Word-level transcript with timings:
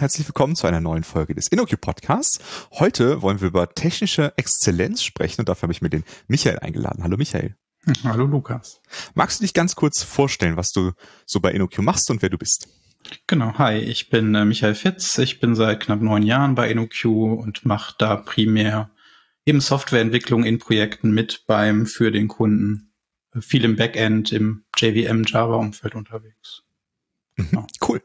Und 0.00 0.04
herzlich 0.04 0.26
willkommen 0.26 0.56
zu 0.56 0.66
einer 0.66 0.80
neuen 0.80 1.04
Folge 1.04 1.34
des 1.34 1.48
InnoQ 1.48 1.78
Podcasts. 1.78 2.40
Heute 2.72 3.20
wollen 3.20 3.42
wir 3.42 3.48
über 3.48 3.74
technische 3.74 4.32
Exzellenz 4.38 5.02
sprechen 5.02 5.42
und 5.42 5.50
dafür 5.50 5.64
habe 5.64 5.74
ich 5.74 5.82
mir 5.82 5.90
den 5.90 6.04
Michael 6.26 6.58
eingeladen. 6.58 7.04
Hallo 7.04 7.18
Michael. 7.18 7.54
Hallo 8.04 8.24
Lukas. 8.24 8.80
Magst 9.12 9.38
du 9.38 9.44
dich 9.44 9.52
ganz 9.52 9.76
kurz 9.76 10.02
vorstellen, 10.02 10.56
was 10.56 10.72
du 10.72 10.92
so 11.26 11.40
bei 11.40 11.52
InnoQ 11.52 11.80
machst 11.80 12.10
und 12.10 12.22
wer 12.22 12.30
du 12.30 12.38
bist? 12.38 12.66
Genau, 13.26 13.58
hi, 13.58 13.76
ich 13.76 14.08
bin 14.08 14.34
äh, 14.34 14.46
Michael 14.46 14.74
Fitz. 14.74 15.18
Ich 15.18 15.38
bin 15.38 15.54
seit 15.54 15.80
knapp 15.80 16.00
neun 16.00 16.22
Jahren 16.22 16.54
bei 16.54 16.70
InnoQ 16.70 17.04
und 17.04 17.66
mache 17.66 17.94
da 17.98 18.16
primär 18.16 18.90
eben 19.44 19.60
Softwareentwicklung 19.60 20.44
in 20.44 20.58
Projekten 20.58 21.10
mit 21.10 21.44
beim 21.46 21.84
für 21.84 22.10
den 22.10 22.26
Kunden. 22.26 22.94
Viel 23.38 23.66
im 23.66 23.76
Backend, 23.76 24.32
im 24.32 24.64
JVM 24.78 25.24
Java 25.24 25.56
Umfeld 25.56 25.94
unterwegs. 25.94 26.62
Mhm, 27.36 27.66
cool. 27.88 28.02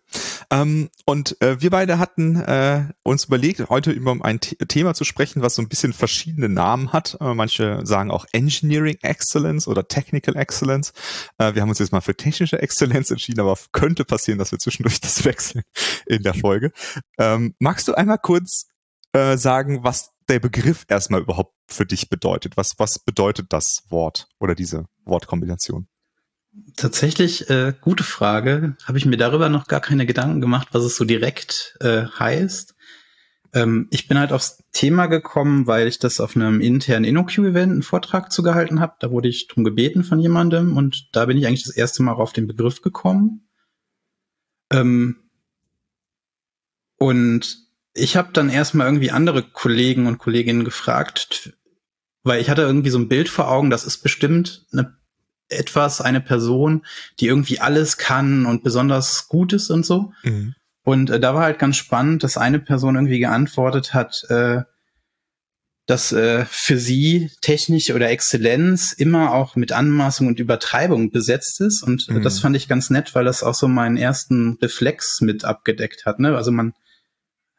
Ähm, 0.52 0.90
und 1.06 1.42
äh, 1.42 1.62
wir 1.62 1.70
beide 1.70 2.00
hatten 2.00 2.38
äh, 2.38 2.86
uns 3.04 3.26
überlegt, 3.26 3.70
heute 3.70 3.92
über 3.92 4.16
ein 4.22 4.40
The 4.42 4.56
Thema 4.68 4.94
zu 4.94 5.04
sprechen, 5.04 5.42
was 5.42 5.56
so 5.56 5.62
ein 5.62 5.68
bisschen 5.68 5.94
verschiedene 5.94 6.50
Namen 6.50 6.94
hat. 6.94 7.18
Äh, 7.20 7.34
manche 7.34 7.86
sagen 7.86 8.12
auch 8.12 8.26
Engineering 8.32 8.98
Excellence 9.02 9.68
oder 9.68 9.88
Technical 9.88 10.36
Excellence. 10.36 10.94
Äh, 11.38 11.56
wir 11.56 11.62
haben 11.62 11.70
uns 11.70 11.80
jetzt 11.80 11.92
mal 11.92 12.02
für 12.02 12.16
technische 12.16 12.62
Exzellenz 12.62 13.12
entschieden, 13.12 13.42
aber 13.42 13.58
könnte 13.72 14.06
passieren, 14.06 14.40
dass 14.40 14.52
wir 14.52 14.60
zwischendurch 14.60 15.02
das 15.02 15.26
wechseln 15.26 15.64
in 16.06 16.24
der 16.24 16.34
Folge. 16.34 16.72
Ähm, 17.18 17.56
magst 17.60 17.88
du 17.88 17.94
einmal 17.94 18.20
kurz 18.20 18.68
äh, 19.14 19.38
sagen, 19.38 19.84
was 19.84 20.12
der 20.30 20.40
Begriff 20.40 20.86
erstmal 20.88 21.22
überhaupt 21.22 21.54
für 21.68 21.86
dich 21.86 22.10
bedeutet? 22.10 22.58
Was, 22.58 22.74
was 22.78 23.00
bedeutet 23.00 23.48
das 23.50 23.84
Wort 23.90 24.28
oder 24.40 24.56
diese 24.56 24.86
Wortkombination? 25.04 25.88
Tatsächlich, 26.76 27.50
äh, 27.50 27.74
gute 27.80 28.04
Frage. 28.04 28.76
Habe 28.86 28.98
ich 28.98 29.06
mir 29.06 29.18
darüber 29.18 29.50
noch 29.50 29.68
gar 29.68 29.82
keine 29.82 30.06
Gedanken 30.06 30.42
gemacht, 30.42 30.70
was 30.72 30.84
es 30.84 30.96
so 30.96 31.06
direkt 31.06 31.78
äh, 31.80 32.04
heißt. 32.06 32.76
Ähm, 33.54 33.88
ich 33.92 34.08
bin 34.08 34.20
halt 34.20 34.32
aufs 34.32 34.64
Thema 34.72 35.08
gekommen, 35.08 35.68
weil 35.68 35.88
ich 35.88 36.00
das 36.00 36.20
auf 36.20 36.36
einem 36.36 36.60
internen 36.62 37.06
InnoQ-Event 37.06 37.72
einen 37.72 37.84
Vortrag 37.84 38.32
zugehalten 38.32 38.80
habe. 38.80 38.96
Da 39.00 39.12
wurde 39.12 39.30
ich 39.30 39.48
drum 39.48 39.64
gebeten 39.64 40.04
von 40.04 40.20
jemandem 40.20 40.76
und 40.76 41.10
da 41.14 41.26
bin 41.26 41.38
ich 41.38 41.48
eigentlich 41.48 41.64
das 41.64 41.76
erste 41.76 42.04
Mal 42.04 42.14
auf 42.14 42.34
den 42.34 42.48
Begriff 42.48 42.82
gekommen. 42.82 43.48
Ähm, 44.72 45.18
und 46.98 47.58
ich 47.94 48.18
habe 48.18 48.34
dann 48.34 48.50
erstmal 48.50 48.88
irgendwie 48.88 49.12
andere 49.12 49.44
Kollegen 49.44 50.08
und 50.08 50.18
Kolleginnen 50.18 50.66
gefragt, 50.66 51.58
weil 52.24 52.42
ich 52.42 52.50
hatte 52.50 52.64
irgendwie 52.64 52.90
so 52.90 53.00
ein 53.00 53.08
Bild 53.08 53.30
vor 53.30 53.50
Augen, 53.50 53.70
das 53.70 53.86
ist 53.86 54.00
bestimmt 54.00 54.66
eine 54.74 54.98
etwas, 55.50 56.02
eine 56.02 56.22
Person, 56.22 56.86
die 57.20 57.28
irgendwie 57.28 57.60
alles 57.60 57.98
kann 57.98 58.46
und 58.46 58.64
besonders 58.64 59.28
gut 59.28 59.54
ist 59.54 59.70
und 59.70 59.86
so. 59.86 60.12
Mhm. 60.24 60.56
Und 60.84 61.10
äh, 61.10 61.20
da 61.20 61.34
war 61.34 61.44
halt 61.44 61.60
ganz 61.60 61.78
spannend, 61.78 62.24
dass 62.24 62.38
eine 62.38 62.60
Person 62.60 62.96
irgendwie 62.96 63.20
geantwortet 63.20 63.94
hat, 63.94 64.24
äh, 64.30 64.62
dass 65.88 66.12
äh, 66.12 66.46
für 66.50 66.78
sie 66.78 67.30
Technik 67.42 67.92
oder 67.94 68.10
Exzellenz 68.10 68.92
immer 68.92 69.34
auch 69.34 69.56
mit 69.56 69.72
Anmaßung 69.72 70.28
und 70.28 70.40
Übertreibung 70.40 71.12
besetzt 71.12 71.62
ist. 71.62 71.84
Und 71.84 72.08
äh, 72.10 72.14
mhm. 72.14 72.24
das 72.24 72.40
fand 72.40 72.56
ich 72.56 72.68
ganz 72.68 72.90
nett, 72.90 73.14
weil 73.14 73.26
das 73.26 73.44
auch 73.44 73.54
so 73.54 73.68
meinen 73.68 73.98
ersten 73.98 74.58
Reflex 74.62 75.22
mit 75.22 75.46
abgedeckt 75.46 76.06
hat. 76.06 76.20
Ne? 76.20 76.36
Also 76.36 76.52
man, 76.52 76.74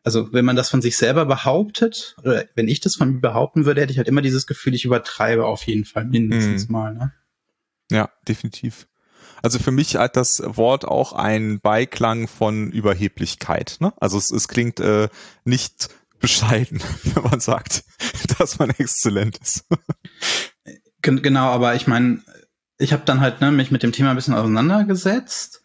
also 0.02 0.32
wenn 0.32 0.44
man 0.44 0.56
das 0.56 0.70
von 0.70 0.82
sich 0.82 0.96
selber 0.96 1.26
behauptet, 1.26 2.16
oder 2.22 2.44
wenn 2.54 2.68
ich 2.68 2.80
das 2.80 2.96
von 2.96 3.14
mir 3.14 3.20
behaupten 3.20 3.64
würde, 3.64 3.80
hätte 3.80 3.92
ich 3.92 3.98
halt 3.98 4.08
immer 4.08 4.22
dieses 4.22 4.46
Gefühl, 4.46 4.74
ich 4.74 4.84
übertreibe 4.84 5.46
auf 5.46 5.64
jeden 5.64 5.84
Fall 5.84 6.04
mindestens 6.04 6.68
mhm. 6.68 6.72
mal. 6.72 6.94
Ne? 6.94 7.12
Ja, 7.90 8.10
definitiv. 8.26 8.86
Also 9.42 9.58
für 9.58 9.70
mich 9.70 9.96
hat 9.96 10.16
das 10.16 10.42
Wort 10.44 10.84
auch 10.84 11.12
einen 11.12 11.60
Beiklang 11.60 12.26
von 12.26 12.70
Überheblichkeit. 12.70 13.76
Ne? 13.80 13.92
Also 13.98 14.18
es, 14.18 14.30
es 14.30 14.48
klingt 14.48 14.80
äh, 14.80 15.08
nicht 15.44 15.90
bescheiden, 16.18 16.80
wenn 17.04 17.22
man 17.22 17.40
sagt, 17.40 17.84
dass 18.38 18.58
man 18.58 18.70
exzellent 18.70 19.38
ist. 19.38 19.66
genau, 21.02 21.50
aber 21.50 21.74
ich 21.74 21.86
meine, 21.86 22.22
ich 22.78 22.92
habe 22.92 23.02
dann 23.04 23.20
halt 23.20 23.40
ne, 23.40 23.52
mich 23.52 23.70
mit 23.70 23.82
dem 23.82 23.92
Thema 23.92 24.10
ein 24.10 24.16
bisschen 24.16 24.34
auseinandergesetzt 24.34 25.62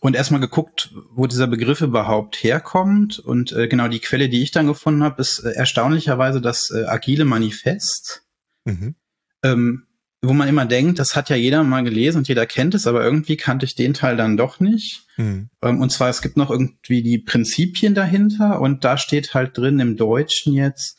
und 0.00 0.14
erstmal 0.14 0.40
geguckt, 0.40 0.94
wo 1.10 1.26
dieser 1.26 1.46
Begriff 1.46 1.80
überhaupt 1.80 2.36
herkommt. 2.42 3.18
Und 3.18 3.52
äh, 3.52 3.68
genau 3.68 3.88
die 3.88 4.00
Quelle, 4.00 4.28
die 4.28 4.42
ich 4.42 4.50
dann 4.50 4.66
gefunden 4.66 5.02
habe, 5.02 5.20
ist 5.22 5.38
äh, 5.38 5.52
erstaunlicherweise 5.52 6.40
das 6.40 6.70
äh, 6.70 6.84
Agile 6.84 7.24
Manifest. 7.24 8.22
Mhm. 8.64 8.96
Ähm, 9.42 9.86
wo 10.28 10.32
man 10.32 10.48
immer 10.48 10.66
denkt, 10.66 10.98
das 10.98 11.16
hat 11.16 11.30
ja 11.30 11.36
jeder 11.36 11.62
mal 11.62 11.84
gelesen 11.84 12.18
und 12.18 12.28
jeder 12.28 12.46
kennt 12.46 12.74
es, 12.74 12.86
aber 12.86 13.04
irgendwie 13.04 13.36
kannte 13.36 13.66
ich 13.66 13.74
den 13.74 13.94
Teil 13.94 14.16
dann 14.16 14.36
doch 14.36 14.60
nicht. 14.60 15.06
Mhm. 15.16 15.50
Und 15.60 15.90
zwar, 15.90 16.08
es 16.08 16.22
gibt 16.22 16.36
noch 16.36 16.50
irgendwie 16.50 17.02
die 17.02 17.18
Prinzipien 17.18 17.94
dahinter 17.94 18.60
und 18.60 18.84
da 18.84 18.98
steht 18.98 19.34
halt 19.34 19.56
drin 19.56 19.80
im 19.80 19.96
Deutschen 19.96 20.52
jetzt, 20.52 20.98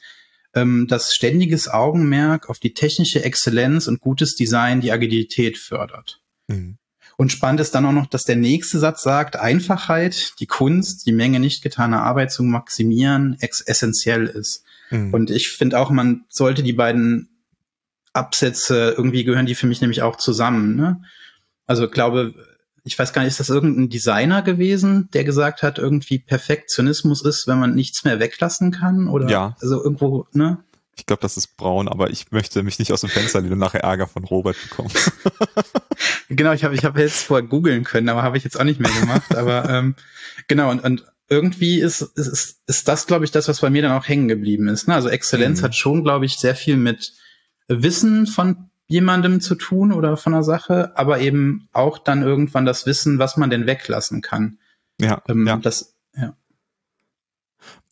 ähm, 0.54 0.88
dass 0.88 1.14
ständiges 1.14 1.68
Augenmerk 1.68 2.50
auf 2.50 2.60
die 2.60 2.74
technische 2.74 3.24
Exzellenz 3.24 3.88
und 3.88 4.00
gutes 4.00 4.36
Design 4.36 4.82
die 4.82 4.92
Agilität 4.92 5.58
fördert. 5.58 6.22
Mhm. 6.48 6.78
Und 7.18 7.32
spannend 7.32 7.62
ist 7.62 7.74
dann 7.74 7.86
auch 7.86 7.94
noch, 7.94 8.08
dass 8.08 8.24
der 8.24 8.36
nächste 8.36 8.80
Satz 8.80 9.02
sagt, 9.02 9.38
Einfachheit, 9.38 10.34
die 10.40 10.48
Kunst, 10.48 11.06
die 11.06 11.14
Menge 11.14 11.40
nicht 11.40 11.64
getaner 11.64 12.04
Arbeit 12.04 12.32
zu 12.32 12.44
maximieren, 12.44 13.38
essentiell 13.40 14.26
ist. 14.26 14.64
Mhm. 14.90 15.14
Und 15.14 15.32
ich 15.32 15.50
finde 15.50 15.80
auch, 15.80 15.92
man 15.92 16.26
sollte 16.30 16.62
die 16.62 16.74
beiden 16.74 17.30
Absätze, 18.16 18.94
irgendwie 18.98 19.24
gehören 19.24 19.46
die 19.46 19.56
für 19.56 19.68
mich 19.68 19.82
nämlich 19.82 20.02
auch 20.02 20.16
zusammen. 20.16 20.76
Ne? 20.76 21.02
Also 21.68 21.90
glaube, 21.90 22.34
ich 22.84 22.98
weiß 22.98 23.14
gar 23.14 23.24
nicht, 23.24 23.32
ist 23.32 23.40
das 23.40 23.50
irgendein 23.50 23.90
Designer 23.90 24.44
gewesen, 24.44 25.10
der 25.14 25.24
gesagt 25.24 25.64
hat, 25.64 25.80
irgendwie 25.80 26.20
Perfektionismus 26.20 27.24
ist, 27.26 27.48
wenn 27.48 27.60
man 27.60 27.74
nichts 27.74 28.04
mehr 28.04 28.20
weglassen 28.20 28.72
kann? 28.72 29.08
Oder 29.08 29.28
ja. 29.28 29.56
also 29.60 29.84
irgendwo, 29.84 30.28
ne? 30.34 30.60
Ich 30.98 31.06
glaube, 31.06 31.22
das 31.22 31.36
ist 31.36 31.58
braun, 31.58 31.90
aber 31.90 32.10
ich 32.10 32.32
möchte 32.32 32.64
mich 32.64 32.80
nicht 32.80 32.94
aus 32.94 33.02
dem 33.02 33.10
Fenster 33.10 33.42
lehnen 33.42 33.54
und 33.54 33.60
nachher 33.60 33.84
Ärger 33.84 34.08
von 34.08 34.24
Robert 34.24 34.56
bekommen. 34.62 34.92
genau, 36.30 36.54
ich 36.54 36.64
habe 36.64 36.74
ich 36.74 36.86
hab 36.86 36.98
jetzt 36.98 37.24
vorher 37.24 37.46
googeln 37.46 37.84
können, 37.84 38.08
aber 38.08 38.24
habe 38.24 38.38
ich 38.38 38.46
jetzt 38.46 38.58
auch 38.58 38.64
nicht 38.64 38.80
mehr 38.80 38.92
gemacht. 38.92 39.36
aber 39.36 39.68
ähm, 39.70 39.96
genau, 40.48 40.70
und, 40.70 40.84
und 40.84 41.06
irgendwie 41.28 41.82
ist, 41.82 42.02
ist, 42.02 42.62
ist 42.68 42.88
das, 42.88 43.08
glaube 43.08 43.26
ich, 43.26 43.32
das, 43.32 43.48
was 43.48 43.62
bei 43.62 43.70
mir 43.70 43.82
dann 43.82 43.92
auch 43.92 44.08
hängen 44.08 44.28
geblieben 44.28 44.68
ist. 44.68 44.88
Ne? 44.88 44.94
Also 44.94 45.10
Exzellenz 45.10 45.60
mhm. 45.60 45.66
hat 45.66 45.76
schon, 45.76 46.04
glaube 46.04 46.26
ich, 46.26 46.38
sehr 46.38 46.56
viel 46.56 46.78
mit 46.78 47.14
Wissen 47.68 48.28
von 48.28 48.70
jemandem 48.88 49.42
zu 49.42 49.56
tun 49.56 49.92
oder 49.92 50.16
von 50.18 50.34
einer 50.34 50.44
Sache, 50.44 50.96
aber 50.96 51.20
eben 51.20 51.68
auch 51.74 51.98
dann 51.98 52.22
irgendwann 52.22 52.66
das 52.66 52.86
Wissen, 52.86 53.20
was 53.20 53.38
man 53.38 53.50
denn 53.50 53.66
weglassen 53.66 54.22
kann. 54.22 54.60
Ja, 55.00 55.22
ähm, 55.28 55.48
ja. 55.48 55.58
Das, 55.58 55.96
ja. 56.16 56.36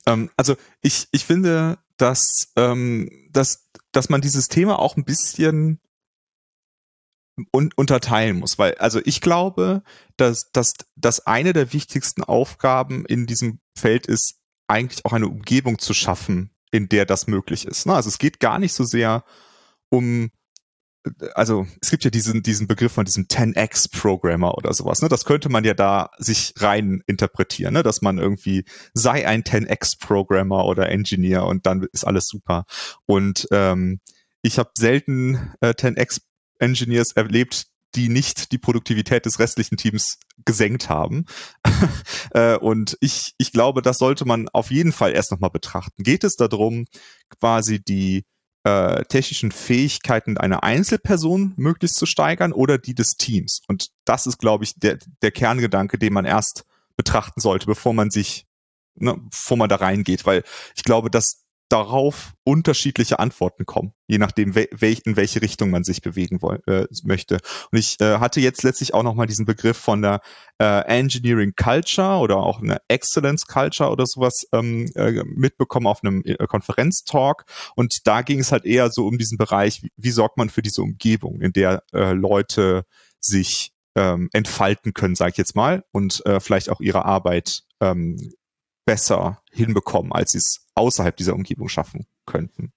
Ähm, 0.06 0.30
also 0.38 0.56
ich, 0.82 1.08
ich 1.12 1.26
finde, 1.26 1.80
dass, 1.98 2.52
ähm, 2.56 3.10
dass, 3.32 3.70
dass 3.92 4.10
man 4.10 4.22
dieses 4.22 4.48
Thema 4.48 4.80
auch 4.80 4.96
ein 4.96 5.06
bisschen 5.06 5.80
un 7.52 7.72
unterteilen 7.76 8.38
muss, 8.38 8.60
weil 8.60 8.76
also 8.76 9.02
ich 9.04 9.20
glaube, 9.20 9.82
dass, 10.18 10.52
dass, 10.52 10.74
dass 10.96 11.26
eine 11.26 11.54
der 11.54 11.74
wichtigsten 11.74 12.24
Aufgaben 12.24 13.06
in 13.06 13.26
diesem 13.26 13.60
Feld 13.76 14.06
ist, 14.06 14.36
eigentlich 14.68 15.04
auch 15.06 15.14
eine 15.14 15.28
Umgebung 15.28 15.80
zu 15.80 15.94
schaffen, 15.94 16.52
in 16.72 16.90
der 16.90 17.06
das 17.06 17.28
möglich 17.28 17.66
ist. 17.66 17.88
Ne? 17.88 17.96
Also 17.96 18.10
es 18.10 18.20
geht 18.20 18.40
gar 18.40 18.60
nicht 18.60 18.74
so 18.74 18.84
sehr 18.84 19.24
um 19.94 20.32
also 21.36 21.68
es 21.82 21.92
gibt 21.92 22.06
ja 22.06 22.10
diesen, 22.10 22.44
diesen 22.44 22.66
Begriff 22.66 22.94
von 22.94 23.04
diesem 23.04 23.26
10x-Programmer 23.26 24.58
oder 24.58 24.74
sowas, 24.74 25.02
ne? 25.02 25.10
Das 25.10 25.26
könnte 25.26 25.50
man 25.50 25.66
ja 25.66 25.74
da 25.74 26.10
sich 26.18 26.54
rein 26.58 27.04
interpretieren, 27.08 27.74
ne? 27.74 27.84
Dass 27.84 28.02
man 28.02 28.18
irgendwie 28.18 28.64
sei 28.94 29.28
ein 29.28 29.44
10x-Programmer 29.44 30.66
oder 30.66 30.90
Engineer 30.90 31.46
und 31.46 31.66
dann 31.66 31.86
ist 31.92 32.08
alles 32.08 32.28
super. 32.28 32.64
Und 33.06 33.48
ähm, 33.52 34.00
ich 34.42 34.58
habe 34.58 34.72
selten 34.78 35.52
äh, 35.60 35.72
10x-Engineers 35.72 37.12
erlebt, 37.12 37.66
die 37.96 38.08
nicht 38.08 38.54
die 38.54 38.58
Produktivität 38.58 39.26
des 39.26 39.40
restlichen 39.40 39.76
Teams 39.76 40.18
gesenkt 40.46 40.90
haben. 40.90 41.26
äh, 42.32 42.56
und 42.56 42.98
ich, 43.02 43.34
ich 43.38 43.52
glaube, 43.52 43.82
das 43.82 43.98
sollte 43.98 44.26
man 44.26 44.48
auf 44.50 44.72
jeden 44.72 44.94
Fall 44.94 45.12
erst 45.12 45.32
nochmal 45.32 45.52
betrachten. 45.52 46.02
Geht 46.04 46.24
es 46.24 46.38
darum, 46.38 46.86
quasi 47.40 47.84
die 47.84 48.24
äh, 48.64 49.04
technischen 49.06 49.52
Fähigkeiten 49.52 50.38
einer 50.38 50.64
Einzelperson 50.64 51.54
möglichst 51.58 51.98
zu 51.98 52.06
steigern 52.06 52.54
oder 52.54 52.78
die 52.78 52.96
des 52.96 53.18
Teams. 53.18 53.62
Und 53.68 53.90
das 54.06 54.26
ist, 54.26 54.40
glaube 54.40 54.64
ich, 54.64 54.76
der, 54.76 55.00
der 55.22 55.32
Kerngedanke, 55.32 55.98
den 55.98 56.14
man 56.14 56.26
erst 56.26 56.66
betrachten 56.96 57.42
sollte, 57.42 57.66
bevor 57.66 57.94
man 57.94 58.10
sich, 58.10 58.46
ne, 58.96 59.18
bevor 59.30 59.58
man 59.58 59.70
da 59.70 59.76
reingeht, 59.76 60.26
weil 60.26 60.44
ich 60.76 60.84
glaube, 60.84 61.10
dass 61.10 61.43
darauf 61.70 62.34
unterschiedliche 62.44 63.20
Antworten 63.20 63.66
kommen, 63.66 63.94
je 64.08 64.18
nachdem, 64.18 64.54
wel 64.54 64.68
in 65.06 65.16
welche 65.16 65.42
Richtung 65.42 65.72
man 65.72 65.84
sich 65.84 66.02
bewegen 66.02 66.40
äh, 66.68 66.86
möchte. 67.04 67.40
Und 67.72 67.80
ich 67.80 68.00
äh, 68.00 68.20
hatte 68.20 68.42
jetzt 68.42 68.64
letztlich 68.64 68.94
auch 68.94 69.04
nochmal 69.04 69.28
diesen 69.28 69.46
Begriff 69.46 69.78
von 69.78 70.02
der 70.02 70.22
äh, 70.60 70.82
Engineering 70.86 71.54
Culture 71.56 72.20
oder 72.20 72.38
auch 72.38 72.62
eine 72.62 72.78
Excellence 72.88 73.48
Culture 73.48 73.90
oder 73.90 74.06
sowas 74.06 74.46
ähm, 74.54 74.92
äh, 74.96 75.24
mitbekommen 75.24 75.88
auf 75.88 76.04
einem 76.04 76.22
äh, 76.26 76.36
Konferenztalk. 76.48 77.46
Und 77.76 78.06
da 78.06 78.22
ging 78.22 78.40
es 78.40 78.52
halt 78.52 78.66
eher 78.66 78.90
so 78.92 79.08
um 79.08 79.18
diesen 79.18 79.38
Bereich, 79.38 79.82
wie, 79.84 79.90
wie 79.98 80.12
sorgt 80.12 80.38
man 80.38 80.50
für 80.50 80.62
diese 80.62 80.82
Umgebung, 80.82 81.42
in 81.42 81.54
der 81.54 81.84
äh, 81.94 82.14
Leute 82.14 82.84
sich 83.20 83.72
ähm, 83.96 84.30
entfalten 84.34 84.94
können, 84.94 85.16
sage 85.16 85.32
ich 85.32 85.38
jetzt 85.38 85.56
mal, 85.56 85.84
und 85.92 86.24
vielleicht 86.40 86.70
auch 86.70 86.82
ihre 86.82 87.06
Arbeit 87.06 87.64
ähm, 87.80 88.18
besser 88.86 89.42
hinbekommen, 89.52 90.12
als 90.12 90.32
sie 90.32 90.40
es 90.40 90.66
außerhalb 90.76 91.16
dieser 91.16 91.36
Umgebung 91.36 91.70
schaffen 91.70 92.06
könnten. 92.26 92.74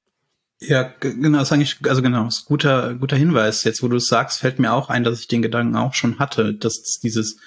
Ja, 0.60 0.94
genau, 1.00 1.38
das 1.38 1.48
ist 1.48 1.52
eigentlich, 1.52 1.76
also 1.86 2.00
genau, 2.00 2.26
ist 2.26 2.46
guter, 2.46 2.94
guter 2.94 3.16
Hinweis. 3.16 3.64
Jetzt, 3.64 3.82
wo 3.82 3.88
du 3.88 3.96
es 3.96 4.06
sagst, 4.06 4.38
fällt 4.40 4.58
mir 4.58 4.72
auch 4.72 4.88
ein, 4.88 5.04
dass 5.04 5.20
ich 5.20 5.28
den 5.28 5.42
Gedanken 5.42 5.76
auch 5.76 5.92
schon 5.92 6.18
hatte, 6.18 6.54
dass 6.54 6.98
dieses, 7.02 7.38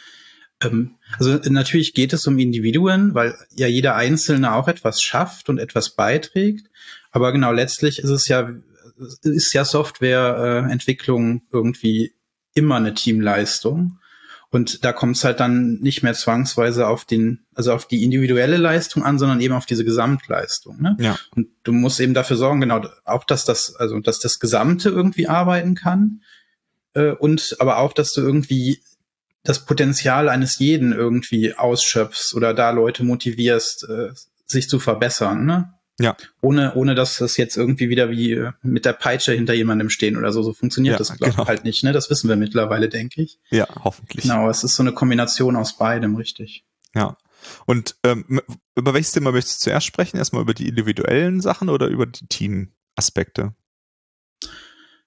ähm, 0.61 0.95
also 1.17 1.39
natürlich 1.49 1.95
geht 1.95 2.13
es 2.13 2.27
um 2.27 2.37
Individuen, 2.37 3.15
weil 3.15 3.35
ja 3.55 3.67
jeder 3.67 3.95
Einzelne 3.95 4.53
auch 4.53 4.67
etwas 4.67 5.01
schafft 5.01 5.49
und 5.49 5.57
etwas 5.57 5.95
beiträgt. 5.95 6.69
Aber 7.11 7.31
genau, 7.31 7.51
letztlich 7.51 7.99
ist 7.99 8.09
es 8.09 8.27
ja, 8.27 8.51
ist 9.23 9.53
ja 9.53 9.65
Softwareentwicklung 9.65 11.37
äh, 11.37 11.41
irgendwie 11.51 12.13
immer 12.53 12.75
eine 12.75 12.93
Teamleistung. 12.93 13.98
Und 14.51 14.83
da 14.83 14.93
kommt 14.93 15.15
es 15.15 15.23
halt 15.23 15.39
dann 15.39 15.79
nicht 15.79 16.01
mehr 16.01 16.15
zwangsweise 16.15 16.87
auf 16.87 17.05
den, 17.05 17.45
also 17.53 17.71
auf 17.71 17.87
die 17.87 18.03
individuelle 18.03 18.57
Leistung 18.57 19.03
an, 19.03 19.19
sondern 19.19 19.41
eben 19.41 19.53
auf 19.53 19.67
diese 19.67 19.85
Gesamtleistung. 19.85 20.81
Ne? 20.81 20.97
Ja. 20.99 21.19
Und 21.35 21.49
du 21.63 21.71
musst 21.71 21.99
eben 21.99 22.15
dafür 22.15 22.35
sorgen, 22.35 22.59
genau, 22.59 22.81
auch 23.05 23.25
dass 23.25 23.45
das, 23.45 23.75
also 23.75 23.99
dass 23.99 24.19
das 24.19 24.39
Gesamte 24.39 24.89
irgendwie 24.89 25.27
arbeiten 25.27 25.75
kann. 25.75 26.23
Äh, 26.93 27.11
und 27.11 27.57
aber 27.59 27.77
auch, 27.77 27.93
dass 27.93 28.11
du 28.11 28.21
irgendwie 28.21 28.81
das 29.43 29.65
Potenzial 29.65 30.29
eines 30.29 30.57
jeden 30.57 30.93
irgendwie 30.93 31.53
ausschöpfst 31.53 32.33
oder 32.35 32.55
da 32.55 32.71
Leute 32.71 33.03
motivierst, 33.03 33.87
äh, 33.87 34.09
sich 34.45 34.67
zu 34.67 34.79
verbessern. 34.79 35.45
Ne? 35.45 35.73
Ja. 35.99 36.15
Ohne, 36.41 36.73
ohne 36.75 36.95
dass 36.95 37.17
das 37.17 37.35
jetzt 37.37 37.57
irgendwie 37.57 37.89
wieder 37.89 38.09
wie 38.09 38.31
äh, 38.31 38.51
mit 38.63 38.85
der 38.85 38.93
Peitsche 38.93 39.33
hinter 39.33 39.53
jemandem 39.53 39.89
stehen 39.89 40.17
oder 40.17 40.31
so. 40.31 40.41
So 40.41 40.53
funktioniert 40.53 40.93
ja, 40.93 40.97
das 40.97 41.17
genau. 41.17 41.45
halt 41.47 41.65
nicht, 41.65 41.83
ne? 41.83 41.91
Das 41.91 42.09
wissen 42.09 42.29
wir 42.29 42.37
mittlerweile, 42.37 42.87
denke 42.87 43.21
ich. 43.21 43.39
Ja, 43.49 43.67
hoffentlich. 43.83 44.23
Genau, 44.23 44.49
es 44.49 44.63
ist 44.63 44.75
so 44.75 44.83
eine 44.83 44.93
Kombination 44.93 45.55
aus 45.57 45.77
beidem, 45.77 46.15
richtig. 46.15 46.63
Ja. 46.95 47.17
Und 47.65 47.95
ähm, 48.03 48.41
über 48.75 48.93
welches 48.93 49.11
Thema 49.11 49.31
möchtest 49.31 49.61
du 49.61 49.63
zuerst 49.65 49.85
sprechen? 49.85 50.17
Erstmal 50.17 50.41
über 50.41 50.53
die 50.53 50.67
individuellen 50.67 51.41
Sachen 51.41 51.69
oder 51.69 51.87
über 51.87 52.05
die 52.05 52.27
Teamaspekte? 52.27 53.53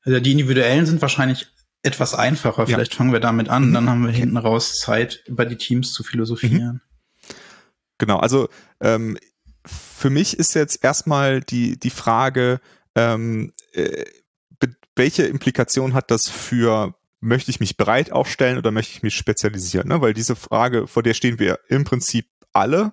Also 0.04 0.20
die 0.20 0.32
individuellen 0.32 0.86
sind 0.86 1.00
wahrscheinlich 1.00 1.48
etwas 1.82 2.14
einfacher. 2.14 2.62
Ja. 2.62 2.74
Vielleicht 2.74 2.94
fangen 2.94 3.12
wir 3.12 3.20
damit 3.20 3.48
an, 3.48 3.68
mhm. 3.68 3.74
dann 3.74 3.88
haben 3.88 4.02
wir 4.02 4.10
okay. 4.10 4.18
hinten 4.18 4.36
raus 4.36 4.78
Zeit, 4.78 5.24
über 5.26 5.46
die 5.46 5.56
Teams 5.56 5.92
zu 5.92 6.02
philosophieren. 6.02 6.74
Mhm. 6.74 6.80
Genau, 7.98 8.18
also 8.18 8.48
ähm, 8.80 9.16
für 9.66 10.10
mich 10.10 10.38
ist 10.38 10.54
jetzt 10.54 10.82
erstmal 10.84 11.40
die, 11.40 11.78
die 11.78 11.90
Frage, 11.90 12.60
ähm, 12.94 13.52
äh, 13.72 14.04
welche 14.96 15.24
Implikation 15.24 15.94
hat 15.94 16.10
das 16.10 16.28
für, 16.28 16.94
möchte 17.20 17.50
ich 17.50 17.60
mich 17.60 17.76
breit 17.76 18.12
aufstellen 18.12 18.58
oder 18.58 18.70
möchte 18.70 18.92
ich 18.92 19.02
mich 19.02 19.16
spezialisieren? 19.16 19.88
Ne? 19.88 20.00
Weil 20.00 20.14
diese 20.14 20.36
Frage, 20.36 20.86
vor 20.86 21.02
der 21.02 21.14
stehen 21.14 21.38
wir 21.38 21.60
im 21.68 21.84
Prinzip 21.84 22.26
alle, 22.52 22.92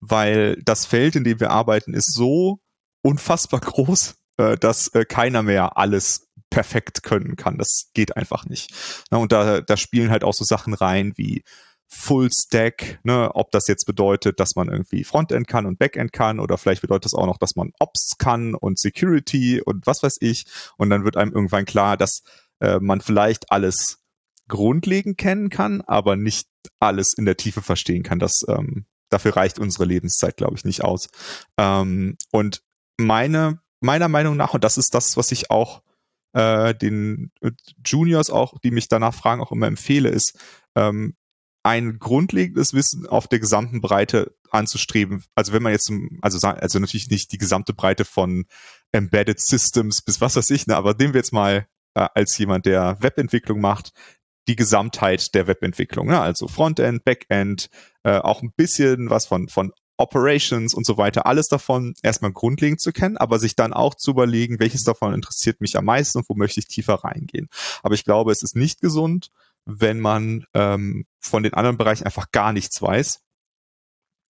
weil 0.00 0.56
das 0.62 0.86
Feld, 0.86 1.16
in 1.16 1.24
dem 1.24 1.40
wir 1.40 1.50
arbeiten, 1.50 1.94
ist 1.94 2.14
so 2.14 2.60
unfassbar 3.02 3.60
groß, 3.60 4.14
äh, 4.36 4.56
dass 4.56 4.88
äh, 4.88 5.04
keiner 5.04 5.42
mehr 5.42 5.76
alles 5.76 6.28
perfekt 6.50 7.02
können 7.02 7.36
kann. 7.36 7.58
Das 7.58 7.90
geht 7.94 8.16
einfach 8.16 8.44
nicht. 8.44 8.72
Na, 9.10 9.18
und 9.18 9.32
da, 9.32 9.60
da 9.60 9.76
spielen 9.76 10.10
halt 10.10 10.24
auch 10.24 10.34
so 10.34 10.44
Sachen 10.44 10.74
rein 10.74 11.12
wie 11.16 11.44
Full 11.92 12.30
Stack, 12.32 13.00
ne, 13.02 13.30
ob 13.34 13.50
das 13.50 13.66
jetzt 13.66 13.84
bedeutet, 13.84 14.38
dass 14.38 14.54
man 14.54 14.68
irgendwie 14.68 15.02
Frontend 15.02 15.48
kann 15.48 15.66
und 15.66 15.78
Backend 15.78 16.12
kann 16.12 16.38
oder 16.38 16.56
vielleicht 16.56 16.82
bedeutet 16.82 17.06
das 17.06 17.14
auch 17.14 17.26
noch, 17.26 17.38
dass 17.38 17.56
man 17.56 17.72
Ops 17.80 18.16
kann 18.16 18.54
und 18.54 18.78
Security 18.78 19.60
und 19.60 19.86
was 19.86 20.02
weiß 20.02 20.18
ich 20.20 20.46
und 20.76 20.90
dann 20.90 21.04
wird 21.04 21.16
einem 21.16 21.32
irgendwann 21.32 21.64
klar, 21.64 21.96
dass 21.96 22.22
äh, 22.60 22.78
man 22.78 23.00
vielleicht 23.00 23.50
alles 23.50 23.98
grundlegend 24.46 25.18
kennen 25.18 25.50
kann, 25.50 25.80
aber 25.80 26.16
nicht 26.16 26.48
alles 26.78 27.12
in 27.16 27.24
der 27.24 27.36
Tiefe 27.36 27.62
verstehen 27.62 28.02
kann. 28.02 28.18
Das 28.18 28.42
ähm, 28.48 28.86
dafür 29.08 29.36
reicht 29.36 29.58
unsere 29.58 29.84
Lebenszeit, 29.84 30.36
glaube 30.36 30.56
ich, 30.56 30.64
nicht 30.64 30.84
aus. 30.84 31.08
Ähm, 31.58 32.16
und 32.30 32.62
meine 32.98 33.60
meiner 33.80 34.08
Meinung 34.08 34.36
nach 34.36 34.54
und 34.54 34.62
das 34.62 34.78
ist 34.78 34.94
das, 34.94 35.16
was 35.16 35.32
ich 35.32 35.50
auch 35.50 35.82
äh, 36.34 36.74
den 36.74 37.32
Juniors 37.84 38.30
auch, 38.30 38.58
die 38.58 38.70
mich 38.70 38.88
danach 38.88 39.14
fragen, 39.14 39.40
auch 39.40 39.52
immer 39.52 39.66
empfehle, 39.66 40.10
ist 40.10 40.38
ähm, 40.76 41.16
ein 41.62 41.98
grundlegendes 41.98 42.72
Wissen 42.74 43.06
auf 43.06 43.28
der 43.28 43.38
gesamten 43.38 43.80
Breite 43.80 44.34
anzustreben. 44.50 45.24
Also 45.34 45.52
wenn 45.52 45.62
man 45.62 45.72
jetzt, 45.72 45.92
also, 46.22 46.46
also 46.46 46.78
natürlich 46.78 47.10
nicht 47.10 47.32
die 47.32 47.38
gesamte 47.38 47.72
Breite 47.72 48.04
von 48.04 48.46
Embedded 48.92 49.40
Systems 49.40 50.02
bis 50.02 50.20
was 50.20 50.36
weiß 50.36 50.50
ich, 50.50 50.66
ne, 50.66 50.76
aber 50.76 50.94
nehmen 50.94 51.14
wir 51.14 51.20
jetzt 51.20 51.32
mal 51.32 51.66
äh, 51.94 52.08
als 52.14 52.36
jemand, 52.38 52.66
der 52.66 52.96
Webentwicklung 53.00 53.60
macht, 53.60 53.92
die 54.48 54.56
Gesamtheit 54.56 55.34
der 55.34 55.46
Webentwicklung, 55.46 56.08
ne? 56.08 56.20
also 56.20 56.48
Frontend, 56.48 57.04
Backend, 57.04 57.68
äh, 58.02 58.18
auch 58.18 58.42
ein 58.42 58.52
bisschen 58.56 59.10
was 59.10 59.26
von, 59.26 59.48
von 59.48 59.72
Operations 59.96 60.72
und 60.74 60.86
so 60.86 60.96
weiter, 60.96 61.26
alles 61.26 61.48
davon 61.48 61.94
erstmal 62.02 62.32
grundlegend 62.32 62.80
zu 62.80 62.90
kennen, 62.90 63.18
aber 63.18 63.38
sich 63.38 63.54
dann 63.54 63.72
auch 63.72 63.94
zu 63.94 64.12
überlegen, 64.12 64.58
welches 64.58 64.82
davon 64.82 65.12
interessiert 65.14 65.60
mich 65.60 65.76
am 65.76 65.84
meisten 65.84 66.18
und 66.18 66.28
wo 66.28 66.34
möchte 66.34 66.58
ich 66.58 66.66
tiefer 66.66 66.94
reingehen. 66.94 67.48
Aber 67.82 67.94
ich 67.94 68.04
glaube, 68.04 68.32
es 68.32 68.42
ist 68.42 68.56
nicht 68.56 68.80
gesund, 68.80 69.30
wenn 69.66 70.00
man 70.00 70.46
ähm, 70.54 71.04
von 71.20 71.42
den 71.42 71.54
anderen 71.54 71.76
Bereichen 71.76 72.04
einfach 72.04 72.30
gar 72.32 72.52
nichts 72.52 72.80
weiß 72.80 73.20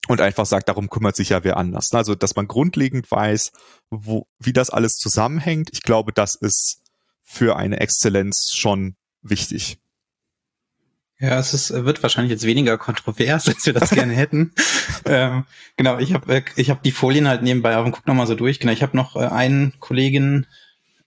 und 0.08 0.20
einfach 0.20 0.46
sagt, 0.46 0.69
darum 0.69 0.90
kümmert 0.90 1.16
sich 1.16 1.31
ja 1.31 1.44
wer 1.44 1.56
anders. 1.56 1.92
Also, 1.92 2.14
dass 2.14 2.37
man 2.37 2.48
grundlegend 2.48 3.10
weiß, 3.10 3.52
wo, 3.90 4.26
wie 4.38 4.52
das 4.52 4.70
alles 4.70 4.96
zusammenhängt. 4.96 5.70
Ich 5.72 5.82
glaube, 5.82 6.12
das 6.12 6.34
ist 6.34 6.82
für 7.22 7.56
eine 7.56 7.81
Exzellenz 7.81 8.52
schon 8.52 8.96
wichtig. 9.22 9.78
Ja, 11.20 11.38
es 11.38 11.52
ist, 11.52 11.70
wird 11.70 12.02
wahrscheinlich 12.02 12.31
jetzt 12.31 12.46
weniger 12.46 12.78
kontrovers, 12.78 13.46
als 13.46 13.66
wir 13.66 13.75
das 13.75 13.90
gerne 13.94 14.14
hätten. 14.14 14.52
ähm, 15.04 15.44
genau, 15.76 15.98
ich 15.98 16.14
habe 16.14 16.34
äh, 16.37 16.42
ich 16.56 16.70
hab 16.70 16.82
die 16.82 16.92
Folien 16.92 17.28
halt 17.28 17.42
nebenbei 17.42 17.76
auf 17.76 17.84
und 17.84 17.92
guck 17.92 18.06
nochmal 18.06 18.26
so 18.26 18.34
durch. 18.34 18.58
Genau, 18.58 18.72
ich 18.72 18.82
habe 18.82 18.96
noch 18.96 19.16
äh, 19.16 19.26
einen 19.26 19.78
Kollegen 19.81 20.46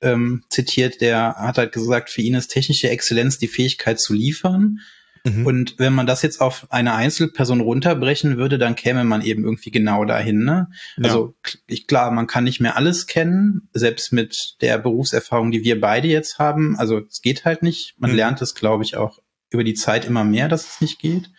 ähm, 0.01 0.43
zitiert, 0.49 1.01
der 1.01 1.35
hat 1.39 1.57
halt 1.57 1.71
gesagt, 1.71 2.11
für 2.11 2.21
ihn 2.21 2.35
ist 2.35 2.49
technische 2.49 2.89
Exzellenz 2.89 3.39
die 3.39 3.47
Fähigkeit 3.47 3.99
zu 3.99 4.13
liefern. 4.13 4.81
Mhm. 5.23 5.45
Und 5.45 5.79
wenn 5.79 5.93
man 5.93 6.05
das 6.05 6.21
jetzt 6.21 6.41
auf 6.41 6.67
eine 6.69 6.93
Einzelperson 6.95 7.61
runterbrechen 7.61 8.37
würde, 8.37 8.57
dann 8.57 8.75
käme 8.75 9.03
man 9.05 9.21
eben 9.21 9.43
irgendwie 9.43 9.71
genau 9.71 10.03
dahin. 10.03 10.43
Ne? 10.43 10.67
Ja. 10.97 11.05
Also 11.05 11.35
ich 11.65 11.87
klar, 11.87 12.11
man 12.11 12.27
kann 12.27 12.43
nicht 12.43 12.59
mehr 12.59 12.75
alles 12.75 13.07
kennen, 13.07 13.69
selbst 13.73 14.11
mit 14.11 14.57
der 14.61 14.77
Berufserfahrung, 14.77 15.51
die 15.51 15.63
wir 15.63 15.79
beide 15.79 16.09
jetzt 16.09 16.39
haben. 16.39 16.77
Also 16.77 16.99
es 16.99 17.21
geht 17.21 17.45
halt 17.45 17.63
nicht. 17.63 17.95
Man 17.97 18.11
mhm. 18.11 18.17
lernt 18.17 18.41
es, 18.41 18.53
glaube 18.53 18.83
ich, 18.83 18.97
auch 18.97 19.19
über 19.49 19.63
die 19.63 19.75
Zeit 19.75 20.05
immer 20.05 20.23
mehr, 20.23 20.49
dass 20.49 20.75
es 20.75 20.81
nicht 20.81 20.99
geht. 20.99 21.29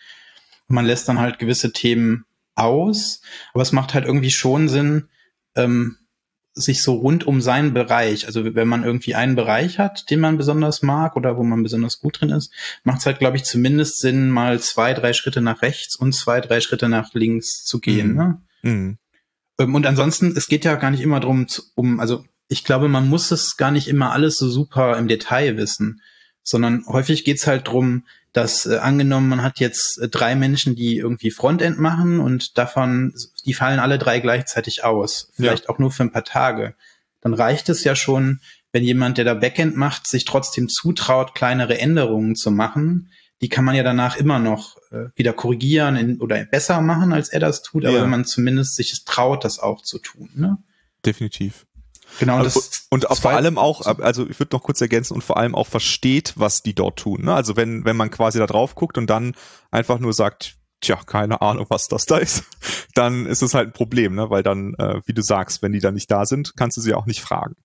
man 0.67 0.85
lässt 0.85 1.07
dann 1.07 1.19
halt 1.19 1.37
gewisse 1.37 1.71
Themen 1.71 2.25
aus, 2.55 3.21
aber 3.53 3.61
es 3.61 3.71
macht 3.71 3.93
halt 3.93 4.05
irgendwie 4.05 4.31
schon 4.31 4.67
Sinn, 4.67 5.09
ähm, 5.55 5.97
sich 6.55 6.81
so 6.81 6.95
rund 6.95 7.27
um 7.27 7.41
seinen 7.41 7.73
Bereich, 7.73 8.27
also 8.27 8.55
wenn 8.55 8.67
man 8.67 8.85
irgendwie 8.85 9.13
einen 9.13 9.35
Bereich 9.35 9.77
hat, 9.77 10.09
den 10.09 10.21
man 10.21 10.37
besonders 10.37 10.81
mag 10.81 11.17
oder 11.17 11.37
wo 11.37 11.43
man 11.43 11.63
besonders 11.63 11.99
gut 11.99 12.21
drin 12.21 12.29
ist, 12.29 12.51
macht 12.83 12.99
es 12.99 13.05
halt, 13.05 13.19
glaube 13.19 13.35
ich, 13.35 13.43
zumindest 13.43 13.99
Sinn, 13.99 14.29
mal 14.29 14.59
zwei, 14.61 14.93
drei 14.93 15.11
Schritte 15.11 15.41
nach 15.41 15.61
rechts 15.61 15.97
und 15.97 16.13
zwei, 16.13 16.39
drei 16.39 16.61
Schritte 16.61 16.87
nach 16.87 17.13
links 17.13 17.65
zu 17.65 17.79
gehen. 17.79 18.11
Mhm. 18.11 18.15
Ne? 18.15 18.41
Mhm. 18.63 18.97
Ähm, 19.59 19.75
und 19.75 19.85
ansonsten, 19.85 20.33
es 20.35 20.47
geht 20.47 20.63
ja 20.63 20.75
gar 20.75 20.91
nicht 20.91 21.01
immer 21.01 21.19
drum, 21.19 21.45
um, 21.75 21.99
also 21.99 22.25
ich 22.47 22.63
glaube, 22.63 22.87
man 22.87 23.09
muss 23.09 23.31
es 23.31 23.57
gar 23.57 23.71
nicht 23.71 23.89
immer 23.89 24.11
alles 24.11 24.37
so 24.37 24.49
super 24.49 24.97
im 24.97 25.09
Detail 25.09 25.57
wissen, 25.57 26.01
sondern 26.41 26.85
häufig 26.87 27.25
geht's 27.25 27.47
halt 27.47 27.67
drum, 27.67 28.05
dass 28.35 28.65
äh, 28.65 28.77
angenommen, 28.77 29.29
man 29.29 29.43
hat 29.43 29.61
jetzt 29.61 29.97
äh, 30.01 30.09
drei 30.09 30.35
Menschen, 30.35 30.75
die 30.75 30.97
irgendwie 30.97 31.31
Frontend 31.31 31.79
machen 31.79 32.19
und 32.19 32.57
davon, 32.57 33.13
die 33.45 33.53
fallen 33.53 33.79
alle 33.79 33.97
drei 33.97 34.19
gleichzeitig 34.19 34.83
aus, 34.83 35.31
vielleicht 35.33 35.63
ja. 35.63 35.69
auch 35.69 35.79
nur 35.79 35.89
für 35.89 36.03
ein 36.03 36.11
paar 36.11 36.25
Tage. 36.25 36.75
Dann 37.21 37.33
reicht 37.33 37.69
es 37.69 37.85
ja 37.85 37.95
schon, 37.95 38.41
wenn 38.73 38.83
jemand, 38.83 39.17
der 39.17 39.23
da 39.23 39.35
Backend 39.35 39.77
macht, 39.77 40.05
sich 40.05 40.25
trotzdem 40.25 40.67
zutraut, 40.67 41.33
kleinere 41.33 41.79
Änderungen 41.79 42.35
zu 42.35 42.51
machen. 42.51 43.09
Die 43.41 43.47
kann 43.47 43.63
man 43.63 43.75
ja 43.75 43.83
danach 43.83 44.17
immer 44.17 44.39
noch 44.39 44.75
äh, 44.91 45.05
wieder 45.15 45.31
korrigieren 45.31 45.95
in, 45.95 46.19
oder 46.19 46.43
besser 46.43 46.81
machen, 46.81 47.13
als 47.13 47.29
er 47.29 47.39
das 47.39 47.61
tut, 47.63 47.85
aber 47.85 47.97
ja. 47.97 48.03
wenn 48.03 48.09
man 48.09 48.25
zumindest 48.25 48.75
sich 48.75 48.91
es 48.91 49.05
traut, 49.05 49.45
das 49.45 49.59
auch 49.59 49.81
zu 49.81 49.97
tun. 49.99 50.29
Ne? 50.35 50.57
Definitiv. 51.05 51.65
Genau. 52.19 52.37
Also, 52.37 52.61
und, 52.89 53.05
vor 53.05 53.31
allem 53.31 53.57
auch, 53.57 53.81
also 53.85 54.27
ich 54.27 54.39
würde 54.39 54.55
noch 54.55 54.63
kurz 54.63 54.81
ergänzen 54.81 55.13
und 55.13 55.23
vor 55.23 55.37
allem 55.37 55.55
auch 55.55 55.67
versteht, 55.67 56.33
was 56.35 56.63
die 56.63 56.73
dort 56.73 56.99
tun. 56.99 57.25
Ne? 57.25 57.33
Also 57.33 57.55
wenn, 57.55 57.85
wenn 57.85 57.97
man 57.97 58.11
quasi 58.11 58.39
da 58.39 58.47
drauf 58.47 58.75
guckt 58.75 58.97
und 58.97 59.09
dann 59.09 59.35
einfach 59.71 59.99
nur 59.99 60.13
sagt, 60.13 60.55
tja, 60.81 60.99
keine 61.05 61.41
Ahnung, 61.41 61.65
was 61.69 61.87
das 61.87 62.05
da 62.05 62.17
ist, 62.17 62.43
dann 62.93 63.25
ist 63.25 63.41
es 63.41 63.53
halt 63.53 63.69
ein 63.69 63.73
Problem, 63.73 64.15
ne? 64.15 64.29
weil 64.29 64.43
dann, 64.43 64.75
äh, 64.77 65.01
wie 65.05 65.13
du 65.13 65.21
sagst, 65.21 65.61
wenn 65.61 65.71
die 65.71 65.79
dann 65.79 65.93
nicht 65.93 66.09
da 66.11 66.25
sind, 66.25 66.55
kannst 66.55 66.77
du 66.77 66.81
sie 66.81 66.93
auch 66.93 67.05
nicht 67.05 67.21
fragen. 67.21 67.55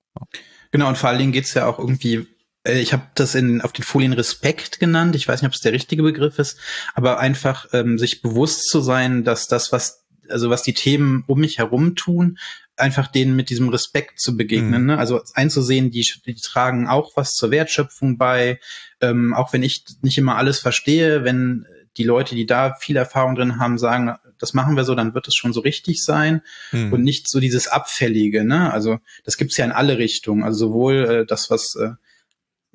Genau, 0.73 0.89
und 0.89 0.99
vor 0.99 1.11
allen 1.11 1.19
Dingen 1.19 1.33
geht's 1.33 1.55
ja 1.55 1.67
auch 1.67 1.79
irgendwie 1.79 2.27
äh, 2.65 2.81
ich 2.81 2.93
habe 2.93 3.07
das 3.15 3.35
in, 3.35 3.61
auf 3.61 3.73
den 3.73 3.85
Folien 3.85 4.13
Respekt 4.13 4.81
genannt. 4.81 5.15
Ich 5.17 5.27
weiß 5.27 5.43
nicht, 5.43 5.49
ob 5.49 5.55
es 5.55 5.61
der 5.61 5.73
richtige 5.73 6.03
Begriff 6.03 6.39
ist, 6.39 6.59
aber 6.95 7.19
einfach 7.19 7.67
ähm, 7.73 7.99
sich 7.99 8.23
bewusst 8.23 8.69
zu 8.69 8.81
sein, 8.81 9.25
dass 9.25 9.47
das, 9.47 9.73
was 9.73 10.00
also 10.31 10.51
was 10.51 10.63
die 10.63 10.75
Themen 10.75 11.25
um 11.27 11.41
mich 11.41 11.59
herum 11.59 11.97
tun, 11.97 12.39
einfach 12.77 13.09
denen 13.09 13.37
mit 13.37 13.51
diesem 13.51 13.69
Respekt 13.69 14.21
zu 14.21 14.37
begegnen. 14.37 14.83
Mhm. 14.83 14.87
Ne? 14.89 14.99
Also 14.99 15.21
einzusehen, 15.35 15.91
die, 15.91 16.07
die 16.27 16.35
tragen 16.35 16.89
auch 16.89 17.13
was 17.17 17.35
zur 17.35 17.51
Wertschöpfung 17.51 18.19
bei, 18.19 18.59
ähm, 19.01 19.35
auch 19.35 19.53
wenn 19.53 19.63
ich 19.63 19.85
nicht 20.03 20.19
immer 20.19 20.37
alles 20.37 20.59
verstehe, 20.59 21.25
wenn 21.25 21.67
die 21.97 22.05
Leute, 22.05 22.35
die 22.35 22.47
da 22.47 22.75
viel 22.75 22.97
Erfahrung 22.97 23.35
drin 23.35 23.59
haben, 23.59 23.77
sagen, 23.77 24.15
das 24.39 24.55
machen 24.55 24.77
wir 24.77 24.85
so, 24.85 24.95
dann 24.95 25.15
wird 25.15 25.29
es 25.29 25.35
schon 25.35 25.53
so 25.53 25.61
richtig 25.61 26.03
sein 26.03 26.43
mhm. 26.73 26.93
und 26.93 27.03
nicht 27.03 27.29
so 27.29 27.41
dieses 27.41 27.69
Abfällige, 27.69 28.45
ne? 28.45 28.73
Also 28.73 28.99
das 29.25 29.37
gibt's 29.37 29.57
ja 29.57 29.65
in 29.65 29.73
alle 29.73 29.99
Richtungen. 29.99 30.45
Also 30.45 30.69
sowohl 30.69 30.95
äh, 31.05 31.27
das, 31.27 31.51
was 31.51 31.75
äh, 31.77 31.91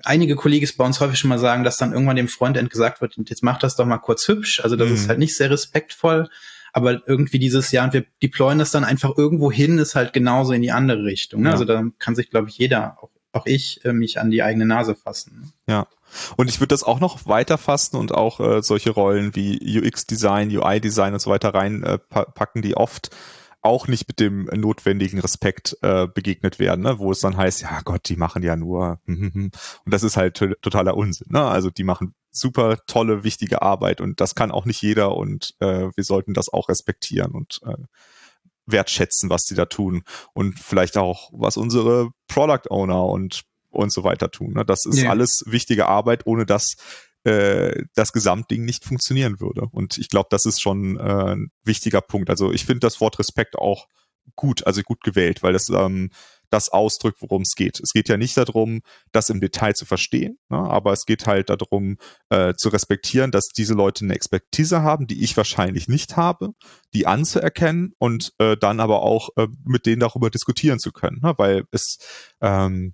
einige 0.03 0.35
Kollegen 0.35 0.69
bei 0.77 0.85
uns 0.85 0.99
häufig 0.99 1.17
schon 1.17 1.29
mal 1.29 1.39
sagen, 1.39 1.63
dass 1.63 1.77
dann 1.77 1.93
irgendwann 1.93 2.17
dem 2.17 2.27
Frontend 2.27 2.69
gesagt 2.69 3.01
wird, 3.01 3.15
jetzt 3.17 3.43
mach 3.43 3.57
das 3.57 3.75
doch 3.75 3.85
mal 3.85 3.97
kurz 3.97 4.27
hübsch. 4.27 4.59
Also 4.59 4.75
das 4.75 4.89
mhm. 4.89 4.95
ist 4.95 5.09
halt 5.09 5.19
nicht 5.19 5.35
sehr 5.35 5.49
respektvoll. 5.49 6.29
Aber 6.75 7.07
irgendwie 7.07 7.39
dieses 7.39 7.71
Jahr 7.71 7.85
und 7.85 7.93
wir 7.93 8.03
deployen 8.21 8.59
das 8.59 8.69
dann 8.69 8.83
einfach 8.83 9.17
irgendwo 9.17 9.49
hin, 9.49 9.77
ist 9.77 9.95
halt 9.95 10.11
genauso 10.11 10.51
in 10.51 10.61
die 10.61 10.73
andere 10.73 11.05
Richtung. 11.05 11.41
Ne? 11.41 11.47
Ja. 11.47 11.53
Also 11.53 11.63
da 11.63 11.81
kann 11.99 12.15
sich, 12.15 12.29
glaube 12.29 12.49
ich, 12.49 12.57
jeder, 12.57 12.97
auch, 13.01 13.11
auch 13.31 13.45
ich, 13.45 13.85
äh, 13.85 13.93
mich 13.93 14.19
an 14.19 14.29
die 14.29 14.43
eigene 14.43 14.65
Nase 14.65 14.93
fassen. 14.93 15.39
Ne? 15.39 15.73
Ja. 15.73 15.87
Und 16.35 16.49
ich 16.49 16.59
würde 16.59 16.73
das 16.73 16.83
auch 16.83 16.99
noch 16.99 17.27
weiter 17.27 17.57
fassen 17.57 17.95
und 17.95 18.13
auch 18.13 18.41
äh, 18.41 18.61
solche 18.61 18.91
Rollen 18.91 19.37
wie 19.37 19.79
UX-Design, 19.79 20.49
UI-Design 20.49 21.13
und 21.13 21.21
so 21.21 21.31
weiter 21.31 21.53
reinpacken, 21.53 22.61
äh, 22.61 22.67
die 22.67 22.75
oft 22.75 23.09
auch 23.61 23.87
nicht 23.87 24.09
mit 24.09 24.19
dem 24.19 24.49
notwendigen 24.53 25.19
Respekt 25.19 25.77
äh, 25.81 26.07
begegnet 26.07 26.59
werden, 26.59 26.81
ne? 26.81 26.99
wo 26.99 27.09
es 27.09 27.21
dann 27.21 27.37
heißt, 27.37 27.61
ja 27.61 27.79
Gott, 27.85 28.09
die 28.09 28.17
machen 28.17 28.43
ja 28.43 28.57
nur 28.57 28.99
und 29.07 29.51
das 29.85 30.03
ist 30.03 30.17
halt 30.17 30.37
totaler 30.61 30.97
Unsinn. 30.97 31.27
Ne? 31.29 31.41
Also 31.41 31.69
die 31.69 31.85
machen 31.85 32.15
super 32.35 32.77
tolle, 32.87 33.23
wichtige 33.23 33.61
Arbeit 33.61 34.01
und 34.01 34.21
das 34.21 34.35
kann 34.35 34.51
auch 34.51 34.65
nicht 34.65 34.81
jeder 34.81 35.15
und 35.15 35.55
äh, 35.59 35.89
wir 35.95 36.03
sollten 36.03 36.33
das 36.33 36.49
auch 36.49 36.69
respektieren 36.69 37.31
und 37.31 37.59
äh, 37.65 37.75
wertschätzen, 38.65 39.29
was 39.29 39.43
sie 39.43 39.55
da 39.55 39.65
tun 39.65 40.03
und 40.33 40.59
vielleicht 40.59 40.97
auch, 40.97 41.29
was 41.33 41.57
unsere 41.57 42.09
Product 42.27 42.69
Owner 42.69 43.05
und 43.05 43.43
und 43.69 43.91
so 43.91 44.03
weiter 44.03 44.31
tun. 44.31 44.53
Ne? 44.53 44.65
Das 44.65 44.85
ist 44.85 44.99
ja. 44.99 45.09
alles 45.09 45.43
wichtige 45.45 45.87
Arbeit, 45.87 46.25
ohne 46.25 46.45
dass 46.45 46.77
äh, 47.25 47.83
das 47.93 48.13
Gesamtding 48.13 48.63
nicht 48.63 48.85
funktionieren 48.85 49.39
würde. 49.39 49.67
Und 49.71 49.97
ich 49.97 50.09
glaube, 50.09 50.27
das 50.31 50.45
ist 50.45 50.61
schon 50.61 50.97
äh, 50.97 51.33
ein 51.33 51.51
wichtiger 51.63 52.01
Punkt. 52.01 52.29
Also 52.29 52.51
ich 52.51 52.65
finde 52.65 52.79
das 52.81 53.01
Wort 53.01 53.19
Respekt 53.19 53.57
auch 53.57 53.87
gut, 54.35 54.65
also 54.65 54.81
gut 54.81 55.01
gewählt, 55.03 55.43
weil 55.43 55.53
das 55.53 55.69
ähm, 55.69 56.09
das 56.49 56.69
ausdrückt, 56.69 57.21
worum 57.21 57.41
es 57.41 57.55
geht. 57.55 57.79
Es 57.81 57.91
geht 57.91 58.09
ja 58.09 58.17
nicht 58.17 58.37
darum, 58.37 58.81
das 59.11 59.29
im 59.29 59.41
Detail 59.41 59.73
zu 59.73 59.85
verstehen, 59.85 60.37
ne, 60.49 60.57
aber 60.57 60.93
es 60.93 61.05
geht 61.05 61.27
halt 61.27 61.49
darum, 61.49 61.97
äh, 62.29 62.53
zu 62.53 62.69
respektieren, 62.69 63.31
dass 63.31 63.47
diese 63.47 63.73
Leute 63.73 64.05
eine 64.05 64.15
Expertise 64.15 64.81
haben, 64.81 65.07
die 65.07 65.23
ich 65.23 65.35
wahrscheinlich 65.35 65.87
nicht 65.87 66.17
habe, 66.17 66.51
die 66.93 67.07
anzuerkennen 67.07 67.93
und 67.97 68.33
äh, 68.39 68.57
dann 68.57 68.79
aber 68.79 69.01
auch 69.01 69.29
äh, 69.35 69.47
mit 69.65 69.85
denen 69.85 69.99
darüber 69.99 70.29
diskutieren 70.29 70.79
zu 70.79 70.91
können, 70.91 71.19
ne, 71.21 71.33
weil 71.37 71.65
es 71.71 71.97
ähm, 72.41 72.93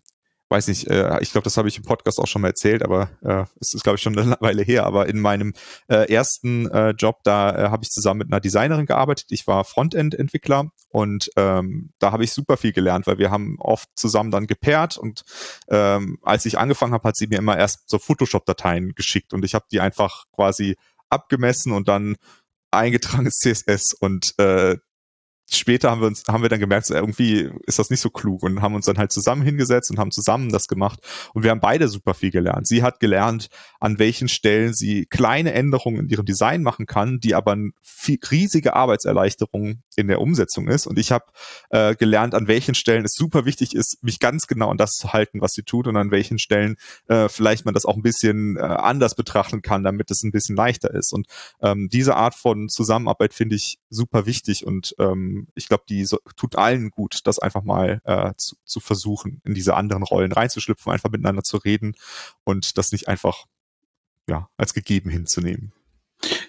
weiß 0.51 0.67
nicht, 0.67 0.88
äh, 0.88 1.20
ich 1.22 1.31
glaube, 1.31 1.46
das 1.46 1.58
habe 1.58 1.70
ich 1.70 1.77
im 1.77 1.84
Podcast 1.84 2.20
auch 2.20 2.27
schon 2.27 2.41
mal 2.41 2.50
erzählt, 2.50 2.84
aber 2.84 3.10
äh, 3.24 3.46
es 3.60 3.74
ist, 3.74 3.84
glaube 3.84 3.96
ich, 3.96 4.01
schon 4.01 4.17
eine 4.20 4.38
Weile 4.41 4.62
her. 4.62 4.86
Aber 4.86 5.08
in 5.08 5.20
meinem 5.20 5.53
äh, 5.88 6.12
ersten 6.13 6.70
äh, 6.70 6.91
Job, 6.91 7.22
da 7.24 7.50
äh, 7.55 7.70
habe 7.70 7.84
ich 7.84 7.89
zusammen 7.89 8.20
mit 8.20 8.31
einer 8.31 8.41
Designerin 8.41 8.86
gearbeitet. 8.86 9.27
Ich 9.29 9.48
war 9.48 9.63
Frontend-Entwickler 9.63 10.72
und 10.89 11.31
ähm, 11.38 11.91
da 12.00 12.12
habe 12.12 12.24
ich 12.24 12.34
super 12.34 12.58
viel 12.58 12.74
gelernt, 12.74 13.08
weil 13.08 13.17
wir 13.17 13.31
haben 13.31 13.55
oft 13.60 13.89
zusammen 13.96 14.31
dann 14.31 14.46
gepaart 14.46 14.98
und 14.98 15.24
ähm, 15.70 16.20
als 16.22 16.46
ich 16.46 16.60
angefangen 16.60 16.93
habe, 16.93 17.08
hat 17.08 17.15
sie 17.15 17.27
mir 17.27 17.39
immer 17.39 17.58
erst 17.58 17.89
so 17.89 17.98
Photoshop-Dateien 17.98 18.93
geschickt 18.93 19.34
und 19.34 19.46
ich 19.46 19.55
habe 19.55 19.65
die 19.72 19.79
einfach 19.79 20.25
quasi 20.34 20.75
abgemessen 21.10 21.72
und 21.72 21.88
dann 21.88 22.17
eingetragenes 22.72 23.36
CSS 23.38 23.93
und 23.93 24.34
äh, 24.38 24.77
später 25.55 25.91
haben 25.91 26.01
wir 26.01 26.08
uns, 26.08 26.24
haben 26.27 26.41
wir 26.41 26.50
dann 26.50 26.60
gemerkt, 26.60 26.88
so 26.88 26.93
irgendwie 26.93 27.50
ist 27.65 27.79
das 27.79 27.89
nicht 27.89 28.00
so 28.00 28.10
klug 28.10 28.43
und 28.43 28.62
haben 28.62 28.75
uns 28.75 28.86
dann 28.86 28.98
halt 28.98 29.12
zusammen 29.12 29.43
hingesetzt 29.43 29.91
und 29.91 30.00
haben 30.00 30.12
zusammen 30.12 30.50
das 30.50 30.67
gemacht. 30.67 31.00
Und 31.34 31.43
wir 31.43 31.51
haben 31.51 31.60
beide 31.60 31.88
super 31.88 32.13
viel 32.13 32.31
gelernt. 32.31 32.67
Sie 32.67 32.84
hat 32.84 33.00
gelernt, 33.00 33.50
an 33.79 34.00
welchen 34.00 34.27
Stellen 34.27 34.74
sie 34.74 35.05
kleine 35.05 35.53
Änderungen 35.53 36.01
in 36.01 36.10
ihrem 36.10 36.25
Design 36.25 36.63
machen 36.63 36.86
kann, 36.86 37.20
die 37.20 37.36
aber 37.36 37.53
eine 37.53 37.72
riesige 38.31 38.75
Arbeitserleichterung 38.75 39.81
in 39.96 40.08
der 40.08 40.22
Umsetzung 40.22 40.67
ist. 40.67 40.88
Und 40.88 40.98
ich 40.98 41.12
habe 41.12 41.25
äh, 41.70 41.96
gelernt, 41.96 42.34
an 42.36 42.48
welchen 42.48 42.75
Stellen 42.75 43.05
es 43.05 43.13
super 43.13 43.46
wichtig 43.46 43.75
ist, 43.75 44.03
mich 44.03 44.20
ganz 44.20 44.48
genau 44.48 44.70
an 44.70 44.77
das 44.77 44.93
zu 44.93 45.13
halten, 45.13 45.41
was 45.41 45.53
sie 45.53 45.63
tut 45.63 45.88
und 45.88 45.98
an 45.98 46.12
welchen 46.12 46.39
Stellen 46.39 46.75
äh, 47.08 47.29
vielleicht 47.29 47.65
man 47.65 47.74
das 47.74 47.86
auch 47.86 47.96
ein 47.96 48.01
bisschen 48.01 48.58
äh, 48.58 48.62
anders 48.62 49.15
betrachten 49.15 49.62
kann, 49.62 49.84
damit 49.84 50.12
es 50.12 50.24
ein 50.24 50.31
bisschen 50.31 50.55
leichter 50.55 50.93
ist. 50.93 51.13
Und 51.13 51.27
ähm, 51.62 51.89
diese 51.91 52.15
Art 52.15 52.36
von 52.36 52.70
Zusammenarbeit 52.70 53.34
finde 53.34 53.55
ich 53.55 53.79
super 53.89 54.25
wichtig 54.25 54.65
und 54.65 54.96
ähm, 55.00 55.41
ich 55.56 55.68
glaube, 55.68 55.84
die 55.88 56.06
so, 56.06 56.20
tut 56.36 56.56
allen 56.56 56.90
gut, 56.90 57.22
das 57.26 57.40
einfach 57.40 57.64
mal 57.64 58.02
äh, 58.04 58.34
zu, 58.38 58.56
zu 58.66 58.80
versuchen, 58.80 59.42
in 59.44 59.54
diese 59.54 59.76
anderen 59.76 60.04
Rollen 60.04 60.32
reinzuschlüpfen, 60.32 60.92
einfach 60.92 61.12
miteinander 61.12 61.44
zu 61.44 61.58
reden 61.58 61.96
und 62.44 62.78
das 62.78 62.92
nicht 62.92 63.08
einfach 63.08 63.46
ja 64.30 64.50
als 64.58 64.74
gegeben 64.74 65.10
hinzunehmen. 65.10 65.74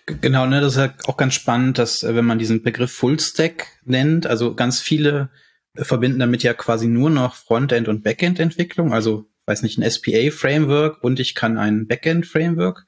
Genau, 0.06 0.46
ne, 0.46 0.60
das 0.60 0.74
ist 0.74 0.78
ja 0.78 0.94
auch 1.06 1.16
ganz 1.16 1.34
spannend, 1.34 1.78
dass 1.78 2.02
äh, 2.02 2.14
wenn 2.14 2.24
man 2.24 2.38
diesen 2.38 2.62
Begriff 2.62 2.92
Fullstack 2.92 3.80
nennt, 3.84 4.26
also 4.26 4.54
ganz 4.54 4.80
viele 4.80 5.30
verbinden 5.74 6.18
damit 6.18 6.42
ja 6.42 6.52
quasi 6.52 6.86
nur 6.86 7.08
noch 7.08 7.34
Frontend 7.34 7.88
und 7.88 8.02
Backend 8.02 8.38
Entwicklung, 8.38 8.92
also 8.92 9.26
weiß 9.46 9.62
nicht 9.62 9.78
ein 9.78 9.90
SPA 9.90 10.30
Framework 10.30 11.02
und 11.02 11.18
ich 11.18 11.34
kann 11.34 11.56
ein 11.56 11.86
Backend 11.86 12.26
Framework, 12.26 12.86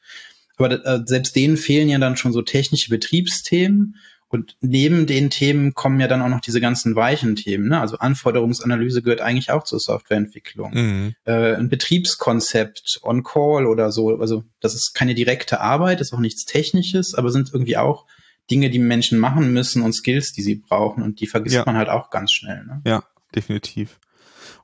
aber 0.56 0.84
äh, 0.84 1.00
selbst 1.06 1.34
denen 1.34 1.56
fehlen 1.56 1.88
ja 1.88 1.98
dann 1.98 2.16
schon 2.16 2.32
so 2.32 2.42
technische 2.42 2.90
Betriebsthemen 2.90 3.96
und 4.34 4.56
neben 4.60 5.06
den 5.06 5.30
Themen 5.30 5.74
kommen 5.74 6.00
ja 6.00 6.08
dann 6.08 6.20
auch 6.20 6.28
noch 6.28 6.40
diese 6.40 6.60
ganzen 6.60 6.96
weichen 6.96 7.36
Themen. 7.36 7.68
Ne? 7.68 7.80
Also 7.80 7.98
Anforderungsanalyse 7.98 9.00
gehört 9.00 9.20
eigentlich 9.20 9.52
auch 9.52 9.62
zur 9.62 9.78
Softwareentwicklung. 9.78 10.72
Mhm. 10.74 11.14
Äh, 11.24 11.54
ein 11.54 11.68
Betriebskonzept, 11.68 13.00
On-Call 13.04 13.66
oder 13.66 13.92
so. 13.92 14.18
Also 14.18 14.42
das 14.60 14.74
ist 14.74 14.92
keine 14.92 15.14
direkte 15.14 15.60
Arbeit, 15.60 16.00
ist 16.00 16.12
auch 16.12 16.18
nichts 16.18 16.44
Technisches, 16.46 17.14
aber 17.14 17.30
sind 17.30 17.50
irgendwie 17.52 17.76
auch 17.76 18.06
Dinge, 18.50 18.70
die 18.70 18.80
Menschen 18.80 19.20
machen 19.20 19.52
müssen 19.52 19.82
und 19.82 19.92
Skills, 19.92 20.32
die 20.32 20.42
sie 20.42 20.56
brauchen. 20.56 21.04
Und 21.04 21.20
die 21.20 21.28
vergisst 21.28 21.54
ja. 21.54 21.62
man 21.64 21.76
halt 21.76 21.88
auch 21.88 22.10
ganz 22.10 22.32
schnell. 22.32 22.64
Ne? 22.64 22.82
Ja, 22.84 23.04
definitiv. 23.36 24.00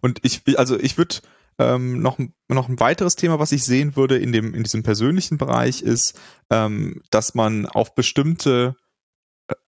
Und 0.01 0.19
ich, 0.23 0.43
also 0.59 0.81
ich 0.81 0.99
würde 0.99 1.17
ähm, 1.61 2.01
noch, 2.01 2.19
noch 2.49 2.69
ein 2.69 2.81
weiteres 2.81 3.15
Thema, 3.15 3.39
was 3.39 3.53
ich 3.53 3.65
sehen 3.65 3.95
würde 3.95 4.19
in 4.19 4.33
dem 4.33 4.53
in 4.53 4.65
diesem 4.65 4.83
persönlichen 4.83 5.39
Bereich, 5.39 5.83
ist, 5.83 6.19
ähm, 6.51 7.03
dass 7.11 7.35
man 7.35 7.67
auf 7.67 7.95
bestimmte 7.95 8.75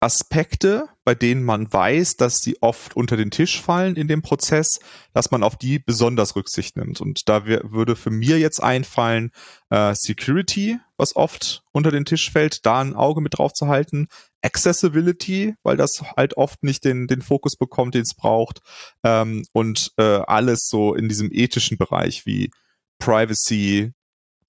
Aspekte, 0.03 0.89
bei 1.05 1.15
denen 1.15 1.43
man 1.43 1.71
weiß, 1.71 2.17
dass 2.17 2.41
die 2.41 2.61
oft 2.61 2.93
unter 2.93 3.15
den 3.15 3.31
Tisch 3.31 3.61
fallen 3.61 3.95
in 3.95 4.09
dem 4.09 4.21
Prozess, 4.21 4.79
dass 5.13 5.31
man 5.31 5.43
auf 5.43 5.55
die 5.55 5.79
besonders 5.79 6.35
Rücksicht 6.35 6.75
nimmt. 6.75 6.99
Und 6.99 7.29
da 7.29 7.45
würde 7.45 7.95
für 7.95 8.09
mir 8.09 8.37
jetzt 8.37 8.61
einfallen 8.61 9.31
äh, 9.69 9.95
Security, 9.95 10.77
was 10.97 11.15
oft 11.15 11.63
unter 11.71 11.89
den 11.89 12.03
Tisch 12.03 12.31
fällt, 12.31 12.65
da 12.65 12.81
ein 12.81 12.95
Auge 12.95 13.21
mit 13.21 13.37
drauf 13.37 13.53
zu 13.53 13.67
halten. 13.67 14.07
Accessibility, 14.41 15.55
weil 15.63 15.77
das 15.77 16.01
halt 16.17 16.35
oft 16.35 16.63
nicht 16.63 16.83
den, 16.83 17.07
den 17.07 17.21
Fokus 17.21 17.55
bekommt, 17.55 17.95
den 17.95 18.01
es 18.01 18.13
braucht. 18.13 18.59
Ähm, 19.05 19.45
und 19.53 19.93
äh, 19.97 20.03
alles 20.03 20.67
so 20.69 20.95
in 20.95 21.07
diesem 21.07 21.29
ethischen 21.31 21.77
Bereich 21.77 22.25
wie 22.25 22.51
Privacy 22.99 23.93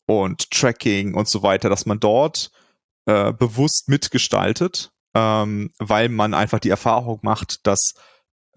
und 0.07 0.51
Tracking 0.51 1.15
und 1.15 1.29
so 1.29 1.45
weiter, 1.45 1.69
dass 1.69 1.87
man 1.87 2.01
dort 2.01 2.51
äh, 3.07 3.33
bewusst 3.33 3.89
mitgestaltet 3.89 4.91
ähm, 5.15 5.73
weil 5.79 6.09
man 6.09 6.35
einfach 6.35 6.59
die 6.59 6.71
Erfahrung 6.71 7.21
macht, 7.23 7.67
dass 7.67 7.95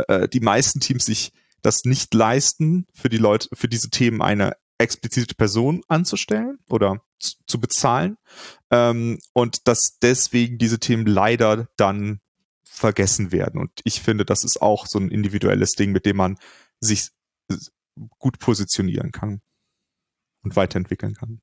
äh, 0.07 0.27
die 0.27 0.39
meisten 0.39 0.79
Teams 0.79 1.05
sich 1.05 1.31
das 1.61 1.83
nicht 1.83 2.13
leisten, 2.13 2.85
für 2.93 3.09
die 3.09 3.17
Leute, 3.17 3.49
für 3.53 3.67
diese 3.67 3.89
Themen 3.89 4.21
eine 4.21 4.55
explizite 4.77 5.35
Person 5.35 5.81
anzustellen 5.87 6.59
oder 6.69 7.01
zu, 7.19 7.35
zu 7.47 7.59
bezahlen 7.59 8.17
ähm, 8.71 9.19
und 9.33 9.67
dass 9.67 9.97
deswegen 9.99 10.57
diese 10.57 10.79
Themen 10.79 11.05
leider 11.05 11.67
dann 11.77 12.19
vergessen 12.63 13.31
werden. 13.31 13.59
Und 13.59 13.71
ich 13.83 14.01
finde, 14.01 14.23
das 14.23 14.43
ist 14.43 14.61
auch 14.61 14.85
so 14.85 14.99
ein 14.99 15.09
individuelles 15.09 15.71
Ding, 15.71 15.91
mit 15.91 16.05
dem 16.05 16.17
man 16.17 16.37
sich 16.79 17.09
gut 18.19 18.37
positionieren 18.37 19.11
kann 19.11 19.41
und 20.43 20.55
weiterentwickeln 20.55 21.15
kann. 21.15 21.41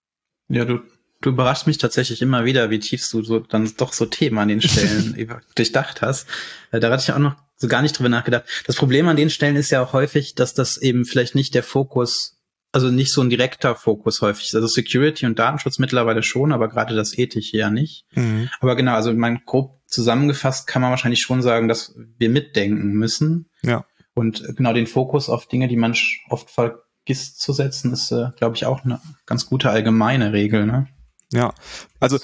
Ja, 0.48 0.64
du 0.64 0.80
Du 1.24 1.30
überraschst 1.30 1.66
mich 1.66 1.78
tatsächlich 1.78 2.20
immer 2.20 2.44
wieder, 2.44 2.68
wie 2.68 2.78
tief 2.78 3.08
du 3.10 3.22
so 3.22 3.38
dann 3.38 3.72
doch 3.78 3.94
so 3.94 4.04
Themen 4.04 4.36
an 4.36 4.48
den 4.48 4.60
Stellen 4.60 5.16
durchdacht 5.54 6.02
hast. 6.02 6.28
Äh, 6.70 6.80
da 6.80 6.90
hatte 6.90 7.02
ich 7.02 7.12
auch 7.14 7.18
noch 7.18 7.36
so 7.56 7.66
gar 7.66 7.80
nicht 7.80 7.98
drüber 7.98 8.10
nachgedacht. 8.10 8.44
Das 8.66 8.76
Problem 8.76 9.08
an 9.08 9.16
den 9.16 9.30
Stellen 9.30 9.56
ist 9.56 9.70
ja 9.70 9.82
auch 9.82 9.94
häufig, 9.94 10.34
dass 10.34 10.52
das 10.52 10.76
eben 10.76 11.06
vielleicht 11.06 11.34
nicht 11.34 11.54
der 11.54 11.62
Fokus, 11.62 12.42
also 12.72 12.90
nicht 12.90 13.10
so 13.10 13.22
ein 13.22 13.30
direkter 13.30 13.74
Fokus 13.74 14.20
häufig 14.20 14.48
ist. 14.48 14.54
Also 14.54 14.66
Security 14.66 15.24
und 15.24 15.38
Datenschutz 15.38 15.78
mittlerweile 15.78 16.22
schon, 16.22 16.52
aber 16.52 16.68
gerade 16.68 16.94
das 16.94 17.16
Ethische 17.16 17.56
ja 17.56 17.70
nicht. 17.70 18.04
Mhm. 18.12 18.50
Aber 18.60 18.76
genau, 18.76 18.92
also 18.92 19.10
mein 19.14 19.40
grob 19.46 19.80
zusammengefasst 19.86 20.66
kann 20.66 20.82
man 20.82 20.90
wahrscheinlich 20.90 21.22
schon 21.22 21.40
sagen, 21.40 21.68
dass 21.68 21.94
wir 22.18 22.28
mitdenken 22.28 22.92
müssen. 22.92 23.48
Ja. 23.62 23.86
Und 24.12 24.44
genau 24.58 24.74
den 24.74 24.86
Fokus 24.86 25.30
auf 25.30 25.48
Dinge, 25.48 25.68
die 25.68 25.78
man 25.78 25.96
oft 26.28 26.50
vergisst 26.50 27.40
zu 27.40 27.54
setzen, 27.54 27.94
ist, 27.94 28.10
äh, 28.10 28.26
glaube 28.36 28.56
ich, 28.56 28.66
auch 28.66 28.84
eine 28.84 29.00
ganz 29.24 29.46
gute 29.46 29.70
allgemeine 29.70 30.34
Regel. 30.34 30.66
Ne? 30.66 30.86
Ja, 31.34 31.52
also 32.00 32.18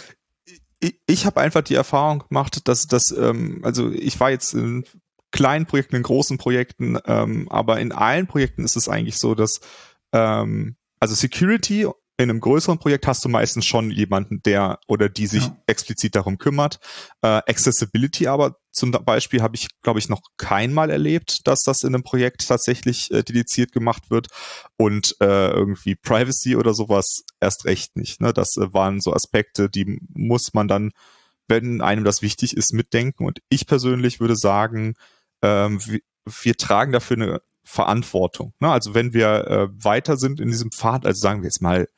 ich, 0.78 1.00
ich 1.06 1.26
habe 1.26 1.40
einfach 1.40 1.62
die 1.62 1.74
Erfahrung 1.74 2.24
gemacht, 2.28 2.68
dass 2.68 2.86
das, 2.86 3.10
ähm, 3.10 3.60
also 3.64 3.90
ich 3.90 4.18
war 4.20 4.30
jetzt 4.30 4.54
in 4.54 4.84
kleinen 5.32 5.66
Projekten, 5.66 5.96
in 5.96 6.02
großen 6.02 6.38
Projekten, 6.38 6.98
ähm, 7.06 7.48
aber 7.50 7.80
in 7.80 7.92
allen 7.92 8.26
Projekten 8.26 8.64
ist 8.64 8.76
es 8.76 8.88
eigentlich 8.88 9.18
so, 9.18 9.34
dass 9.34 9.60
ähm, 10.12 10.76
also 11.00 11.14
Security 11.14 11.86
in 12.20 12.28
einem 12.28 12.40
größeren 12.40 12.78
Projekt 12.78 13.06
hast 13.06 13.24
du 13.24 13.28
meistens 13.28 13.64
schon 13.64 13.90
jemanden, 13.90 14.42
der 14.42 14.78
oder 14.86 15.08
die 15.08 15.26
sich 15.26 15.44
ja. 15.44 15.56
explizit 15.66 16.14
darum 16.14 16.38
kümmert. 16.38 16.78
Äh, 17.22 17.40
Accessibility 17.46 18.26
aber 18.26 18.56
zum 18.72 18.92
Beispiel 18.92 19.42
habe 19.42 19.56
ich, 19.56 19.68
glaube 19.82 19.98
ich, 19.98 20.08
noch 20.08 20.20
keinmal 20.36 20.90
erlebt, 20.90 21.46
dass 21.46 21.62
das 21.62 21.82
in 21.82 21.94
einem 21.94 22.04
Projekt 22.04 22.46
tatsächlich 22.46 23.10
äh, 23.10 23.22
dediziert 23.22 23.72
gemacht 23.72 24.10
wird 24.10 24.28
und 24.76 25.16
äh, 25.20 25.50
irgendwie 25.50 25.96
Privacy 25.96 26.56
oder 26.56 26.74
sowas 26.74 27.24
erst 27.40 27.64
recht 27.64 27.96
nicht. 27.96 28.20
Ne? 28.20 28.32
Das 28.32 28.56
äh, 28.56 28.72
waren 28.72 29.00
so 29.00 29.12
Aspekte, 29.12 29.68
die 29.70 30.00
muss 30.12 30.52
man 30.52 30.68
dann, 30.68 30.90
wenn 31.48 31.80
einem 31.80 32.04
das 32.04 32.22
wichtig 32.22 32.56
ist, 32.56 32.72
mitdenken. 32.74 33.24
Und 33.24 33.40
ich 33.48 33.66
persönlich 33.66 34.20
würde 34.20 34.36
sagen, 34.36 34.94
ähm, 35.42 35.80
wir, 35.84 36.00
wir 36.26 36.56
tragen 36.56 36.92
dafür 36.92 37.16
eine 37.16 37.40
Verantwortung. 37.64 38.52
Ne? 38.60 38.70
Also 38.70 38.94
wenn 38.94 39.14
wir 39.14 39.46
äh, 39.46 39.68
weiter 39.72 40.16
sind 40.16 40.38
in 40.38 40.48
diesem 40.48 40.70
Pfad, 40.70 41.06
also 41.06 41.20
sagen 41.20 41.42
wir 41.42 41.46
jetzt 41.46 41.62
mal 41.62 41.88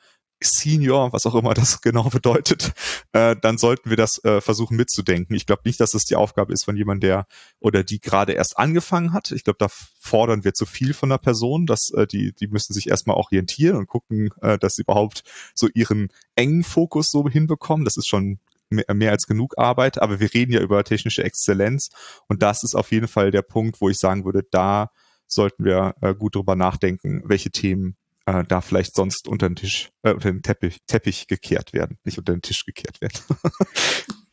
Senior, 0.45 1.13
was 1.13 1.27
auch 1.27 1.35
immer 1.35 1.55
das 1.55 1.81
genau 1.83 2.05
bedeutet, 2.05 2.73
äh, 3.13 3.37
dann 3.41 3.59
sollten 3.59 3.91
wir 3.91 3.97
das 3.97 4.23
äh, 4.25 4.41
versuchen 4.41 4.77
mitzudenken. 4.77 5.35
Ich 5.37 5.47
glaube 5.47 5.63
nicht, 5.65 5.81
dass 5.81 5.93
das 5.93 6.05
die 6.05 6.17
Aufgabe 6.17 6.53
ist 6.53 6.65
von 6.65 6.77
jemandem, 6.77 7.09
der 7.09 7.27
oder 7.61 7.85
die 7.85 8.01
gerade 8.01 8.33
erst 8.33 8.59
angefangen 8.59 9.13
hat. 9.13 9.33
Ich 9.33 9.45
glaube, 9.45 9.59
da 9.59 9.69
fordern 9.69 10.45
wir 10.45 10.55
zu 10.55 10.67
viel 10.67 10.95
von 10.95 11.09
der 11.09 11.19
Person, 11.19 11.67
dass 11.67 11.91
äh, 11.91 12.07
die 12.07 12.33
die 12.33 12.49
müssen 12.49 12.73
sich 12.73 12.89
erstmal 12.89 13.17
orientieren 13.17 13.77
und 13.77 13.87
gucken, 13.87 14.31
äh, 14.41 14.59
dass 14.59 14.75
sie 14.75 14.83
überhaupt 14.83 15.23
so 15.55 15.69
ihren 15.75 16.09
engen 16.37 16.65
Fokus 16.65 17.11
so 17.11 17.29
hinbekommen. 17.29 17.85
Das 17.85 17.97
ist 17.97 18.09
schon 18.09 18.39
mehr, 18.73 18.93
mehr 18.95 19.11
als 19.11 19.27
genug 19.27 19.59
Arbeit, 19.59 20.01
aber 20.01 20.21
wir 20.21 20.33
reden 20.35 20.53
ja 20.53 20.61
über 20.61 20.83
technische 20.85 21.25
Exzellenz 21.25 21.91
und 22.29 22.43
das 22.43 22.63
ist 22.63 22.75
auf 22.75 22.91
jeden 22.91 23.09
Fall 23.09 23.31
der 23.31 23.43
Punkt, 23.43 23.81
wo 23.81 23.89
ich 23.89 23.99
sagen 23.99 24.25
würde, 24.25 24.43
da 24.51 24.91
sollten 25.27 25.65
wir 25.65 25.95
äh, 26.01 26.15
gut 26.15 26.35
drüber 26.35 26.57
nachdenken, 26.57 27.23
welche 27.25 27.51
Themen 27.51 27.97
äh, 28.27 28.45
da 28.47 28.61
vielleicht 28.61 28.95
sonst 28.95 29.29
unter 29.29 29.49
den 29.49 29.57
Tisch, 29.57 29.91
äh, 30.03 30.13
unter 30.13 30.31
den 30.31 30.43
Teppich, 30.43 30.79
Teppich 30.87 31.27
gekehrt 31.27 31.73
werden, 31.73 31.99
nicht 32.05 32.19
unter 32.19 32.33
den 32.33 32.43
Tisch 32.43 32.65
gekehrt 32.65 33.01
werden. 33.01 33.19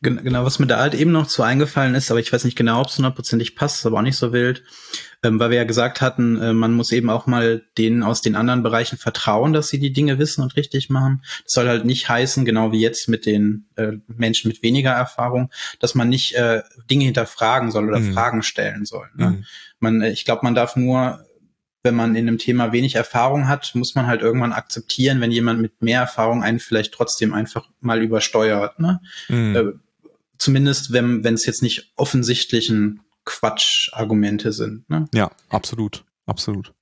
genau, 0.00 0.44
was 0.44 0.58
mir 0.58 0.66
da 0.66 0.78
halt 0.78 0.94
eben 0.94 1.12
noch 1.12 1.26
zu 1.26 1.42
eingefallen 1.42 1.94
ist, 1.94 2.10
aber 2.10 2.20
ich 2.20 2.32
weiß 2.32 2.44
nicht 2.44 2.56
genau, 2.56 2.80
ob 2.80 2.88
es 2.88 2.96
hundertprozentig 2.96 3.56
passt, 3.56 3.78
ist 3.78 3.86
aber 3.86 3.98
auch 3.98 4.02
nicht 4.02 4.16
so 4.16 4.32
wild, 4.32 4.62
ähm, 5.22 5.40
weil 5.40 5.50
wir 5.50 5.58
ja 5.58 5.64
gesagt 5.64 6.00
hatten, 6.00 6.40
äh, 6.40 6.52
man 6.52 6.72
muss 6.72 6.92
eben 6.92 7.10
auch 7.10 7.26
mal 7.26 7.62
denen 7.76 8.02
aus 8.02 8.22
den 8.22 8.36
anderen 8.36 8.62
Bereichen 8.62 8.96
vertrauen, 8.96 9.52
dass 9.52 9.68
sie 9.68 9.78
die 9.78 9.92
Dinge 9.92 10.18
wissen 10.18 10.42
und 10.42 10.56
richtig 10.56 10.88
machen. 10.88 11.22
Das 11.44 11.52
soll 11.52 11.68
halt 11.68 11.84
nicht 11.84 12.08
heißen, 12.08 12.44
genau 12.44 12.72
wie 12.72 12.80
jetzt 12.80 13.08
mit 13.08 13.26
den 13.26 13.66
äh, 13.76 13.92
Menschen 14.06 14.48
mit 14.48 14.62
weniger 14.62 14.92
Erfahrung, 14.92 15.50
dass 15.80 15.94
man 15.94 16.08
nicht 16.08 16.34
äh, 16.34 16.62
Dinge 16.88 17.04
hinterfragen 17.04 17.70
soll 17.70 17.88
oder 17.88 17.98
mhm. 17.98 18.12
Fragen 18.12 18.42
stellen 18.42 18.84
soll. 18.84 19.08
Ne? 19.16 19.30
Mhm. 19.30 19.44
Man, 19.80 20.02
äh, 20.02 20.10
ich 20.10 20.24
glaube, 20.24 20.42
man 20.44 20.54
darf 20.54 20.76
nur 20.76 21.24
wenn 21.82 21.94
man 21.94 22.14
in 22.14 22.28
einem 22.28 22.38
Thema 22.38 22.72
wenig 22.72 22.94
Erfahrung 22.94 23.48
hat, 23.48 23.74
muss 23.74 23.94
man 23.94 24.06
halt 24.06 24.20
irgendwann 24.20 24.52
akzeptieren, 24.52 25.20
wenn 25.20 25.30
jemand 25.30 25.60
mit 25.60 25.80
mehr 25.82 26.00
Erfahrung 26.00 26.42
einen 26.42 26.60
vielleicht 26.60 26.92
trotzdem 26.92 27.32
einfach 27.32 27.68
mal 27.80 28.02
übersteuert. 28.02 28.78
Ne? 28.78 29.00
Mhm. 29.28 29.56
Äh, 29.56 29.72
zumindest, 30.38 30.92
wenn 30.92 31.24
wenn 31.24 31.34
es 31.34 31.46
jetzt 31.46 31.62
nicht 31.62 31.92
offensichtlichen 31.96 33.00
Quatschargumente 33.24 34.52
sind. 34.52 34.88
Ne? 34.90 35.06
Ja, 35.14 35.30
absolut, 35.48 36.04
absolut. 36.26 36.72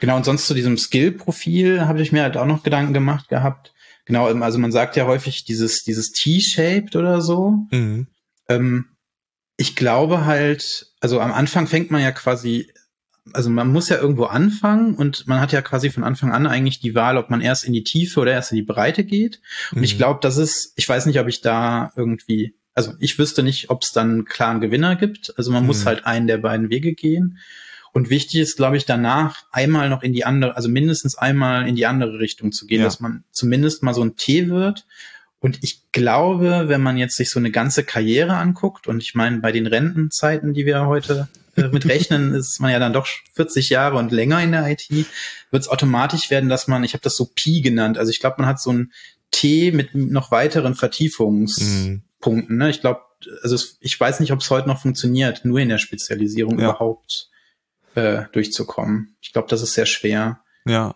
Genau, 0.00 0.16
und 0.16 0.24
sonst 0.24 0.46
zu 0.46 0.54
diesem 0.54 0.78
Skill-Profil 0.78 1.86
habe 1.86 2.02
ich 2.02 2.12
mir 2.12 2.22
halt 2.22 2.36
auch 2.36 2.46
noch 2.46 2.62
Gedanken 2.62 2.92
gemacht 2.92 3.28
gehabt. 3.28 3.72
Genau, 4.04 4.28
ähm, 4.28 4.42
also 4.42 4.58
man 4.58 4.72
sagt 4.72 4.96
ja 4.96 5.06
häufig 5.06 5.44
dieses, 5.44 5.84
dieses 5.84 6.12
T-shaped 6.12 6.96
oder 6.96 7.20
so. 7.20 7.66
Mhm. 7.70 8.08
Ähm, 8.48 8.86
ich 9.56 9.76
glaube 9.76 10.24
halt, 10.24 10.92
also 11.00 11.20
am 11.20 11.32
Anfang 11.32 11.66
fängt 11.66 11.90
man 11.90 12.02
ja 12.02 12.10
quasi 12.10 12.72
also 13.32 13.50
man 13.50 13.68
muss 13.68 13.88
ja 13.88 13.98
irgendwo 13.98 14.24
anfangen 14.24 14.94
und 14.94 15.26
man 15.26 15.40
hat 15.40 15.52
ja 15.52 15.62
quasi 15.62 15.90
von 15.90 16.04
Anfang 16.04 16.32
an 16.32 16.46
eigentlich 16.46 16.80
die 16.80 16.94
Wahl, 16.94 17.16
ob 17.16 17.30
man 17.30 17.40
erst 17.40 17.64
in 17.64 17.72
die 17.72 17.84
Tiefe 17.84 18.20
oder 18.20 18.32
erst 18.32 18.52
in 18.52 18.56
die 18.56 18.62
Breite 18.62 19.04
geht. 19.04 19.40
Und 19.70 19.78
mhm. 19.78 19.84
ich 19.84 19.96
glaube, 19.96 20.18
das 20.22 20.36
ist, 20.36 20.72
ich 20.76 20.88
weiß 20.88 21.06
nicht, 21.06 21.20
ob 21.20 21.28
ich 21.28 21.40
da 21.40 21.92
irgendwie, 21.96 22.54
also 22.74 22.94
ich 22.98 23.18
wüsste 23.18 23.42
nicht, 23.42 23.70
ob 23.70 23.82
es 23.82 23.92
dann 23.92 24.10
einen 24.10 24.24
klaren 24.24 24.60
Gewinner 24.60 24.96
gibt. 24.96 25.34
Also 25.36 25.52
man 25.52 25.62
mhm. 25.62 25.68
muss 25.68 25.86
halt 25.86 26.04
einen 26.04 26.26
der 26.26 26.38
beiden 26.38 26.68
Wege 26.70 26.94
gehen. 26.94 27.38
Und 27.92 28.10
wichtig 28.10 28.40
ist, 28.40 28.56
glaube 28.56 28.78
ich, 28.78 28.86
danach 28.86 29.44
einmal 29.52 29.90
noch 29.90 30.02
in 30.02 30.14
die 30.14 30.24
andere, 30.24 30.56
also 30.56 30.68
mindestens 30.68 31.16
einmal 31.16 31.68
in 31.68 31.76
die 31.76 31.86
andere 31.86 32.18
Richtung 32.18 32.50
zu 32.50 32.66
gehen, 32.66 32.80
ja. 32.80 32.86
dass 32.86 33.00
man 33.00 33.22
zumindest 33.30 33.82
mal 33.82 33.94
so 33.94 34.02
ein 34.02 34.16
T 34.16 34.48
wird. 34.48 34.86
Und 35.40 35.58
ich 35.62 35.92
glaube, 35.92 36.64
wenn 36.68 36.80
man 36.80 36.96
jetzt 36.96 37.16
sich 37.16 37.28
so 37.28 37.38
eine 37.38 37.50
ganze 37.50 37.84
Karriere 37.84 38.36
anguckt, 38.36 38.86
und 38.86 39.02
ich 39.02 39.14
meine, 39.14 39.38
bei 39.40 39.52
den 39.52 39.66
Rentenzeiten, 39.66 40.54
die 40.54 40.64
wir 40.64 40.86
heute 40.86 41.28
äh, 41.56 41.68
mit 41.68 41.86
rechnen, 41.86 42.34
ist 42.34 42.60
man 42.60 42.70
ja 42.70 42.78
dann 42.78 42.92
doch 42.92 43.06
40 43.34 43.70
Jahre 43.70 43.96
und 43.96 44.12
länger 44.12 44.42
in 44.42 44.52
der 44.52 44.66
IT, 44.68 44.88
wird 44.90 45.62
es 45.62 45.68
automatisch 45.68 46.30
werden, 46.30 46.48
dass 46.48 46.68
man, 46.68 46.84
ich 46.84 46.94
habe 46.94 47.02
das 47.02 47.16
so 47.16 47.30
Pi 47.34 47.60
genannt, 47.60 47.98
also 47.98 48.10
ich 48.10 48.20
glaube, 48.20 48.36
man 48.38 48.46
hat 48.46 48.60
so 48.60 48.72
ein 48.72 48.92
T 49.30 49.72
mit 49.72 49.94
noch 49.94 50.30
weiteren 50.30 50.74
Vertiefungspunkten. 50.74 52.54
Mhm. 52.54 52.58
Ne? 52.58 52.70
Ich 52.70 52.80
glaube, 52.80 53.00
also 53.42 53.56
ich 53.80 53.98
weiß 53.98 54.20
nicht, 54.20 54.32
ob 54.32 54.40
es 54.40 54.50
heute 54.50 54.68
noch 54.68 54.80
funktioniert, 54.80 55.44
nur 55.44 55.58
in 55.58 55.68
der 55.68 55.78
Spezialisierung 55.78 56.58
ja. 56.58 56.70
überhaupt 56.70 57.30
äh, 57.94 58.24
durchzukommen. 58.32 59.16
Ich 59.20 59.32
glaube, 59.32 59.48
das 59.48 59.62
ist 59.62 59.74
sehr 59.74 59.86
schwer. 59.86 60.40
Ja. 60.66 60.94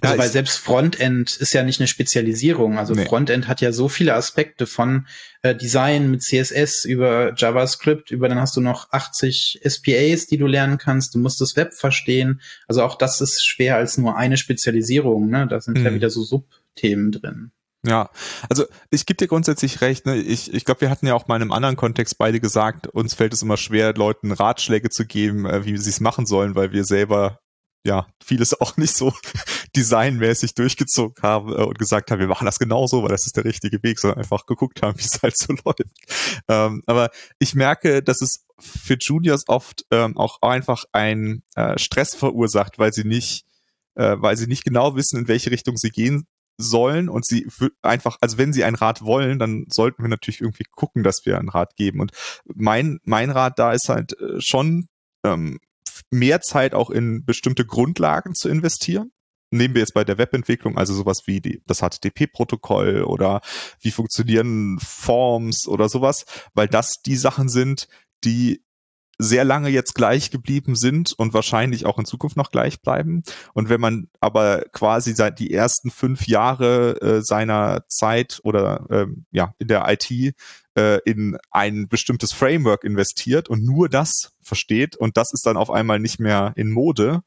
Also, 0.00 0.14
ja, 0.14 0.20
weil 0.20 0.28
selbst 0.28 0.58
Frontend 0.58 1.36
ist 1.36 1.52
ja 1.52 1.62
nicht 1.62 1.80
eine 1.80 1.86
Spezialisierung. 1.86 2.78
Also 2.78 2.94
nee. 2.94 3.04
Frontend 3.04 3.48
hat 3.48 3.60
ja 3.60 3.72
so 3.72 3.88
viele 3.88 4.14
Aspekte 4.14 4.66
von 4.66 5.06
äh, 5.42 5.54
Design 5.54 6.10
mit 6.10 6.22
CSS 6.22 6.84
über 6.84 7.34
JavaScript, 7.36 8.10
über 8.10 8.28
dann 8.28 8.40
hast 8.40 8.56
du 8.56 8.60
noch 8.60 8.90
80 8.90 9.60
SPAs, 9.64 10.26
die 10.26 10.38
du 10.38 10.46
lernen 10.46 10.78
kannst. 10.78 11.14
Du 11.14 11.18
musst 11.18 11.40
das 11.40 11.56
Web 11.56 11.74
verstehen. 11.74 12.40
Also 12.66 12.82
auch 12.82 12.96
das 12.96 13.20
ist 13.20 13.44
schwer 13.44 13.76
als 13.76 13.98
nur 13.98 14.16
eine 14.16 14.36
Spezialisierung. 14.36 15.28
Ne? 15.28 15.46
Da 15.48 15.60
sind 15.60 15.78
mhm. 15.78 15.84
ja 15.84 15.94
wieder 15.94 16.10
so 16.10 16.22
Subthemen 16.22 17.12
drin. 17.12 17.52
Ja, 17.84 18.10
also 18.48 18.64
ich 18.90 19.06
gebe 19.06 19.16
dir 19.16 19.26
grundsätzlich 19.26 19.80
recht. 19.80 20.06
Ne? 20.06 20.16
Ich, 20.16 20.54
ich 20.54 20.64
glaube, 20.64 20.82
wir 20.82 20.90
hatten 20.90 21.06
ja 21.06 21.14
auch 21.14 21.26
mal 21.26 21.36
in 21.36 21.42
einem 21.42 21.52
anderen 21.52 21.74
Kontext 21.74 22.16
beide 22.16 22.38
gesagt, 22.38 22.86
uns 22.86 23.14
fällt 23.14 23.32
es 23.32 23.42
immer 23.42 23.56
schwer, 23.56 23.92
Leuten 23.94 24.30
Ratschläge 24.30 24.88
zu 24.88 25.04
geben, 25.04 25.46
äh, 25.46 25.64
wie 25.64 25.76
sie 25.76 25.90
es 25.90 25.98
machen 25.98 26.24
sollen, 26.24 26.54
weil 26.54 26.72
wir 26.72 26.84
selber 26.84 27.40
ja, 27.84 28.06
vieles 28.24 28.54
auch 28.60 28.76
nicht 28.76 28.94
so 28.96 29.12
designmäßig 29.76 30.54
durchgezogen 30.54 31.22
haben 31.22 31.52
äh, 31.52 31.62
und 31.62 31.78
gesagt 31.78 32.10
haben, 32.10 32.18
wir 32.18 32.26
machen 32.26 32.44
das 32.44 32.58
genauso, 32.58 33.02
weil 33.02 33.10
das 33.10 33.26
ist 33.26 33.36
der 33.36 33.44
richtige 33.44 33.82
Weg, 33.82 33.98
sondern 33.98 34.18
einfach 34.18 34.46
geguckt 34.46 34.82
haben, 34.82 34.98
wie 34.98 35.04
es 35.04 35.22
halt 35.22 35.36
so 35.36 35.54
läuft. 35.64 35.82
Ähm, 36.48 36.82
aber 36.86 37.10
ich 37.38 37.54
merke, 37.54 38.02
dass 38.02 38.20
es 38.20 38.44
für 38.58 38.96
Juniors 39.00 39.44
oft 39.48 39.84
ähm, 39.90 40.16
auch 40.16 40.40
einfach 40.42 40.84
ein 40.92 41.42
äh, 41.56 41.78
Stress 41.78 42.14
verursacht, 42.14 42.78
weil 42.78 42.92
sie 42.92 43.04
nicht, 43.04 43.44
äh, 43.94 44.16
weil 44.18 44.36
sie 44.36 44.46
nicht 44.46 44.64
genau 44.64 44.94
wissen, 44.94 45.18
in 45.18 45.28
welche 45.28 45.50
Richtung 45.50 45.76
sie 45.76 45.90
gehen 45.90 46.26
sollen 46.58 47.08
und 47.08 47.26
sie 47.26 47.48
einfach, 47.80 48.18
also 48.20 48.38
wenn 48.38 48.52
sie 48.52 48.62
ein 48.64 48.74
Rat 48.74 49.02
wollen, 49.02 49.38
dann 49.38 49.64
sollten 49.68 50.02
wir 50.02 50.08
natürlich 50.08 50.42
irgendwie 50.42 50.66
gucken, 50.70 51.02
dass 51.02 51.22
wir 51.24 51.38
ein 51.38 51.48
Rat 51.48 51.76
geben. 51.76 52.00
Und 52.00 52.12
mein, 52.44 53.00
mein 53.04 53.30
Rat 53.30 53.58
da 53.58 53.72
ist 53.72 53.88
halt 53.88 54.18
äh, 54.20 54.40
schon, 54.40 54.86
ähm, 55.24 55.58
mehr 56.10 56.40
Zeit 56.40 56.74
auch 56.74 56.90
in 56.90 57.24
bestimmte 57.24 57.64
Grundlagen 57.64 58.34
zu 58.34 58.48
investieren. 58.48 59.10
Nehmen 59.52 59.74
wir 59.74 59.80
jetzt 59.80 59.94
bei 59.94 60.04
der 60.04 60.18
Webentwicklung 60.18 60.78
also 60.78 60.94
sowas 60.94 61.22
wie 61.26 61.40
die, 61.40 61.62
das 61.66 61.80
HTTP-Protokoll 61.80 63.04
oder 63.04 63.40
wie 63.80 63.90
funktionieren 63.90 64.78
Forms 64.80 65.68
oder 65.68 65.88
sowas, 65.88 66.24
weil 66.54 66.68
das 66.68 67.02
die 67.02 67.16
Sachen 67.16 67.48
sind, 67.48 67.88
die 68.24 68.62
sehr 69.18 69.44
lange 69.44 69.68
jetzt 69.68 69.94
gleich 69.94 70.30
geblieben 70.30 70.74
sind 70.74 71.12
und 71.12 71.32
wahrscheinlich 71.32 71.86
auch 71.86 71.98
in 71.98 72.04
Zukunft 72.04 72.36
noch 72.36 72.50
gleich 72.50 72.80
bleiben. 72.80 73.22
Und 73.54 73.68
wenn 73.68 73.80
man 73.80 74.08
aber 74.20 74.64
quasi 74.72 75.14
seit 75.14 75.38
die 75.38 75.52
ersten 75.52 75.90
fünf 75.90 76.26
Jahre 76.26 77.00
äh, 77.00 77.22
seiner 77.22 77.84
Zeit 77.88 78.40
oder 78.42 78.86
ähm, 78.90 79.26
ja 79.30 79.54
in 79.58 79.68
der 79.68 79.86
IT 79.88 80.34
äh, 80.76 80.98
in 81.04 81.38
ein 81.50 81.88
bestimmtes 81.88 82.32
Framework 82.32 82.84
investiert 82.84 83.48
und 83.48 83.64
nur 83.64 83.88
das 83.88 84.32
versteht 84.40 84.96
und 84.96 85.16
das 85.16 85.32
ist 85.32 85.46
dann 85.46 85.56
auf 85.56 85.70
einmal 85.70 86.00
nicht 86.00 86.18
mehr 86.18 86.52
in 86.56 86.70
Mode, 86.70 87.22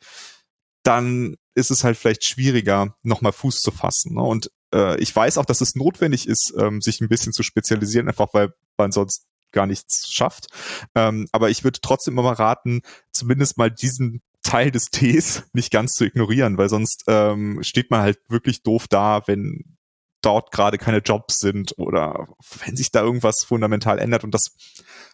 dann 0.85 1.35
ist 1.55 1.71
es 1.71 1.83
halt 1.83 1.97
vielleicht 1.97 2.25
schwieriger, 2.25 2.95
nochmal 3.01 3.31
Fuß 3.31 3.59
zu 3.59 3.71
fassen. 3.71 4.13
Ne? 4.15 4.21
Und 4.21 4.51
äh, 4.73 4.99
ich 4.99 5.15
weiß 5.15 5.37
auch, 5.37 5.45
dass 5.45 5.61
es 5.61 5.75
notwendig 5.75 6.27
ist, 6.27 6.53
ähm, 6.57 6.81
sich 6.81 7.01
ein 7.01 7.09
bisschen 7.09 7.33
zu 7.33 7.43
spezialisieren, 7.43 8.07
einfach 8.07 8.33
weil 8.33 8.53
man 8.77 8.91
sonst 8.91 9.25
gar 9.51 9.65
nichts 9.65 10.11
schafft. 10.11 10.47
Ähm, 10.93 11.27
aber 11.31 11.49
ich 11.49 11.63
würde 11.63 11.79
trotzdem 11.81 12.17
immer 12.17 12.33
raten, 12.33 12.81
zumindest 13.11 13.57
mal 13.57 13.71
diesen 13.71 14.21
Teil 14.43 14.69
des 14.69 14.91
Ts 14.91 15.43
nicht 15.53 15.71
ganz 15.71 15.93
zu 15.93 16.05
ignorieren, 16.05 16.57
weil 16.57 16.69
sonst 16.69 17.03
ähm, 17.07 17.63
steht 17.63 17.89
man 17.89 18.01
halt 18.01 18.19
wirklich 18.29 18.61
doof 18.61 18.87
da, 18.87 19.23
wenn 19.27 19.77
dort 20.21 20.51
gerade 20.51 20.77
keine 20.77 20.99
Jobs 20.99 21.37
sind 21.39 21.73
oder 21.77 22.27
wenn 22.65 22.75
sich 22.75 22.91
da 22.91 23.01
irgendwas 23.01 23.43
fundamental 23.45 23.99
ändert 23.99 24.23
und 24.23 24.31
das 24.31 24.55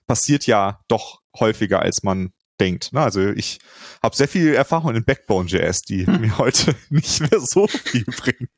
passiert 0.07 0.47
ja 0.47 0.79
doch 0.87 1.21
häufiger, 1.37 1.81
als 1.81 2.03
man 2.03 2.31
denkt. 2.61 2.93
Ne? 2.93 3.01
Also 3.01 3.27
ich 3.29 3.59
habe 4.01 4.15
sehr 4.15 4.27
viel 4.27 4.53
Erfahrung 4.53 4.95
in 4.95 5.03
Backbone.js, 5.03 5.81
die 5.81 6.05
hm. 6.05 6.21
mir 6.21 6.37
heute 6.37 6.75
nicht 6.89 7.19
mehr 7.19 7.39
so 7.39 7.67
viel 7.67 8.05
bringt. 8.05 8.49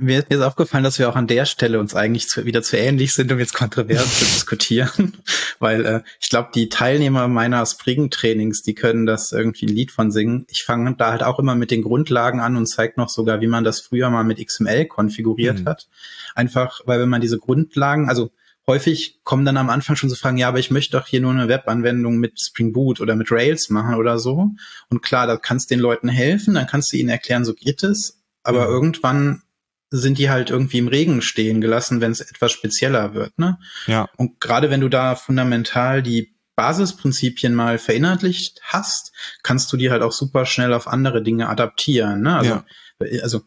Mir 0.00 0.24
ist 0.28 0.40
aufgefallen, 0.40 0.84
dass 0.84 0.98
wir 0.98 1.08
auch 1.08 1.14
an 1.14 1.26
der 1.26 1.44
Stelle 1.44 1.78
uns 1.78 1.94
eigentlich 1.94 2.28
zu, 2.28 2.46
wieder 2.46 2.62
zu 2.62 2.78
ähnlich 2.78 3.12
sind, 3.12 3.30
um 3.30 3.38
jetzt 3.38 3.52
kontrovers 3.52 4.18
zu 4.18 4.24
diskutieren, 4.24 5.18
weil 5.58 5.84
äh, 5.84 6.00
ich 6.18 6.30
glaube, 6.30 6.48
die 6.54 6.70
Teilnehmer 6.70 7.28
meiner 7.28 7.64
Spring-Trainings, 7.66 8.62
die 8.62 8.74
können 8.74 9.04
das 9.04 9.30
irgendwie 9.30 9.66
ein 9.66 9.74
Lied 9.74 9.92
von 9.92 10.10
singen. 10.10 10.46
Ich 10.48 10.64
fange 10.64 10.94
da 10.96 11.10
halt 11.10 11.22
auch 11.22 11.38
immer 11.38 11.54
mit 11.54 11.70
den 11.70 11.82
Grundlagen 11.82 12.40
an 12.40 12.56
und 12.56 12.66
zeige 12.66 12.94
noch 12.96 13.10
sogar, 13.10 13.42
wie 13.42 13.46
man 13.48 13.64
das 13.64 13.80
früher 13.80 14.08
mal 14.08 14.24
mit 14.24 14.44
XML 14.44 14.86
konfiguriert 14.86 15.60
mhm. 15.60 15.66
hat. 15.66 15.88
Einfach, 16.34 16.80
weil 16.86 16.98
wenn 16.98 17.10
man 17.10 17.20
diese 17.20 17.38
Grundlagen, 17.38 18.08
also 18.08 18.30
häufig 18.68 19.20
kommen 19.24 19.44
dann 19.44 19.56
am 19.56 19.70
Anfang 19.70 19.96
schon 19.96 20.10
so 20.10 20.14
Fragen, 20.14 20.36
ja, 20.36 20.46
aber 20.46 20.60
ich 20.60 20.70
möchte 20.70 20.96
doch 20.96 21.08
hier 21.08 21.20
nur 21.20 21.32
eine 21.32 21.48
Webanwendung 21.48 22.18
mit 22.18 22.40
Spring 22.40 22.72
Boot 22.72 23.00
oder 23.00 23.16
mit 23.16 23.32
Rails 23.32 23.68
machen 23.70 23.96
oder 23.96 24.20
so. 24.20 24.50
Und 24.88 25.02
klar, 25.02 25.26
da 25.26 25.36
kannst 25.36 25.70
du 25.70 25.74
den 25.74 25.82
Leuten 25.82 26.08
helfen, 26.08 26.54
dann 26.54 26.68
kannst 26.68 26.92
du 26.92 26.96
ihnen 26.96 27.08
erklären, 27.08 27.44
so 27.44 27.54
geht 27.54 27.82
es 27.82 28.18
aber 28.48 28.66
mhm. 28.66 28.72
irgendwann 28.72 29.42
sind 29.90 30.18
die 30.18 30.30
halt 30.30 30.50
irgendwie 30.50 30.78
im 30.78 30.88
Regen 30.88 31.22
stehen 31.22 31.60
gelassen, 31.60 32.00
wenn 32.00 32.12
es 32.12 32.20
etwas 32.20 32.52
spezieller 32.52 33.14
wird. 33.14 33.38
Ne? 33.38 33.58
Ja. 33.86 34.08
Und 34.16 34.40
gerade 34.40 34.70
wenn 34.70 34.80
du 34.80 34.88
da 34.88 35.14
fundamental 35.14 36.02
die 36.02 36.34
Basisprinzipien 36.56 37.54
mal 37.54 37.78
verinnerlicht 37.78 38.60
hast, 38.62 39.12
kannst 39.42 39.72
du 39.72 39.76
die 39.76 39.90
halt 39.90 40.02
auch 40.02 40.12
super 40.12 40.46
schnell 40.46 40.72
auf 40.72 40.88
andere 40.88 41.22
Dinge 41.22 41.48
adaptieren. 41.48 42.22
Ne? 42.22 42.36
Also, 42.36 42.50
ja. 42.50 43.22
also 43.22 43.42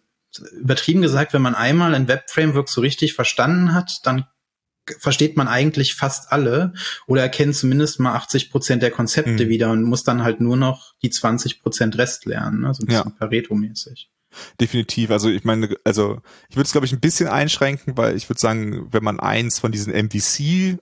übertrieben 0.53 1.01
gesagt, 1.01 1.33
wenn 1.33 1.41
man 1.41 1.55
einmal 1.55 1.95
ein 1.95 2.07
Web-Framework 2.07 2.69
so 2.69 2.81
richtig 2.81 3.13
verstanden 3.13 3.73
hat, 3.73 3.99
dann 4.03 4.25
versteht 4.99 5.37
man 5.37 5.47
eigentlich 5.47 5.95
fast 5.95 6.31
alle 6.31 6.73
oder 7.07 7.21
erkennt 7.21 7.55
zumindest 7.55 7.99
mal 7.99 8.13
80 8.15 8.51
Prozent 8.51 8.83
der 8.83 8.91
Konzepte 8.91 9.45
mhm. 9.45 9.49
wieder 9.49 9.71
und 9.71 9.83
muss 9.83 10.03
dann 10.03 10.23
halt 10.23 10.41
nur 10.41 10.57
noch 10.57 10.93
die 11.01 11.09
20 11.09 11.61
Prozent 11.61 11.97
Rest 11.97 12.25
lernen, 12.25 12.61
ne? 12.61 12.73
so 12.73 12.83
ein 12.83 12.87
bisschen 12.87 13.11
ja. 13.11 13.17
Pareto-mäßig. 13.17 14.09
Definitiv. 14.59 15.11
Also 15.11 15.29
ich 15.29 15.43
meine, 15.43 15.75
also 15.83 16.21
ich 16.49 16.55
würde 16.55 16.65
es 16.65 16.71
glaube 16.71 16.85
ich 16.85 16.93
ein 16.93 17.01
bisschen 17.01 17.27
einschränken, 17.27 17.97
weil 17.97 18.15
ich 18.15 18.29
würde 18.29 18.39
sagen, 18.39 18.87
wenn 18.91 19.03
man 19.03 19.19
eins 19.19 19.59
von 19.59 19.71
diesen 19.71 19.93
MVC 19.93 20.79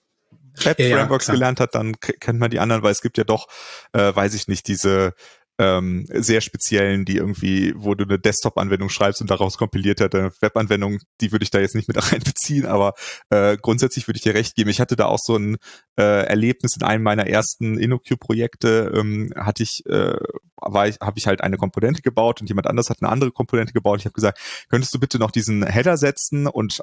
Web 0.66 0.78
Frameworks 0.78 1.28
ja, 1.28 1.34
gelernt 1.34 1.60
hat, 1.60 1.76
dann 1.76 2.00
kennt 2.00 2.40
man 2.40 2.52
die 2.52 2.60
anderen, 2.60 2.84
weil 2.84 2.92
es 2.92 3.02
gibt 3.02 3.18
ja 3.18 3.24
doch, 3.24 3.48
äh, 3.94 4.14
weiß 4.14 4.34
ich 4.34 4.48
nicht, 4.48 4.68
diese 4.68 5.14
ähm, 5.60 6.06
sehr 6.10 6.40
speziellen, 6.40 7.04
die 7.04 7.18
irgendwie, 7.18 7.74
wo 7.76 7.94
du 7.94 8.06
eine 8.06 8.18
Desktop-Anwendung 8.18 8.88
schreibst 8.90 9.20
und 9.20 9.30
daraus 9.30 9.58
kompiliert 9.58 10.00
hat, 10.00 10.16
eine 10.16 10.32
Webanwendung, 10.40 11.00
die 11.20 11.34
würde 11.34 11.44
ich 11.44 11.52
da 11.52 11.60
jetzt 11.60 11.76
nicht 11.76 11.90
mit 11.90 11.98
reinbeziehen, 12.12 12.66
aber 12.66 12.94
äh, 13.30 13.58
grundsätzlich 13.58 14.08
würde 14.08 14.18
ich 14.18 14.24
dir 14.24 14.34
recht 14.34 14.56
geben. 14.56 14.70
Ich 14.70 14.80
hatte 14.80 14.96
da 14.96 15.06
auch 15.06 15.20
so 15.20 15.36
ein 15.36 15.58
äh, 16.00 16.26
Erlebnis 16.26 16.78
in 16.78 16.84
einem 16.84 17.04
meiner 17.04 17.28
ersten 17.28 17.78
InnoQ-Projekte, 17.78 18.92
ähm, 18.96 19.34
hatte 19.36 19.64
ich, 19.64 19.86
äh, 19.86 20.16
war 20.56 20.88
ich, 20.88 20.98
habe 21.02 21.20
ich 21.20 21.28
halt 21.28 21.42
eine 21.42 21.58
Komponente 21.58 22.02
gebaut 22.02 22.40
und 22.40 22.48
jemand 22.48 22.68
anders 22.68 22.90
hat 22.90 23.02
eine 23.02 23.12
andere 23.12 23.32
Komponente 23.32 23.74
gebaut. 23.74 24.00
Ich 24.00 24.06
habe 24.06 24.14
gesagt, 24.14 24.40
könntest 24.70 24.94
du 24.94 25.00
bitte 25.00 25.20
noch 25.20 25.32
diesen 25.32 25.66
Header 25.66 25.98
setzen 25.98 26.48
und 26.48 26.82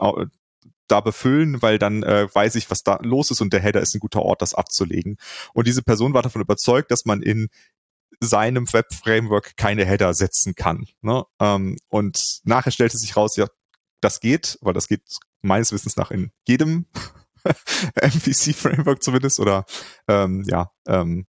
da 0.89 1.01
befüllen, 1.01 1.63
weil 1.63 1.79
dann 1.79 2.03
äh, 2.03 2.29
weiß 2.33 2.55
ich, 2.55 2.71
was 2.71 2.83
da 2.83 2.99
los 3.03 3.31
ist 3.31 3.41
und 3.41 3.53
der 3.53 3.61
Header 3.61 3.81
ist 3.81 3.95
ein 3.95 4.01
guter 4.01 4.23
Ort, 4.23 4.43
das 4.43 4.55
abzulegen. 4.55 5.17
Und 5.53 5.67
diese 5.67 5.83
Person 5.83 6.15
war 6.15 6.23
davon 6.23 6.43
überzeugt, 6.43 6.91
dass 6.91 7.05
man 7.05 7.23
in 7.23 7.49
seinem 8.21 8.73
Web-Framework 8.73 9.57
keine 9.57 9.85
Header 9.85 10.15
setzen 10.15 10.55
kann. 10.55 10.87
Ne? 11.01 11.25
Ähm, 11.41 11.77
und 11.89 12.19
nachher 12.45 12.71
stellte 12.71 12.99
sich 12.99 13.17
raus, 13.17 13.37
ja, 13.37 13.47
das 14.01 14.21
geht, 14.21 14.59
weil 14.61 14.75
das 14.75 14.89
geht 14.89 15.03
meines 15.43 15.73
Wissens 15.73 15.97
nach 15.97 16.11
in 16.11 16.31
jedem 16.47 16.87
MVC-Framework 18.03 19.03
zumindest 19.03 19.41
oder 19.41 19.65
ähm, 20.09 20.45
ja, 20.47 20.71
ähm, 20.87 21.27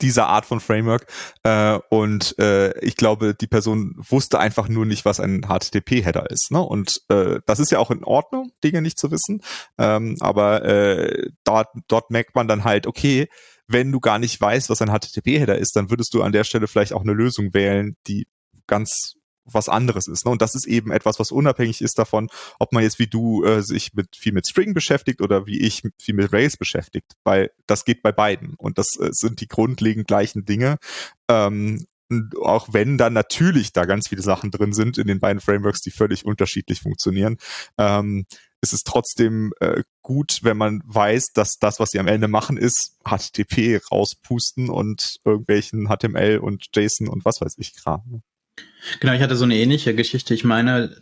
dieser 0.00 0.28
Art 0.28 0.46
von 0.46 0.60
Framework. 0.60 1.06
Äh, 1.42 1.78
und 1.90 2.38
äh, 2.38 2.78
ich 2.80 2.96
glaube, 2.96 3.34
die 3.34 3.46
Person 3.46 3.94
wusste 3.96 4.38
einfach 4.38 4.68
nur 4.68 4.86
nicht, 4.86 5.04
was 5.04 5.20
ein 5.20 5.42
HTTP-Header 5.42 6.30
ist. 6.30 6.50
Ne? 6.50 6.60
Und 6.60 7.02
äh, 7.08 7.40
das 7.46 7.60
ist 7.60 7.70
ja 7.70 7.78
auch 7.78 7.90
in 7.90 8.04
Ordnung, 8.04 8.52
Dinge 8.64 8.82
nicht 8.82 8.98
zu 8.98 9.10
wissen. 9.10 9.42
Ähm, 9.78 10.16
aber 10.20 10.64
äh, 10.64 11.30
dort, 11.44 11.68
dort 11.88 12.10
merkt 12.10 12.34
man 12.34 12.48
dann 12.48 12.64
halt, 12.64 12.86
okay, 12.86 13.28
wenn 13.72 13.92
du 13.92 14.00
gar 14.00 14.18
nicht 14.18 14.40
weißt, 14.40 14.70
was 14.70 14.82
ein 14.82 14.90
HTTP-Header 14.90 15.58
ist, 15.58 15.76
dann 15.76 15.90
würdest 15.90 16.14
du 16.14 16.22
an 16.22 16.32
der 16.32 16.44
Stelle 16.44 16.68
vielleicht 16.68 16.92
auch 16.92 17.02
eine 17.02 17.12
Lösung 17.12 17.54
wählen, 17.54 17.96
die 18.06 18.26
ganz 18.66 19.14
was 19.44 19.68
anderes 19.68 20.06
ist. 20.06 20.24
Ne? 20.24 20.32
Und 20.32 20.42
das 20.42 20.54
ist 20.54 20.66
eben 20.66 20.90
etwas, 20.92 21.18
was 21.18 21.32
unabhängig 21.32 21.80
ist 21.80 21.98
davon, 21.98 22.28
ob 22.58 22.72
man 22.72 22.82
jetzt 22.82 22.98
wie 22.98 23.06
du 23.06 23.44
äh, 23.44 23.62
sich 23.62 23.94
mit 23.94 24.16
viel 24.16 24.32
mit 24.32 24.46
String 24.46 24.74
beschäftigt 24.74 25.20
oder 25.20 25.46
wie 25.46 25.60
ich 25.60 25.82
viel 25.98 26.14
mit 26.14 26.32
Rails 26.32 26.56
beschäftigt. 26.56 27.14
Weil 27.24 27.50
das 27.66 27.84
geht 27.84 28.02
bei 28.02 28.12
beiden 28.12 28.54
und 28.54 28.78
das 28.78 28.98
äh, 28.98 29.10
sind 29.12 29.40
die 29.40 29.48
grundlegend 29.48 30.06
gleichen 30.06 30.44
Dinge. 30.44 30.76
Ähm, 31.28 31.86
auch 32.42 32.68
wenn 32.72 32.98
dann 32.98 33.12
natürlich 33.12 33.72
da 33.72 33.84
ganz 33.84 34.08
viele 34.08 34.22
Sachen 34.22 34.50
drin 34.50 34.72
sind 34.72 34.98
in 34.98 35.06
den 35.06 35.20
beiden 35.20 35.40
Frameworks, 35.40 35.80
die 35.80 35.92
völlig 35.92 36.24
unterschiedlich 36.24 36.80
funktionieren. 36.80 37.36
Ähm, 37.78 38.26
ist 38.62 38.72
es 38.72 38.82
trotzdem 38.82 39.52
äh, 39.60 39.82
gut, 40.02 40.40
wenn 40.42 40.56
man 40.56 40.82
weiß, 40.84 41.32
dass 41.32 41.58
das, 41.58 41.80
was 41.80 41.90
sie 41.90 41.98
am 41.98 42.08
Ende 42.08 42.28
machen, 42.28 42.56
ist 42.56 42.96
HTTP 43.04 43.80
rauspusten 43.90 44.68
und 44.68 45.16
irgendwelchen 45.24 45.88
HTML 45.88 46.38
und 46.38 46.66
JSON 46.74 47.08
und 47.08 47.24
was 47.24 47.40
weiß 47.40 47.54
ich 47.58 47.74
Kram. 47.74 48.22
Genau, 49.00 49.14
ich 49.14 49.22
hatte 49.22 49.36
so 49.36 49.44
eine 49.44 49.56
ähnliche 49.56 49.94
Geschichte. 49.94 50.34
Ich 50.34 50.44
meine, 50.44 50.94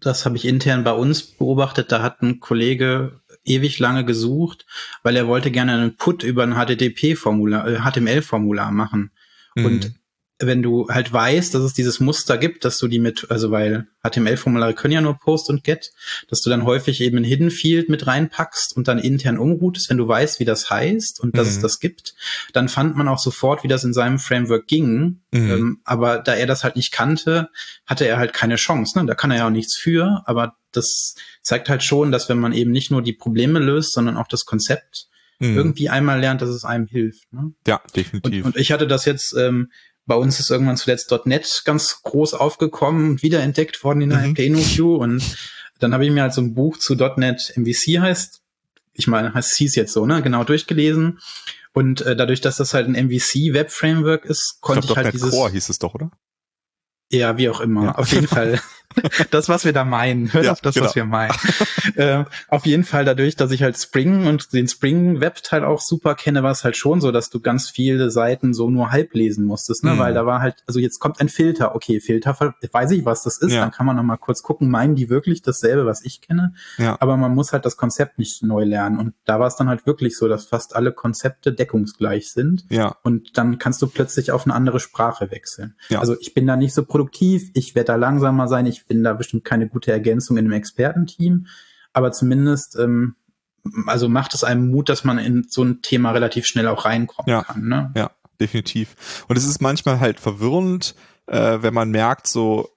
das 0.00 0.24
habe 0.24 0.36
ich 0.36 0.44
intern 0.44 0.84
bei 0.84 0.92
uns 0.92 1.22
beobachtet. 1.22 1.90
Da 1.90 2.02
hat 2.02 2.22
ein 2.22 2.40
Kollege 2.40 3.20
ewig 3.44 3.78
lange 3.78 4.04
gesucht, 4.04 4.66
weil 5.02 5.16
er 5.16 5.26
wollte 5.26 5.50
gerne 5.50 5.72
einen 5.72 5.96
Put 5.96 6.22
über 6.22 6.44
ein 6.44 6.54
HTTP-Formular, 6.54 7.68
äh, 7.68 7.78
HTML-Formular 7.80 8.70
machen. 8.70 9.10
Mhm. 9.54 9.64
Und 9.64 9.94
wenn 10.40 10.62
du 10.62 10.88
halt 10.88 11.12
weißt, 11.12 11.54
dass 11.54 11.62
es 11.62 11.74
dieses 11.74 12.00
Muster 12.00 12.38
gibt, 12.38 12.64
dass 12.64 12.78
du 12.78 12.88
die 12.88 12.98
mit, 12.98 13.30
also 13.30 13.52
weil 13.52 13.86
HTML-Formulare 14.02 14.74
können 14.74 14.92
ja 14.92 15.00
nur 15.00 15.16
Post 15.16 15.48
und 15.48 15.62
Get, 15.62 15.92
dass 16.28 16.40
du 16.42 16.50
dann 16.50 16.64
häufig 16.64 17.00
eben 17.00 17.18
ein 17.18 17.24
Hidden 17.24 17.52
Field 17.52 17.88
mit 17.88 18.06
reinpackst 18.06 18.76
und 18.76 18.88
dann 18.88 18.98
intern 18.98 19.38
umroutest, 19.38 19.90
wenn 19.90 19.96
du 19.96 20.08
weißt, 20.08 20.40
wie 20.40 20.44
das 20.44 20.70
heißt 20.70 21.20
und 21.20 21.36
dass 21.36 21.46
mhm. 21.46 21.52
es 21.52 21.60
das 21.60 21.78
gibt, 21.78 22.14
dann 22.52 22.68
fand 22.68 22.96
man 22.96 23.06
auch 23.06 23.20
sofort, 23.20 23.62
wie 23.62 23.68
das 23.68 23.84
in 23.84 23.92
seinem 23.92 24.18
Framework 24.18 24.66
ging. 24.66 25.20
Mhm. 25.30 25.50
Ähm, 25.50 25.80
aber 25.84 26.18
da 26.18 26.34
er 26.34 26.46
das 26.46 26.64
halt 26.64 26.74
nicht 26.74 26.90
kannte, 26.90 27.48
hatte 27.86 28.04
er 28.04 28.18
halt 28.18 28.32
keine 28.32 28.56
Chance. 28.56 28.98
Ne? 28.98 29.06
Da 29.06 29.14
kann 29.14 29.30
er 29.30 29.38
ja 29.38 29.46
auch 29.46 29.50
nichts 29.50 29.76
für, 29.76 30.22
aber 30.26 30.56
das 30.72 31.14
zeigt 31.42 31.68
halt 31.68 31.84
schon, 31.84 32.10
dass 32.10 32.28
wenn 32.28 32.40
man 32.40 32.52
eben 32.52 32.72
nicht 32.72 32.90
nur 32.90 33.02
die 33.02 33.12
Probleme 33.12 33.60
löst, 33.60 33.92
sondern 33.92 34.16
auch 34.16 34.26
das 34.26 34.44
Konzept 34.44 35.06
mhm. 35.38 35.56
irgendwie 35.56 35.88
einmal 35.88 36.20
lernt, 36.20 36.42
dass 36.42 36.48
es 36.48 36.64
einem 36.64 36.86
hilft. 36.86 37.32
Ne? 37.32 37.52
Ja, 37.66 37.80
definitiv. 37.94 38.44
Und, 38.44 38.54
und 38.54 38.60
ich 38.60 38.72
hatte 38.72 38.86
das 38.86 39.04
jetzt 39.04 39.34
ähm, 39.36 39.70
bei 40.06 40.14
uns 40.14 40.40
ist 40.40 40.50
irgendwann 40.50 40.76
zuletzt 40.76 41.12
.NET 41.24 41.62
ganz 41.64 42.02
groß 42.02 42.34
aufgekommen 42.34 43.10
und 43.10 43.22
wiederentdeckt 43.22 43.82
worden 43.84 44.02
in 44.02 44.10
der 44.10 44.18
mhm. 44.20 44.34
PNOQ 44.34 45.00
und 45.00 45.36
dann 45.78 45.92
habe 45.92 46.04
ich 46.04 46.12
mir 46.12 46.22
halt 46.22 46.34
so 46.34 46.40
ein 46.40 46.54
Buch 46.54 46.78
zu 46.78 46.94
.NET 46.94 47.54
MVC 47.56 48.00
heißt, 48.00 48.42
ich 48.92 49.06
meine, 49.06 49.34
heißt 49.34 49.56
hieß 49.56 49.74
jetzt 49.74 49.92
so, 49.92 50.06
ne, 50.06 50.22
genau 50.22 50.44
durchgelesen 50.44 51.18
und 51.72 52.02
äh, 52.02 52.14
dadurch, 52.14 52.40
dass 52.40 52.56
das 52.56 52.74
halt 52.74 52.86
ein 52.86 53.06
MVC 53.06 53.52
Web 53.52 53.70
Framework 53.70 54.24
ist, 54.24 54.58
konnte 54.60 54.80
ich, 54.80 54.86
glaub, 54.86 54.98
ich 54.98 55.04
halt 55.04 55.14
dieses 55.14 55.30
Core 55.30 55.50
hieß 55.50 55.68
es 55.68 55.78
doch, 55.78 55.94
oder? 55.94 56.10
Ja, 57.10 57.36
wie 57.36 57.48
auch 57.48 57.60
immer. 57.60 57.84
Ja. 57.84 57.94
Auf 57.96 58.12
jeden 58.12 58.28
Fall. 58.28 58.60
das, 59.30 59.48
was 59.48 59.64
wir 59.64 59.72
da 59.72 59.84
meinen. 59.84 60.32
Hört 60.32 60.44
ja, 60.44 60.52
auf 60.52 60.60
das, 60.60 60.74
genau. 60.74 60.86
was 60.86 60.94
wir 60.94 61.04
meinen. 61.04 61.34
äh, 61.96 62.24
auf 62.48 62.66
jeden 62.66 62.84
Fall 62.84 63.04
dadurch, 63.04 63.36
dass 63.36 63.50
ich 63.50 63.62
halt 63.62 63.78
Spring 63.78 64.26
und 64.26 64.52
den 64.52 64.68
Spring-Web-Teil 64.68 65.64
auch 65.64 65.80
super 65.80 66.14
kenne, 66.14 66.42
war 66.42 66.52
es 66.52 66.64
halt 66.64 66.76
schon 66.76 67.00
so, 67.00 67.12
dass 67.12 67.30
du 67.30 67.40
ganz 67.40 67.70
viele 67.70 68.10
Seiten 68.10 68.54
so 68.54 68.70
nur 68.70 68.90
halb 68.90 69.14
lesen 69.14 69.44
musstest, 69.44 69.84
ne? 69.84 69.94
Mhm. 69.94 69.98
Weil 69.98 70.14
da 70.14 70.26
war 70.26 70.40
halt, 70.40 70.56
also 70.66 70.80
jetzt 70.80 70.98
kommt 70.98 71.20
ein 71.20 71.28
Filter. 71.28 71.74
Okay, 71.74 72.00
Filter, 72.00 72.36
weiß 72.72 72.90
ich, 72.92 73.04
was 73.04 73.22
das 73.22 73.38
ist. 73.38 73.52
Ja. 73.52 73.60
Dann 73.60 73.70
kann 73.70 73.86
man 73.86 73.96
noch 73.96 74.02
mal 74.02 74.16
kurz 74.16 74.42
gucken, 74.42 74.70
meinen 74.70 74.94
die 74.94 75.10
wirklich 75.10 75.42
dasselbe, 75.42 75.86
was 75.86 76.04
ich 76.04 76.20
kenne? 76.20 76.54
Ja. 76.78 76.96
Aber 77.00 77.16
man 77.16 77.34
muss 77.34 77.52
halt 77.52 77.64
das 77.64 77.76
Konzept 77.76 78.18
nicht 78.18 78.42
neu 78.42 78.64
lernen. 78.64 78.98
Und 78.98 79.14
da 79.24 79.40
war 79.40 79.46
es 79.46 79.56
dann 79.56 79.68
halt 79.68 79.86
wirklich 79.86 80.16
so, 80.16 80.28
dass 80.28 80.46
fast 80.46 80.76
alle 80.76 80.92
Konzepte 80.92 81.52
deckungsgleich 81.52 82.30
sind. 82.30 82.64
Ja. 82.70 82.96
Und 83.02 83.36
dann 83.38 83.58
kannst 83.58 83.82
du 83.82 83.86
plötzlich 83.86 84.30
auf 84.32 84.44
eine 84.44 84.54
andere 84.54 84.80
Sprache 84.80 85.30
wechseln. 85.30 85.74
Ja. 85.88 86.00
Also 86.00 86.16
ich 86.20 86.34
bin 86.34 86.46
da 86.46 86.56
nicht 86.56 86.74
so 86.74 86.84
produktiv, 86.84 87.50
ich 87.54 87.74
werde 87.74 87.86
da 87.86 87.96
langsamer 87.96 88.48
sein, 88.48 88.66
ich 88.66 88.83
bin 88.86 89.04
da 89.04 89.12
bestimmt 89.12 89.44
keine 89.44 89.68
gute 89.68 89.92
Ergänzung 89.92 90.36
in 90.36 90.44
einem 90.44 90.52
Expertenteam, 90.52 91.46
aber 91.92 92.12
zumindest 92.12 92.76
ähm, 92.78 93.16
also 93.86 94.08
macht 94.08 94.34
es 94.34 94.44
einem 94.44 94.70
Mut, 94.70 94.88
dass 94.88 95.04
man 95.04 95.18
in 95.18 95.46
so 95.48 95.62
ein 95.62 95.82
Thema 95.82 96.10
relativ 96.10 96.46
schnell 96.46 96.68
auch 96.68 96.84
reinkommen 96.84 97.30
ja, 97.30 97.42
kann. 97.42 97.66
Ne? 97.66 97.92
Ja, 97.96 98.10
definitiv. 98.40 99.24
Und 99.28 99.36
es 99.36 99.46
ist 99.46 99.62
manchmal 99.62 100.00
halt 100.00 100.20
verwirrend, 100.20 100.94
äh, 101.26 101.58
wenn 101.62 101.72
man 101.72 101.90
merkt, 101.90 102.26
so 102.26 102.74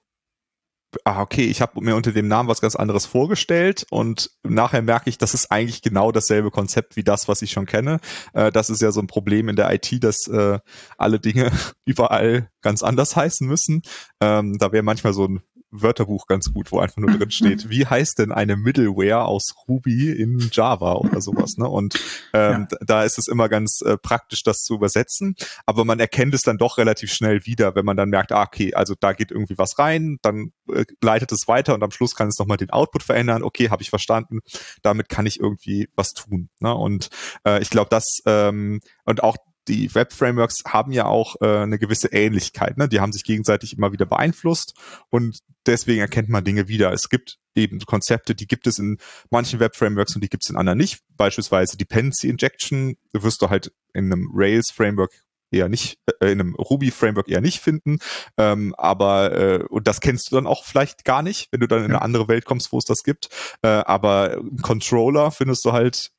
ah, 1.04 1.20
okay, 1.20 1.44
ich 1.44 1.60
habe 1.60 1.80
mir 1.82 1.96
unter 1.96 2.12
dem 2.12 2.28
Namen 2.28 2.48
was 2.48 2.60
ganz 2.60 2.76
anderes 2.76 3.06
vorgestellt 3.06 3.86
und 3.90 4.30
nachher 4.42 4.82
merke 4.82 5.10
ich, 5.10 5.18
das 5.18 5.34
ist 5.34 5.50
eigentlich 5.50 5.82
genau 5.82 6.12
dasselbe 6.12 6.50
Konzept 6.50 6.96
wie 6.96 7.04
das, 7.04 7.28
was 7.28 7.42
ich 7.42 7.50
schon 7.50 7.66
kenne. 7.66 8.00
Äh, 8.32 8.50
das 8.50 8.70
ist 8.70 8.80
ja 8.80 8.90
so 8.90 9.00
ein 9.00 9.06
Problem 9.06 9.48
in 9.48 9.56
der 9.56 9.72
IT, 9.72 10.02
dass 10.02 10.26
äh, 10.28 10.58
alle 10.96 11.20
Dinge 11.20 11.50
überall 11.84 12.50
ganz 12.62 12.82
anders 12.82 13.16
heißen 13.16 13.46
müssen. 13.46 13.82
Ähm, 14.20 14.58
da 14.58 14.72
wäre 14.72 14.82
manchmal 14.82 15.12
so 15.12 15.26
ein 15.26 15.42
Wörterbuch 15.70 16.26
ganz 16.26 16.52
gut, 16.52 16.72
wo 16.72 16.78
einfach 16.80 16.96
nur 16.98 17.16
drin 17.16 17.30
steht, 17.30 17.68
wie 17.70 17.86
heißt 17.86 18.18
denn 18.18 18.32
eine 18.32 18.56
Middleware 18.56 19.24
aus 19.24 19.54
Ruby 19.68 20.10
in 20.10 20.38
Java 20.52 20.94
oder 20.94 21.20
sowas. 21.20 21.56
Ne? 21.56 21.68
Und 21.68 21.94
ähm, 22.32 22.66
ja. 22.70 22.78
da 22.86 23.04
ist 23.04 23.18
es 23.18 23.28
immer 23.28 23.48
ganz 23.48 23.80
äh, 23.84 23.96
praktisch, 23.96 24.42
das 24.42 24.58
zu 24.58 24.74
übersetzen. 24.74 25.34
Aber 25.66 25.84
man 25.84 26.00
erkennt 26.00 26.34
es 26.34 26.42
dann 26.42 26.58
doch 26.58 26.78
relativ 26.78 27.12
schnell 27.12 27.44
wieder, 27.46 27.74
wenn 27.74 27.84
man 27.84 27.96
dann 27.96 28.08
merkt, 28.08 28.32
ah, 28.32 28.42
okay, 28.42 28.74
also 28.74 28.94
da 28.98 29.12
geht 29.12 29.30
irgendwie 29.30 29.58
was 29.58 29.78
rein, 29.78 30.18
dann 30.22 30.52
äh, 30.72 30.84
leitet 31.02 31.32
es 31.32 31.48
weiter 31.48 31.74
und 31.74 31.82
am 31.82 31.90
Schluss 31.90 32.14
kann 32.14 32.28
es 32.28 32.38
nochmal 32.38 32.56
den 32.56 32.70
Output 32.70 33.02
verändern. 33.02 33.42
Okay, 33.42 33.70
habe 33.70 33.82
ich 33.82 33.90
verstanden. 33.90 34.40
Damit 34.82 35.08
kann 35.08 35.26
ich 35.26 35.40
irgendwie 35.40 35.88
was 35.94 36.12
tun. 36.12 36.48
Ne? 36.60 36.74
Und 36.74 37.10
äh, 37.44 37.60
ich 37.60 37.70
glaube, 37.70 37.90
das 37.90 38.04
ähm, 38.26 38.80
und 39.04 39.22
auch 39.22 39.36
die 39.68 39.94
Web-Frameworks 39.94 40.62
haben 40.66 40.92
ja 40.92 41.06
auch 41.06 41.36
äh, 41.40 41.58
eine 41.58 41.78
gewisse 41.78 42.08
Ähnlichkeit. 42.08 42.78
Ne? 42.78 42.88
Die 42.88 43.00
haben 43.00 43.12
sich 43.12 43.24
gegenseitig 43.24 43.76
immer 43.76 43.92
wieder 43.92 44.06
beeinflusst 44.06 44.74
und 45.10 45.40
deswegen 45.66 46.00
erkennt 46.00 46.28
man 46.28 46.44
Dinge 46.44 46.68
wieder. 46.68 46.92
Es 46.92 47.08
gibt 47.08 47.38
eben 47.54 47.80
Konzepte, 47.80 48.34
die 48.34 48.46
gibt 48.46 48.66
es 48.66 48.78
in 48.78 48.98
manchen 49.30 49.60
Web-Frameworks 49.60 50.14
und 50.14 50.22
die 50.22 50.28
gibt 50.28 50.44
es 50.44 50.50
in 50.50 50.56
anderen 50.56 50.78
nicht. 50.78 51.00
Beispielsweise 51.16 51.76
Dependency 51.76 52.28
Injection 52.28 52.96
wirst 53.12 53.42
du 53.42 53.50
halt 53.50 53.72
in 53.92 54.12
einem 54.12 54.30
Rails-Framework 54.34 55.12
eher 55.50 55.68
nicht, 55.68 55.98
äh, 56.20 56.32
in 56.32 56.40
einem 56.40 56.54
Ruby-Framework 56.54 57.28
eher 57.28 57.40
nicht 57.40 57.60
finden. 57.60 57.98
Ähm, 58.36 58.74
aber, 58.76 59.32
äh, 59.32 59.64
und 59.68 59.86
das 59.86 60.00
kennst 60.00 60.30
du 60.30 60.36
dann 60.36 60.46
auch 60.46 60.64
vielleicht 60.64 61.04
gar 61.04 61.22
nicht, 61.22 61.48
wenn 61.50 61.60
du 61.60 61.66
dann 61.66 61.80
in 61.80 61.90
eine 61.90 62.02
andere 62.02 62.28
Welt 62.28 62.44
kommst, 62.44 62.72
wo 62.72 62.78
es 62.78 62.84
das 62.84 63.02
gibt. 63.02 63.28
Äh, 63.62 63.68
aber 63.68 64.40
Controller 64.62 65.30
findest 65.30 65.64
du 65.64 65.72
halt 65.72 66.10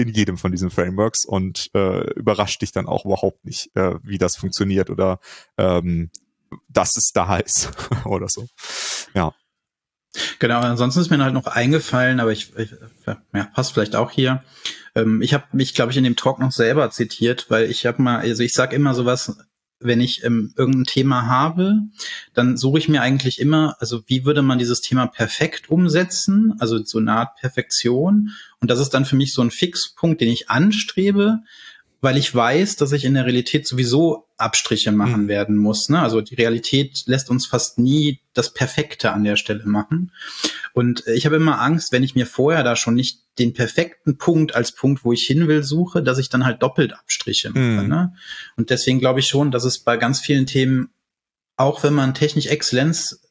in 0.00 0.08
jedem 0.08 0.38
von 0.38 0.52
diesen 0.52 0.70
Frameworks 0.70 1.24
und 1.24 1.70
äh, 1.74 2.10
überrascht 2.14 2.62
dich 2.62 2.72
dann 2.72 2.86
auch 2.86 3.04
überhaupt 3.04 3.44
nicht, 3.44 3.70
äh, 3.74 3.94
wie 4.02 4.18
das 4.18 4.36
funktioniert 4.36 4.90
oder 4.90 5.20
ähm, 5.58 6.10
dass 6.68 6.96
es 6.96 7.12
da 7.12 7.36
ist 7.36 7.70
oder 8.04 8.28
so. 8.28 8.46
Ja. 9.14 9.32
Genau, 10.40 10.58
ansonsten 10.58 11.00
ist 11.00 11.10
mir 11.10 11.22
halt 11.22 11.34
noch 11.34 11.46
eingefallen, 11.46 12.18
aber 12.18 12.32
ich, 12.32 12.56
ich 12.56 12.74
ja, 13.06 13.44
passt 13.54 13.72
vielleicht 13.72 13.94
auch 13.94 14.10
hier. 14.10 14.42
Ähm, 14.96 15.22
ich 15.22 15.34
habe 15.34 15.44
mich, 15.52 15.74
glaube 15.74 15.92
ich, 15.92 15.98
in 15.98 16.04
dem 16.04 16.16
Talk 16.16 16.40
noch 16.40 16.50
selber 16.50 16.90
zitiert, 16.90 17.46
weil 17.48 17.70
ich 17.70 17.86
habe 17.86 18.02
mal, 18.02 18.18
also 18.18 18.42
ich 18.42 18.52
sage 18.52 18.74
immer 18.74 18.94
sowas, 18.94 19.36
wenn 19.80 20.00
ich 20.00 20.24
ähm, 20.24 20.52
irgendein 20.56 20.84
Thema 20.84 21.26
habe, 21.26 21.80
dann 22.34 22.56
suche 22.56 22.78
ich 22.78 22.88
mir 22.88 23.02
eigentlich 23.02 23.40
immer, 23.40 23.76
also 23.80 24.02
wie 24.06 24.24
würde 24.24 24.42
man 24.42 24.58
dieses 24.58 24.80
Thema 24.82 25.06
perfekt 25.06 25.70
umsetzen, 25.70 26.54
also 26.58 26.82
so 26.84 26.98
eine 26.98 27.12
Art 27.12 27.36
Perfektion. 27.36 28.30
Und 28.60 28.70
das 28.70 28.78
ist 28.78 28.90
dann 28.90 29.06
für 29.06 29.16
mich 29.16 29.32
so 29.32 29.42
ein 29.42 29.50
Fixpunkt, 29.50 30.20
den 30.20 30.28
ich 30.28 30.50
anstrebe, 30.50 31.40
weil 32.00 32.16
ich 32.16 32.34
weiß, 32.34 32.76
dass 32.76 32.92
ich 32.92 33.04
in 33.04 33.14
der 33.14 33.26
Realität 33.26 33.66
sowieso 33.66 34.26
Abstriche 34.38 34.90
machen 34.90 35.24
mhm. 35.24 35.28
werden 35.28 35.56
muss. 35.56 35.90
Ne? 35.90 36.00
Also 36.00 36.22
die 36.22 36.34
Realität 36.34 37.02
lässt 37.06 37.28
uns 37.28 37.46
fast 37.46 37.78
nie 37.78 38.20
das 38.32 38.54
Perfekte 38.54 39.12
an 39.12 39.24
der 39.24 39.36
Stelle 39.36 39.66
machen. 39.66 40.12
Und 40.72 41.06
ich 41.06 41.26
habe 41.26 41.36
immer 41.36 41.60
Angst, 41.60 41.92
wenn 41.92 42.02
ich 42.02 42.14
mir 42.14 42.26
vorher 42.26 42.62
da 42.62 42.74
schon 42.74 42.94
nicht 42.94 43.20
den 43.38 43.52
perfekten 43.52 44.16
Punkt 44.16 44.54
als 44.54 44.72
Punkt, 44.72 45.04
wo 45.04 45.12
ich 45.12 45.26
hin 45.26 45.46
will, 45.46 45.62
suche, 45.62 46.02
dass 46.02 46.18
ich 46.18 46.30
dann 46.30 46.44
halt 46.44 46.62
doppelt 46.62 46.94
Abstriche 46.94 47.50
mache. 47.50 47.82
Mhm. 47.82 47.88
Ne? 47.88 48.14
Und 48.56 48.70
deswegen 48.70 48.98
glaube 48.98 49.20
ich 49.20 49.26
schon, 49.26 49.50
dass 49.50 49.64
es 49.64 49.80
bei 49.80 49.96
ganz 49.98 50.20
vielen 50.20 50.46
Themen, 50.46 50.90
auch 51.56 51.82
wenn 51.82 51.92
man 51.92 52.14
technisch 52.14 52.46
Exzellenz 52.46 53.29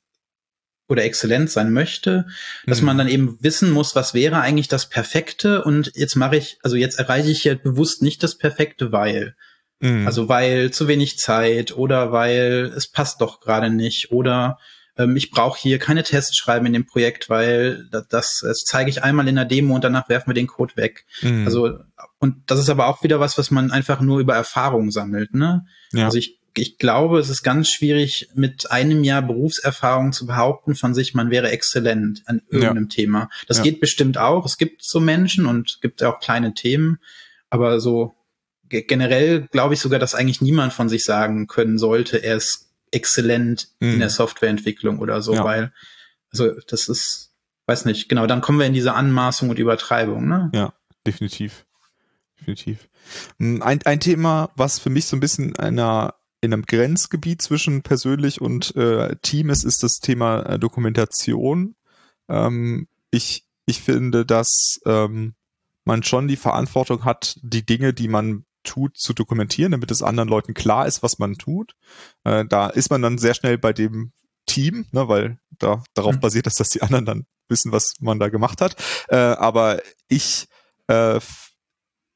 oder 0.89 1.03
exzellent 1.03 1.51
sein 1.51 1.71
möchte, 1.71 2.25
dass 2.65 2.81
mhm. 2.81 2.87
man 2.87 2.97
dann 2.97 3.07
eben 3.07 3.37
wissen 3.41 3.71
muss, 3.71 3.95
was 3.95 4.13
wäre 4.13 4.41
eigentlich 4.41 4.67
das 4.67 4.89
Perfekte 4.89 5.63
und 5.63 5.91
jetzt 5.95 6.15
mache 6.15 6.35
ich, 6.35 6.57
also 6.63 6.75
jetzt 6.75 6.99
erreiche 6.99 7.29
ich 7.29 7.43
ja 7.43 7.55
bewusst 7.55 8.01
nicht 8.01 8.23
das 8.23 8.37
Perfekte, 8.37 8.91
weil. 8.91 9.35
Mhm. 9.79 10.05
Also 10.05 10.27
weil 10.27 10.71
zu 10.71 10.87
wenig 10.87 11.17
Zeit 11.19 11.77
oder 11.77 12.11
weil 12.11 12.73
es 12.75 12.87
passt 12.87 13.21
doch 13.21 13.39
gerade 13.39 13.69
nicht 13.69 14.11
oder 14.11 14.57
ähm, 14.97 15.15
ich 15.15 15.31
brauche 15.31 15.59
hier 15.59 15.79
keine 15.79 16.03
Tests 16.03 16.35
schreiben 16.35 16.65
in 16.65 16.73
dem 16.73 16.85
Projekt, 16.85 17.29
weil 17.29 17.87
das, 17.91 18.07
das, 18.09 18.39
das 18.41 18.63
zeige 18.65 18.89
ich 18.89 19.03
einmal 19.03 19.27
in 19.27 19.35
der 19.35 19.45
Demo 19.45 19.75
und 19.75 19.83
danach 19.83 20.09
werfen 20.09 20.29
wir 20.31 20.33
den 20.33 20.47
Code 20.47 20.75
weg. 20.75 21.05
Mhm. 21.21 21.45
Also 21.45 21.79
und 22.17 22.35
das 22.47 22.59
ist 22.59 22.69
aber 22.69 22.87
auch 22.87 23.03
wieder 23.03 23.19
was, 23.19 23.37
was 23.37 23.51
man 23.51 23.71
einfach 23.71 24.01
nur 24.01 24.19
über 24.19 24.35
Erfahrung 24.35 24.91
sammelt. 24.91 25.33
Ne? 25.33 25.65
Ja. 25.93 26.05
Also 26.05 26.17
ich 26.17 26.38
ich 26.55 26.77
glaube, 26.77 27.19
es 27.19 27.29
ist 27.29 27.43
ganz 27.43 27.69
schwierig, 27.69 28.29
mit 28.33 28.71
einem 28.71 29.03
Jahr 29.03 29.21
Berufserfahrung 29.21 30.11
zu 30.11 30.25
behaupten 30.25 30.75
von 30.75 30.93
sich, 30.93 31.13
man 31.13 31.31
wäre 31.31 31.49
exzellent 31.49 32.23
an 32.25 32.41
irgendeinem 32.49 32.85
ja. 32.85 32.95
Thema. 32.95 33.29
Das 33.47 33.57
ja. 33.57 33.63
geht 33.63 33.79
bestimmt 33.79 34.17
auch. 34.17 34.45
Es 34.45 34.57
gibt 34.57 34.83
so 34.83 34.99
Menschen 34.99 35.45
und 35.45 35.79
gibt 35.81 36.03
auch 36.03 36.19
kleine 36.19 36.53
Themen. 36.53 36.99
Aber 37.49 37.79
so 37.79 38.15
generell 38.69 39.47
glaube 39.47 39.73
ich 39.73 39.79
sogar, 39.79 39.99
dass 39.99 40.15
eigentlich 40.15 40.41
niemand 40.41 40.73
von 40.73 40.89
sich 40.89 41.03
sagen 41.03 41.47
können 41.47 41.77
sollte, 41.77 42.17
er 42.17 42.35
ist 42.35 42.69
exzellent 42.91 43.69
mhm. 43.79 43.93
in 43.93 43.99
der 43.99 44.09
Softwareentwicklung 44.09 44.99
oder 44.99 45.21
so, 45.21 45.33
ja. 45.33 45.43
weil, 45.43 45.73
also 46.31 46.51
das 46.67 46.87
ist, 46.87 47.33
weiß 47.65 47.85
nicht, 47.85 48.09
genau, 48.09 48.27
dann 48.27 48.41
kommen 48.41 48.59
wir 48.59 48.65
in 48.65 48.73
diese 48.73 48.93
Anmaßung 48.93 49.49
und 49.49 49.59
Übertreibung, 49.59 50.27
ne? 50.27 50.51
Ja, 50.53 50.73
definitiv. 51.05 51.65
Definitiv. 52.39 52.87
Ein, 53.39 53.81
ein 53.83 53.99
Thema, 53.99 54.51
was 54.55 54.79
für 54.79 54.89
mich 54.89 55.05
so 55.05 55.17
ein 55.17 55.19
bisschen 55.19 55.55
einer 55.57 56.15
in 56.41 56.53
einem 56.53 56.65
Grenzgebiet 56.65 57.41
zwischen 57.41 57.81
persönlich 57.81 58.41
und 58.41 58.75
äh, 58.75 59.15
Team 59.21 59.49
ist, 59.49 59.63
ist 59.63 59.83
das 59.83 59.99
Thema 59.99 60.41
äh, 60.43 60.59
Dokumentation. 60.59 61.75
Ähm, 62.29 62.87
ich, 63.11 63.45
ich 63.65 63.81
finde, 63.81 64.25
dass 64.25 64.79
ähm, 64.85 65.35
man 65.83 66.03
schon 66.03 66.27
die 66.27 66.37
Verantwortung 66.37 67.03
hat, 67.03 67.39
die 67.41 67.65
Dinge, 67.65 67.93
die 67.93 68.07
man 68.07 68.45
tut, 68.63 68.97
zu 68.97 69.13
dokumentieren, 69.13 69.71
damit 69.71 69.91
es 69.91 70.03
anderen 70.03 70.29
Leuten 70.29 70.53
klar 70.53 70.85
ist, 70.85 71.03
was 71.03 71.19
man 71.19 71.35
tut. 71.35 71.75
Äh, 72.23 72.45
da 72.45 72.67
ist 72.67 72.89
man 72.89 73.01
dann 73.01 73.17
sehr 73.17 73.33
schnell 73.33 73.57
bei 73.57 73.73
dem 73.73 74.11
Team, 74.45 74.85
ne, 74.91 75.07
weil 75.07 75.39
da 75.57 75.83
darauf 75.93 76.15
mhm. 76.15 76.19
basiert 76.19 76.45
dass 76.45 76.69
die 76.69 76.81
anderen 76.81 77.05
dann 77.05 77.25
wissen, 77.47 77.71
was 77.71 77.93
man 77.99 78.19
da 78.19 78.29
gemacht 78.29 78.61
hat. 78.61 78.75
Äh, 79.09 79.15
aber 79.15 79.81
ich 80.07 80.47
äh, 80.87 81.19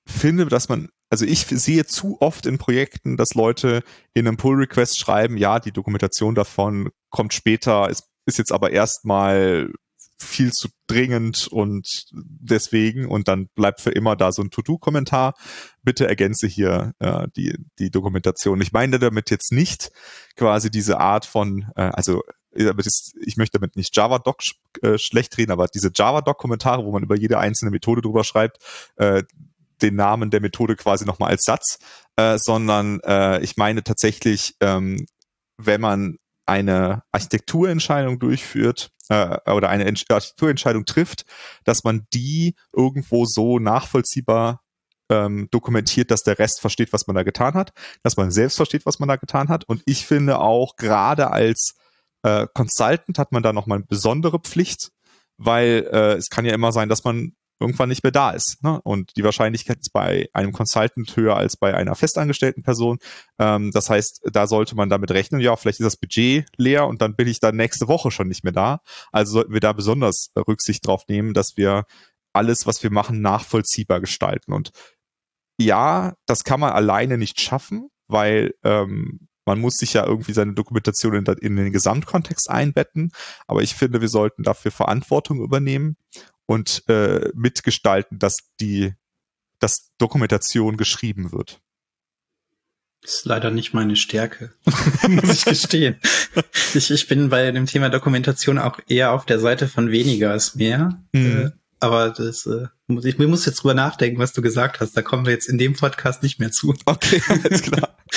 finde, 0.06 0.46
dass 0.46 0.70
man 0.70 0.90
also 1.14 1.26
ich 1.26 1.46
sehe 1.46 1.86
zu 1.86 2.18
oft 2.22 2.48
in 2.48 2.58
Projekten, 2.58 3.18
dass 3.18 3.36
Leute 3.36 3.84
in 4.16 4.28
einem 4.28 4.36
Pull-Request 4.36 4.98
schreiben, 4.98 5.38
ja, 5.38 5.60
die 5.60 5.72
Dokumentation 5.72 6.34
davon 6.34 6.90
kommt 7.12 7.36
später, 7.36 7.88
ist, 7.88 8.06
ist 8.26 8.40
jetzt 8.40 8.52
aber 8.52 8.72
erstmal 8.72 9.72
viel 10.18 10.52
zu 10.52 10.70
dringend 10.88 11.48
und 11.50 12.08
deswegen 12.12 13.08
und 13.08 13.28
dann 13.28 13.48
bleibt 13.54 13.80
für 13.80 13.92
immer 13.92 14.16
da 14.16 14.32
so 14.32 14.42
ein 14.42 14.50
To-Do-Kommentar. 14.50 15.36
Bitte 15.84 16.08
ergänze 16.08 16.48
hier 16.48 16.94
äh, 16.98 17.28
die, 17.38 17.60
die 17.78 17.92
Dokumentation. 17.92 18.60
Ich 18.62 18.72
meine 18.72 18.98
damit 18.98 19.30
jetzt 19.30 19.52
nicht 19.52 19.92
quasi 20.36 20.72
diese 20.72 21.00
Art 21.00 21.28
von, 21.28 21.72
äh, 21.76 21.92
also 21.94 22.24
ich 22.56 23.38
möchte 23.38 23.60
damit 23.60 23.76
nicht 23.76 23.96
Java-Doc 23.96 24.42
äh, 24.82 24.98
schlecht 24.98 25.38
reden, 25.38 25.52
aber 25.52 25.68
diese 25.68 25.92
Java-Doc-Kommentare, 25.94 26.84
wo 26.86 26.92
man 26.92 27.04
über 27.04 27.16
jede 27.16 27.38
einzelne 27.38 27.70
Methode 27.70 28.02
drüber 28.02 28.24
schreibt, 28.24 28.58
äh, 28.96 29.24
den 29.84 29.96
Namen 29.96 30.32
der 30.32 30.42
Methode 30.42 30.76
quasi 30.76 31.06
nochmal 31.06 31.32
als 31.32 31.44
Satz, 31.44 31.78
äh, 32.16 32.38
sondern 32.38 33.00
äh, 33.02 33.42
ich 33.42 33.58
meine 33.58 33.84
tatsächlich, 33.84 34.56
ähm, 34.62 35.06
wenn 35.58 35.82
man 35.82 36.18
eine 36.46 37.04
Architekturentscheidung 37.12 38.20
durchführt 38.20 38.92
äh, 39.10 39.38
oder 39.50 39.70
eine 39.70 39.86
Architekturentscheidung 39.86 40.86
trifft, 40.86 41.26
dass 41.64 41.84
man 41.84 42.08
die 42.14 42.56
irgendwo 42.74 43.26
so 43.26 43.60
nachvollziehbar 43.60 44.62
ähm, 45.10 45.48
dokumentiert, 45.52 46.12
dass 46.12 46.24
der 46.24 46.40
Rest 46.40 46.62
versteht, 46.62 46.94
was 46.94 47.08
man 47.08 47.16
da 47.16 47.24
getan 47.24 47.54
hat, 47.54 47.72
dass 48.04 48.18
man 48.18 48.32
selbst 48.32 48.58
versteht, 48.58 48.86
was 48.86 49.00
man 49.00 49.10
da 49.10 49.16
getan 49.16 49.50
hat. 49.50 49.64
Und 49.66 49.84
ich 49.86 50.06
finde 50.06 50.40
auch 50.40 50.76
gerade 50.76 51.32
als 51.32 51.76
äh, 52.24 52.48
Consultant 52.54 53.20
hat 53.20 53.32
man 53.32 53.44
da 53.44 53.54
nochmal 53.54 53.80
eine 53.80 53.86
besondere 53.86 54.40
Pflicht, 54.40 54.92
weil 55.38 55.88
äh, 55.92 56.14
es 56.14 56.30
kann 56.30 56.46
ja 56.46 56.54
immer 56.54 56.72
sein, 56.72 56.90
dass 56.90 57.04
man 57.04 57.34
irgendwann 57.60 57.90
nicht 57.90 58.04
mehr 58.04 58.12
da 58.12 58.32
ist. 58.32 58.64
Ne? 58.64 58.82
Und 58.84 59.16
die 59.16 59.24
Wahrscheinlichkeit 59.24 59.80
ist 59.80 59.94
bei 59.94 60.30
einem 60.34 60.52
Consultant 60.52 61.16
höher 61.16 61.36
als 61.36 61.58
bei 61.58 61.74
einer 61.76 61.96
festangestellten 61.96 62.64
Person. 62.64 63.00
Ähm, 63.40 63.72
das 63.72 63.90
heißt, 63.90 64.22
da 64.32 64.48
sollte 64.48 64.76
man 64.76 64.90
damit 64.90 65.12
rechnen, 65.12 65.42
ja, 65.42 65.56
vielleicht 65.56 65.80
ist 65.80 65.86
das 65.86 65.98
Budget 65.98 66.46
leer 66.58 66.88
und 66.88 67.02
dann 67.02 67.16
bin 67.16 67.28
ich 67.28 67.40
dann 67.40 67.56
nächste 67.56 67.88
Woche 67.88 68.12
schon 68.12 68.28
nicht 68.28 68.44
mehr 68.44 68.54
da. 68.54 68.82
Also 69.12 69.34
sollten 69.34 69.54
wir 69.54 69.60
da 69.60 69.74
besonders 69.74 70.32
Rücksicht 70.36 70.86
drauf 70.86 71.04
nehmen, 71.08 71.34
dass 71.34 71.58
wir 71.58 71.86
alles, 72.34 72.66
was 72.66 72.84
wir 72.84 72.92
machen, 72.92 73.22
nachvollziehbar 73.22 74.02
gestalten. 74.02 74.54
Und 74.54 74.72
ja, 75.60 76.14
das 76.26 76.44
kann 76.44 76.60
man 76.60 76.74
alleine 76.74 77.18
nicht 77.18 77.40
schaffen, 77.40 77.90
weil 78.08 78.54
ähm, 78.64 79.28
man 79.46 79.60
muss 79.60 79.76
sich 79.76 79.94
ja 79.94 80.06
irgendwie 80.06 80.34
seine 80.34 80.54
Dokumentation 80.54 81.16
in, 81.16 81.26
in, 81.26 81.56
den 81.56 81.72
Gesamtkontext 81.72 82.50
einbetten. 82.50 83.12
Aber 83.48 83.62
ich 83.62 83.76
finde, 83.76 84.02
wir 84.02 84.08
sollten 84.08 84.44
dafür 84.44 84.72
Verantwortung 84.72 85.42
übernehmen 85.42 85.98
und 86.46 86.84
äh, 86.88 87.30
mitgestalten, 87.34 88.20
dass 88.20 88.38
die, 88.60 88.94
dass 89.60 89.92
Dokumentation 89.98 90.78
geschrieben 90.78 91.32
wird. 91.32 91.62
Das 93.02 93.16
ist 93.16 93.26
leider 93.26 93.52
nicht 93.52 93.74
meine 93.74 93.98
Stärke, 93.98 94.54
muss 95.10 95.30
ich 95.30 95.46
gestehen. 95.46 95.98
Ich, 96.74 96.90
ich 96.90 97.08
bin 97.08 97.30
bei 97.30 97.52
dem 97.52 97.66
Thema 97.66 97.90
Dokumentation 97.90 98.58
auch 98.58 98.80
eher 98.88 99.12
auf 99.12 99.26
der 99.26 99.40
Seite 99.40 99.68
von 99.68 99.92
weniger 99.92 100.34
ist 100.34 100.56
mehr. 100.56 101.04
Mhm. 101.12 101.48
Äh, 101.48 101.52
aber 101.82 102.12
das, 102.12 102.46
äh, 102.46 102.68
muss 102.88 103.04
ich, 103.04 103.20
ich 103.20 103.28
muss 103.28 103.46
jetzt 103.46 103.62
drüber 103.62 103.74
nachdenken, 103.74 104.20
was 104.20 104.32
du 104.32 104.42
gesagt 104.42 104.80
hast. 104.80 104.96
Da 104.96 105.02
kommen 105.02 105.26
wir 105.26 105.34
jetzt 105.34 105.50
in 105.50 105.58
dem 105.58 105.74
Podcast 105.74 106.24
nicht 106.24 106.40
mehr 106.40 106.52
zu. 106.52 106.74
Okay, 106.86 107.22
alles 107.28 107.62
klar. 107.62 107.98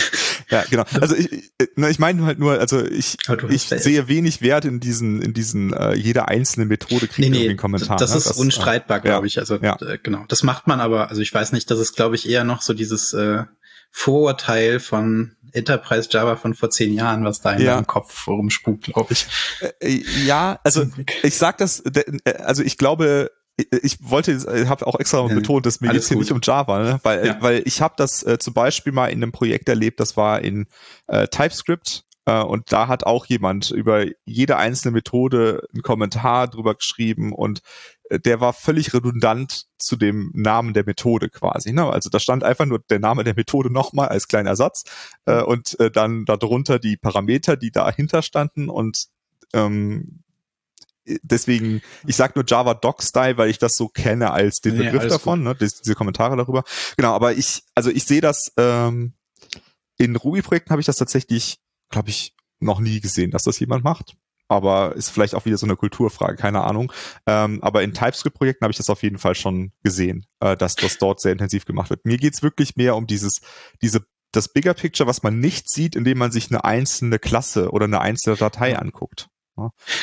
ja, 0.48 0.64
genau. 0.68 0.84
Also 1.00 1.16
ich, 1.16 1.52
ne, 1.76 1.90
ich 1.90 1.98
meine 1.98 2.24
halt 2.24 2.38
nur, 2.38 2.58
also 2.58 2.84
ich, 2.84 3.16
ich 3.48 3.62
sehe 3.62 4.08
wenig 4.08 4.42
Wert 4.42 4.64
in 4.64 4.80
diesen, 4.80 5.20
in 5.22 5.34
diesen, 5.34 5.72
äh, 5.72 5.94
jede 5.94 6.28
einzelne 6.28 6.66
Methode 6.66 7.06
kriegt 7.06 7.18
nee, 7.18 7.28
nee, 7.30 7.48
einen 7.48 7.56
Kommentar. 7.56 7.96
Das 7.96 8.10
ne? 8.10 8.18
ist 8.18 8.30
das, 8.30 8.36
unstreitbar, 8.36 9.00
glaube 9.00 9.26
ich. 9.26 9.38
Also 9.38 9.56
ja. 9.56 9.76
äh, 9.80 9.98
genau, 10.02 10.24
das 10.28 10.42
macht 10.42 10.66
man 10.66 10.80
aber, 10.80 11.10
also 11.10 11.20
ich 11.20 11.32
weiß 11.32 11.52
nicht, 11.52 11.70
das 11.70 11.78
ist, 11.78 11.96
glaube 11.96 12.14
ich, 12.14 12.28
eher 12.28 12.44
noch 12.44 12.62
so 12.62 12.74
dieses 12.74 13.12
äh, 13.12 13.44
Vorurteil 13.90 14.80
von 14.80 15.36
Enterprise 15.52 16.08
Java 16.10 16.36
von 16.36 16.54
vor 16.54 16.70
zehn 16.70 16.92
Jahren, 16.92 17.24
was 17.24 17.40
da 17.40 17.52
in 17.52 17.62
ja. 17.62 17.74
deinem 17.74 17.86
Kopf 17.86 18.28
rumspukt, 18.28 18.84
glaube 18.84 19.12
ich. 19.12 19.26
Äh, 19.60 19.96
äh, 19.96 20.04
ja, 20.24 20.60
also 20.62 20.86
ich 21.22 21.36
sag 21.36 21.58
das, 21.58 21.80
äh, 21.80 22.04
also 22.38 22.62
ich 22.62 22.78
glaube, 22.78 23.30
ich 23.56 23.98
wollte, 24.00 24.32
ich 24.32 24.68
habe 24.68 24.86
auch 24.86 24.98
extra 25.00 25.22
betont, 25.22 25.64
dass 25.64 25.80
mir 25.80 25.92
jetzt 25.92 26.08
hier 26.08 26.18
nicht 26.18 26.30
um 26.30 26.40
Java, 26.42 26.82
ne? 26.82 27.00
weil, 27.02 27.26
ja. 27.26 27.36
weil 27.40 27.62
ich 27.64 27.80
habe 27.80 27.94
das 27.96 28.22
äh, 28.22 28.38
zum 28.38 28.52
Beispiel 28.52 28.92
mal 28.92 29.08
in 29.08 29.22
einem 29.22 29.32
Projekt 29.32 29.68
erlebt, 29.68 29.98
das 30.00 30.16
war 30.16 30.42
in 30.42 30.66
äh, 31.06 31.26
TypeScript 31.26 32.04
äh, 32.26 32.42
und 32.42 32.70
da 32.72 32.88
hat 32.88 33.04
auch 33.04 33.24
jemand 33.26 33.70
über 33.70 34.04
jede 34.26 34.58
einzelne 34.58 34.92
Methode 34.92 35.66
einen 35.72 35.82
Kommentar 35.82 36.48
drüber 36.48 36.74
geschrieben 36.74 37.32
und 37.32 37.60
äh, 38.10 38.20
der 38.20 38.40
war 38.40 38.52
völlig 38.52 38.92
redundant 38.92 39.66
zu 39.78 39.96
dem 39.96 40.32
Namen 40.34 40.74
der 40.74 40.84
Methode 40.84 41.30
quasi. 41.30 41.72
Ne? 41.72 41.90
Also 41.90 42.10
da 42.10 42.20
stand 42.20 42.44
einfach 42.44 42.66
nur 42.66 42.80
der 42.90 42.98
Name 42.98 43.24
der 43.24 43.34
Methode 43.34 43.72
nochmal 43.72 44.08
als 44.08 44.28
kleiner 44.28 44.50
Ersatz 44.50 44.84
äh, 45.24 45.40
und 45.40 45.80
äh, 45.80 45.90
dann 45.90 46.26
darunter 46.26 46.78
die 46.78 46.98
Parameter, 46.98 47.56
die 47.56 47.70
dahinter 47.70 48.20
standen 48.20 48.68
und 48.68 49.06
ähm, 49.54 50.24
deswegen, 51.22 51.82
ich 52.06 52.16
sag 52.16 52.36
nur 52.36 52.44
Java 52.46 52.74
Doc 52.74 53.02
Style, 53.02 53.38
weil 53.38 53.50
ich 53.50 53.58
das 53.58 53.74
so 53.76 53.88
kenne 53.88 54.32
als 54.32 54.60
den 54.60 54.76
Begriff 54.76 55.04
nee, 55.04 55.08
davon, 55.08 55.42
ne, 55.42 55.54
diese 55.54 55.94
Kommentare 55.94 56.36
darüber. 56.36 56.64
Genau, 56.96 57.14
aber 57.14 57.32
ich, 57.32 57.62
also 57.74 57.90
ich 57.90 58.04
sehe 58.04 58.20
das 58.20 58.52
ähm, 58.56 59.14
in 59.98 60.16
Ruby-Projekten 60.16 60.70
habe 60.70 60.80
ich 60.80 60.86
das 60.86 60.96
tatsächlich, 60.96 61.58
glaube 61.90 62.10
ich, 62.10 62.34
noch 62.60 62.80
nie 62.80 63.00
gesehen, 63.00 63.30
dass 63.30 63.44
das 63.44 63.58
jemand 63.58 63.84
macht. 63.84 64.16
Aber 64.48 64.94
ist 64.94 65.10
vielleicht 65.10 65.34
auch 65.34 65.44
wieder 65.44 65.58
so 65.58 65.66
eine 65.66 65.76
Kulturfrage, 65.76 66.36
keine 66.36 66.62
Ahnung. 66.62 66.92
Ähm, 67.26 67.60
aber 67.62 67.82
in 67.82 67.92
TypeScript-Projekten 67.92 68.64
habe 68.64 68.70
ich 68.70 68.76
das 68.76 68.90
auf 68.90 69.02
jeden 69.02 69.18
Fall 69.18 69.34
schon 69.34 69.72
gesehen, 69.82 70.24
äh, 70.40 70.56
dass 70.56 70.76
das 70.76 70.98
dort 70.98 71.20
sehr 71.20 71.32
intensiv 71.32 71.64
gemacht 71.64 71.90
wird. 71.90 72.04
Mir 72.04 72.16
geht's 72.16 72.42
wirklich 72.42 72.76
mehr 72.76 72.94
um 72.94 73.08
dieses, 73.08 73.40
diese 73.82 74.06
das 74.30 74.52
Bigger 74.52 74.74
Picture, 74.74 75.08
was 75.08 75.22
man 75.22 75.40
nicht 75.40 75.68
sieht, 75.68 75.96
indem 75.96 76.18
man 76.18 76.30
sich 76.30 76.50
eine 76.50 76.64
einzelne 76.64 77.18
Klasse 77.18 77.70
oder 77.70 77.86
eine 77.86 78.00
einzelne 78.00 78.36
Datei 78.36 78.78
anguckt. 78.78 79.28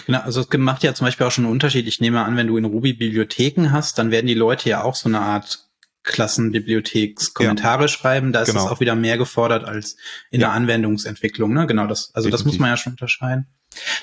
Genau, 0.05 0.19
also 0.21 0.41
es 0.41 0.57
macht 0.57 0.83
ja 0.83 0.93
zum 0.93 1.05
Beispiel 1.05 1.25
auch 1.25 1.31
schon 1.31 1.45
einen 1.45 1.53
Unterschied. 1.53 1.87
Ich 1.87 1.99
nehme 1.99 2.23
an, 2.23 2.35
wenn 2.37 2.47
du 2.47 2.57
in 2.57 2.65
Ruby 2.65 2.93
Bibliotheken 2.93 3.71
hast, 3.71 3.97
dann 3.97 4.11
werden 4.11 4.27
die 4.27 4.33
Leute 4.33 4.69
ja 4.69 4.83
auch 4.83 4.95
so 4.95 5.09
eine 5.09 5.21
Art 5.21 5.69
Klassenbibliothekskommentare 6.03 7.83
ja. 7.83 7.87
schreiben. 7.87 8.33
Da 8.33 8.41
ist 8.41 8.49
genau. 8.49 8.65
es 8.65 8.71
auch 8.71 8.79
wieder 8.79 8.95
mehr 8.95 9.17
gefordert 9.17 9.63
als 9.63 9.95
in 10.31 10.41
ja. 10.41 10.47
der 10.47 10.55
Anwendungsentwicklung. 10.55 11.53
Ne? 11.53 11.67
Genau, 11.67 11.87
das, 11.87 12.13
also 12.13 12.29
Definitiv. 12.29 12.31
das 12.31 12.45
muss 12.45 12.59
man 12.59 12.69
ja 12.69 12.77
schon 12.77 12.93
unterscheiden. 12.93 13.47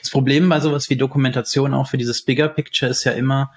Das 0.00 0.10
Problem 0.10 0.48
bei 0.48 0.60
sowas 0.60 0.88
wie 0.90 0.96
Dokumentation 0.96 1.74
auch 1.74 1.88
für 1.88 1.98
dieses 1.98 2.24
Bigger 2.24 2.48
Picture 2.48 2.90
ist 2.90 3.04
ja 3.04 3.12
immer, 3.12 3.52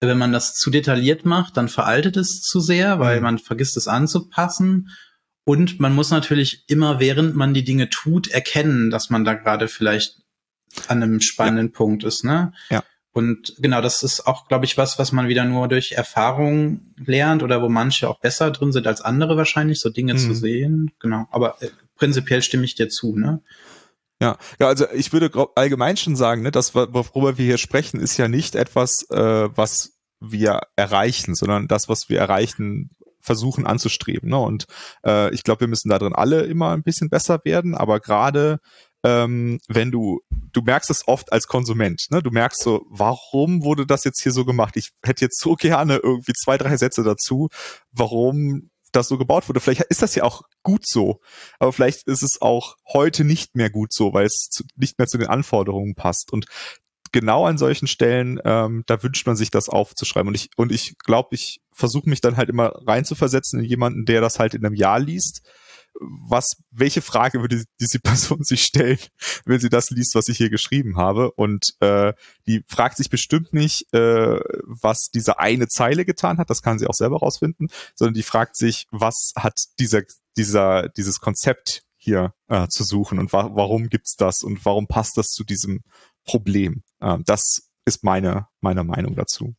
wenn 0.00 0.18
man 0.18 0.32
das 0.32 0.54
zu 0.54 0.70
detailliert 0.70 1.24
macht, 1.24 1.56
dann 1.56 1.68
veraltet 1.68 2.16
es 2.16 2.42
zu 2.42 2.60
sehr, 2.60 2.98
weil 2.98 3.16
mhm. 3.16 3.22
man 3.22 3.38
vergisst 3.38 3.76
es 3.76 3.88
anzupassen. 3.88 4.90
Und 5.44 5.80
man 5.80 5.94
muss 5.94 6.10
natürlich 6.10 6.64
immer, 6.68 7.00
während 7.00 7.34
man 7.34 7.54
die 7.54 7.64
Dinge 7.64 7.88
tut, 7.88 8.28
erkennen, 8.28 8.90
dass 8.90 9.10
man 9.10 9.24
da 9.24 9.34
gerade 9.34 9.68
vielleicht 9.68 10.25
an 10.88 11.02
einem 11.02 11.20
spannenden 11.20 11.68
ja. 11.68 11.72
Punkt 11.72 12.04
ist, 12.04 12.24
ne? 12.24 12.52
Ja. 12.70 12.82
Und 13.12 13.54
genau, 13.58 13.80
das 13.80 14.02
ist 14.02 14.26
auch, 14.26 14.46
glaube 14.46 14.66
ich, 14.66 14.76
was, 14.76 14.98
was 14.98 15.10
man 15.10 15.26
wieder 15.26 15.46
nur 15.46 15.68
durch 15.68 15.92
Erfahrung 15.92 16.80
lernt 16.98 17.42
oder 17.42 17.62
wo 17.62 17.70
manche 17.70 18.10
auch 18.10 18.20
besser 18.20 18.50
drin 18.50 18.72
sind 18.72 18.86
als 18.86 19.00
andere 19.00 19.38
wahrscheinlich, 19.38 19.80
so 19.80 19.88
Dinge 19.88 20.12
mhm. 20.12 20.18
zu 20.18 20.34
sehen. 20.34 20.90
Genau. 21.00 21.26
Aber 21.30 21.56
äh, 21.62 21.70
prinzipiell 21.96 22.42
stimme 22.42 22.66
ich 22.66 22.74
dir 22.74 22.90
zu, 22.90 23.16
ne? 23.16 23.40
Ja, 24.20 24.36
ja, 24.60 24.66
also 24.66 24.86
ich 24.94 25.12
würde 25.12 25.30
allgemein 25.54 25.96
schon 25.96 26.16
sagen, 26.16 26.42
ne, 26.42 26.50
das, 26.50 26.74
worüber 26.74 27.38
wir 27.38 27.44
hier 27.44 27.58
sprechen, 27.58 28.00
ist 28.00 28.16
ja 28.16 28.28
nicht 28.28 28.54
etwas, 28.54 29.06
äh, 29.10 29.48
was 29.54 29.92
wir 30.20 30.60
erreichen, 30.76 31.34
sondern 31.34 31.68
das, 31.68 31.88
was 31.88 32.08
wir 32.08 32.18
erreichen, 32.18 32.90
versuchen 33.20 33.66
anzustreben. 33.66 34.30
Ne? 34.30 34.38
Und 34.38 34.66
äh, 35.04 35.34
ich 35.34 35.42
glaube, 35.42 35.60
wir 35.60 35.68
müssen 35.68 35.88
da 35.90 35.98
drin 35.98 36.14
alle 36.14 36.42
immer 36.42 36.72
ein 36.72 36.82
bisschen 36.82 37.10
besser 37.10 37.40
werden, 37.44 37.74
aber 37.74 38.00
gerade 38.00 38.58
ähm, 39.06 39.60
wenn 39.68 39.92
du, 39.92 40.20
du 40.52 40.62
merkst 40.62 40.90
es 40.90 41.06
oft 41.06 41.32
als 41.32 41.46
Konsument, 41.46 42.06
ne? 42.10 42.24
Du 42.24 42.32
merkst 42.32 42.60
so, 42.60 42.84
warum 42.90 43.62
wurde 43.62 43.86
das 43.86 44.02
jetzt 44.02 44.20
hier 44.20 44.32
so 44.32 44.44
gemacht? 44.44 44.76
Ich 44.76 44.90
hätte 45.04 45.24
jetzt 45.24 45.40
so 45.40 45.54
gerne 45.54 45.98
irgendwie 45.98 46.32
zwei, 46.32 46.58
drei 46.58 46.76
Sätze 46.76 47.04
dazu, 47.04 47.48
warum 47.92 48.70
das 48.90 49.06
so 49.06 49.16
gebaut 49.16 49.48
wurde. 49.48 49.60
Vielleicht 49.60 49.82
ist 49.82 50.02
das 50.02 50.16
ja 50.16 50.24
auch 50.24 50.42
gut 50.64 50.88
so, 50.88 51.20
aber 51.60 51.72
vielleicht 51.72 52.08
ist 52.08 52.24
es 52.24 52.42
auch 52.42 52.74
heute 52.92 53.22
nicht 53.22 53.54
mehr 53.54 53.70
gut 53.70 53.92
so, 53.92 54.12
weil 54.12 54.26
es 54.26 54.48
zu, 54.50 54.64
nicht 54.74 54.98
mehr 54.98 55.06
zu 55.06 55.18
den 55.18 55.28
Anforderungen 55.28 55.94
passt. 55.94 56.32
Und 56.32 56.46
genau 57.12 57.46
an 57.46 57.58
solchen 57.58 57.86
Stellen, 57.86 58.40
ähm, 58.44 58.82
da 58.86 59.00
wünscht 59.04 59.24
man 59.26 59.36
sich 59.36 59.52
das 59.52 59.68
aufzuschreiben. 59.68 60.28
Und 60.28 60.34
ich, 60.34 60.50
und 60.56 60.72
ich 60.72 60.98
glaube, 60.98 61.28
ich 61.36 61.60
versuche 61.72 62.08
mich 62.08 62.20
dann 62.20 62.36
halt 62.36 62.48
immer 62.48 62.72
reinzuversetzen 62.88 63.60
in 63.60 63.66
jemanden, 63.66 64.04
der 64.04 64.20
das 64.20 64.40
halt 64.40 64.54
in 64.54 64.66
einem 64.66 64.74
Jahr 64.74 64.98
liest 64.98 65.42
was, 66.00 66.56
welche 66.70 67.02
Frage 67.02 67.40
würde 67.40 67.64
diese 67.80 67.98
Person 68.00 68.42
sich 68.44 68.62
stellen, 68.62 68.98
wenn 69.44 69.60
sie 69.60 69.68
das 69.68 69.90
liest, 69.90 70.14
was 70.14 70.28
ich 70.28 70.36
hier 70.36 70.50
geschrieben 70.50 70.96
habe? 70.96 71.32
Und 71.32 71.74
äh, 71.80 72.12
die 72.46 72.64
fragt 72.68 72.96
sich 72.96 73.10
bestimmt 73.10 73.52
nicht, 73.52 73.92
äh, 73.92 74.40
was 74.64 75.10
diese 75.12 75.38
eine 75.38 75.68
Zeile 75.68 76.04
getan 76.04 76.38
hat, 76.38 76.50
das 76.50 76.62
kann 76.62 76.78
sie 76.78 76.86
auch 76.86 76.94
selber 76.94 77.18
rausfinden, 77.18 77.68
sondern 77.94 78.14
die 78.14 78.22
fragt 78.22 78.56
sich, 78.56 78.86
was 78.90 79.32
hat 79.36 79.60
dieser, 79.78 80.02
dieser, 80.36 80.88
dieses 80.90 81.20
Konzept 81.20 81.82
hier 81.96 82.34
äh, 82.48 82.68
zu 82.68 82.84
suchen 82.84 83.18
und 83.18 83.32
wa 83.32 83.50
warum 83.54 83.88
gibt's 83.88 84.16
das 84.16 84.42
und 84.42 84.64
warum 84.64 84.86
passt 84.86 85.16
das 85.16 85.28
zu 85.28 85.44
diesem 85.44 85.82
Problem? 86.24 86.82
Äh, 87.00 87.18
das 87.24 87.68
ist 87.84 88.04
meine, 88.04 88.48
meine 88.60 88.84
Meinung 88.84 89.14
dazu. 89.14 89.54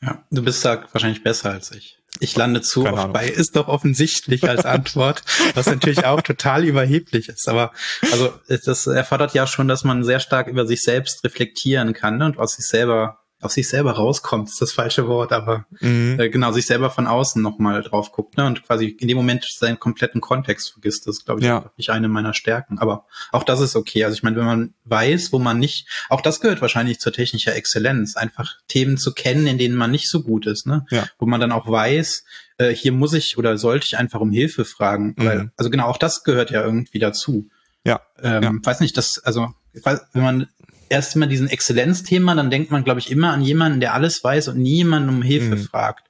Ja, 0.00 0.24
du 0.30 0.42
bist 0.42 0.64
da 0.64 0.86
wahrscheinlich 0.92 1.22
besser 1.22 1.50
als 1.50 1.70
ich. 1.70 2.01
Ich 2.22 2.36
lande 2.36 2.60
zu 2.60 2.84
bei 2.84 3.26
ist 3.26 3.56
doch 3.56 3.66
offensichtlich 3.66 4.48
als 4.48 4.64
Antwort, 4.64 5.22
was 5.54 5.66
natürlich 5.66 6.04
auch 6.04 6.20
total 6.20 6.64
überheblich 6.64 7.28
ist. 7.28 7.48
Aber 7.48 7.72
also 8.12 8.32
das 8.48 8.86
erfordert 8.86 9.34
ja 9.34 9.46
schon, 9.48 9.66
dass 9.66 9.82
man 9.82 10.04
sehr 10.04 10.20
stark 10.20 10.46
über 10.46 10.64
sich 10.64 10.82
selbst 10.82 11.24
reflektieren 11.24 11.94
kann 11.94 12.18
ne, 12.18 12.26
und 12.26 12.38
aus 12.38 12.54
sich 12.54 12.66
selber 12.66 13.21
aus 13.42 13.54
sich 13.54 13.68
selber 13.68 13.92
rauskommt, 13.92 14.48
ist 14.48 14.62
das 14.62 14.72
falsche 14.72 15.08
Wort, 15.08 15.32
aber 15.32 15.66
mhm. 15.80 16.18
äh, 16.18 16.28
genau, 16.28 16.52
sich 16.52 16.64
selber 16.64 16.90
von 16.90 17.08
außen 17.08 17.42
nochmal 17.42 17.82
drauf 17.82 18.12
guckt, 18.12 18.36
ne? 18.36 18.46
Und 18.46 18.62
quasi 18.62 18.86
in 18.86 19.08
dem 19.08 19.16
Moment 19.16 19.44
seinen 19.44 19.80
kompletten 19.80 20.20
Kontext 20.20 20.70
vergisst. 20.70 21.08
Das 21.08 21.18
ist, 21.18 21.24
glaube 21.24 21.40
ich, 21.40 21.46
ja. 21.46 21.70
nicht 21.76 21.90
eine 21.90 22.08
meiner 22.08 22.34
Stärken. 22.34 22.78
Aber 22.78 23.04
auch 23.32 23.42
das 23.42 23.60
ist 23.60 23.74
okay. 23.74 24.04
Also 24.04 24.14
ich 24.14 24.22
meine, 24.22 24.36
wenn 24.36 24.44
man 24.44 24.74
weiß, 24.84 25.32
wo 25.32 25.40
man 25.40 25.58
nicht, 25.58 25.88
auch 26.08 26.20
das 26.20 26.40
gehört 26.40 26.62
wahrscheinlich 26.62 27.00
zur 27.00 27.12
technischer 27.12 27.54
Exzellenz, 27.56 28.16
einfach 28.16 28.54
Themen 28.68 28.96
zu 28.96 29.12
kennen, 29.12 29.48
in 29.48 29.58
denen 29.58 29.74
man 29.74 29.90
nicht 29.90 30.08
so 30.08 30.22
gut 30.22 30.46
ist, 30.46 30.66
ne? 30.66 30.86
Ja. 30.90 31.08
Wo 31.18 31.26
man 31.26 31.40
dann 31.40 31.50
auch 31.50 31.68
weiß, 31.68 32.24
äh, 32.58 32.70
hier 32.70 32.92
muss 32.92 33.12
ich 33.12 33.38
oder 33.38 33.58
sollte 33.58 33.86
ich 33.86 33.98
einfach 33.98 34.20
um 34.20 34.30
Hilfe 34.30 34.64
fragen. 34.64 35.16
Mhm. 35.16 35.24
Weil, 35.24 35.52
also 35.56 35.68
genau, 35.68 35.86
auch 35.86 35.98
das 35.98 36.22
gehört 36.22 36.52
ja 36.52 36.62
irgendwie 36.64 37.00
dazu. 37.00 37.48
Ja. 37.84 38.00
Ähm, 38.22 38.42
ja. 38.42 38.52
Weiß 38.62 38.78
nicht, 38.78 38.96
dass, 38.96 39.18
also 39.18 39.52
wenn 39.72 40.22
man 40.22 40.48
erst 40.92 41.16
immer 41.16 41.26
diesen 41.26 41.48
Exzellenzthema, 41.48 42.34
dann 42.34 42.50
denkt 42.50 42.70
man, 42.70 42.84
glaube 42.84 43.00
ich, 43.00 43.10
immer 43.10 43.32
an 43.32 43.42
jemanden, 43.42 43.80
der 43.80 43.94
alles 43.94 44.22
weiß 44.22 44.48
und 44.48 44.58
niemanden 44.58 45.08
um 45.08 45.22
Hilfe 45.22 45.56
mhm. 45.56 45.64
fragt. 45.64 46.06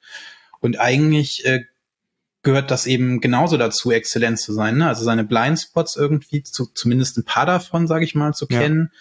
Und 0.61 0.79
eigentlich 0.79 1.47
äh, 1.47 1.65
gehört 2.43 2.71
das 2.71 2.87
eben 2.87 3.21
genauso 3.21 3.57
dazu, 3.57 3.93
exzellent 3.93 4.41
zu 4.41 4.53
sein. 4.53 4.77
Ne? 4.77 4.89
Also 4.89 5.05
seine 5.05 5.25
Blindspots 5.25 5.97
irgendwie, 5.97 6.43
zu, 6.43 6.67
zumindest 6.67 7.17
ein 7.17 7.25
paar 7.25 7.47
davon, 7.47 7.87
sage 7.87 8.05
ich 8.05 8.15
mal, 8.15 8.35
zu 8.35 8.47
kennen. 8.47 8.91
Ja. 8.93 8.99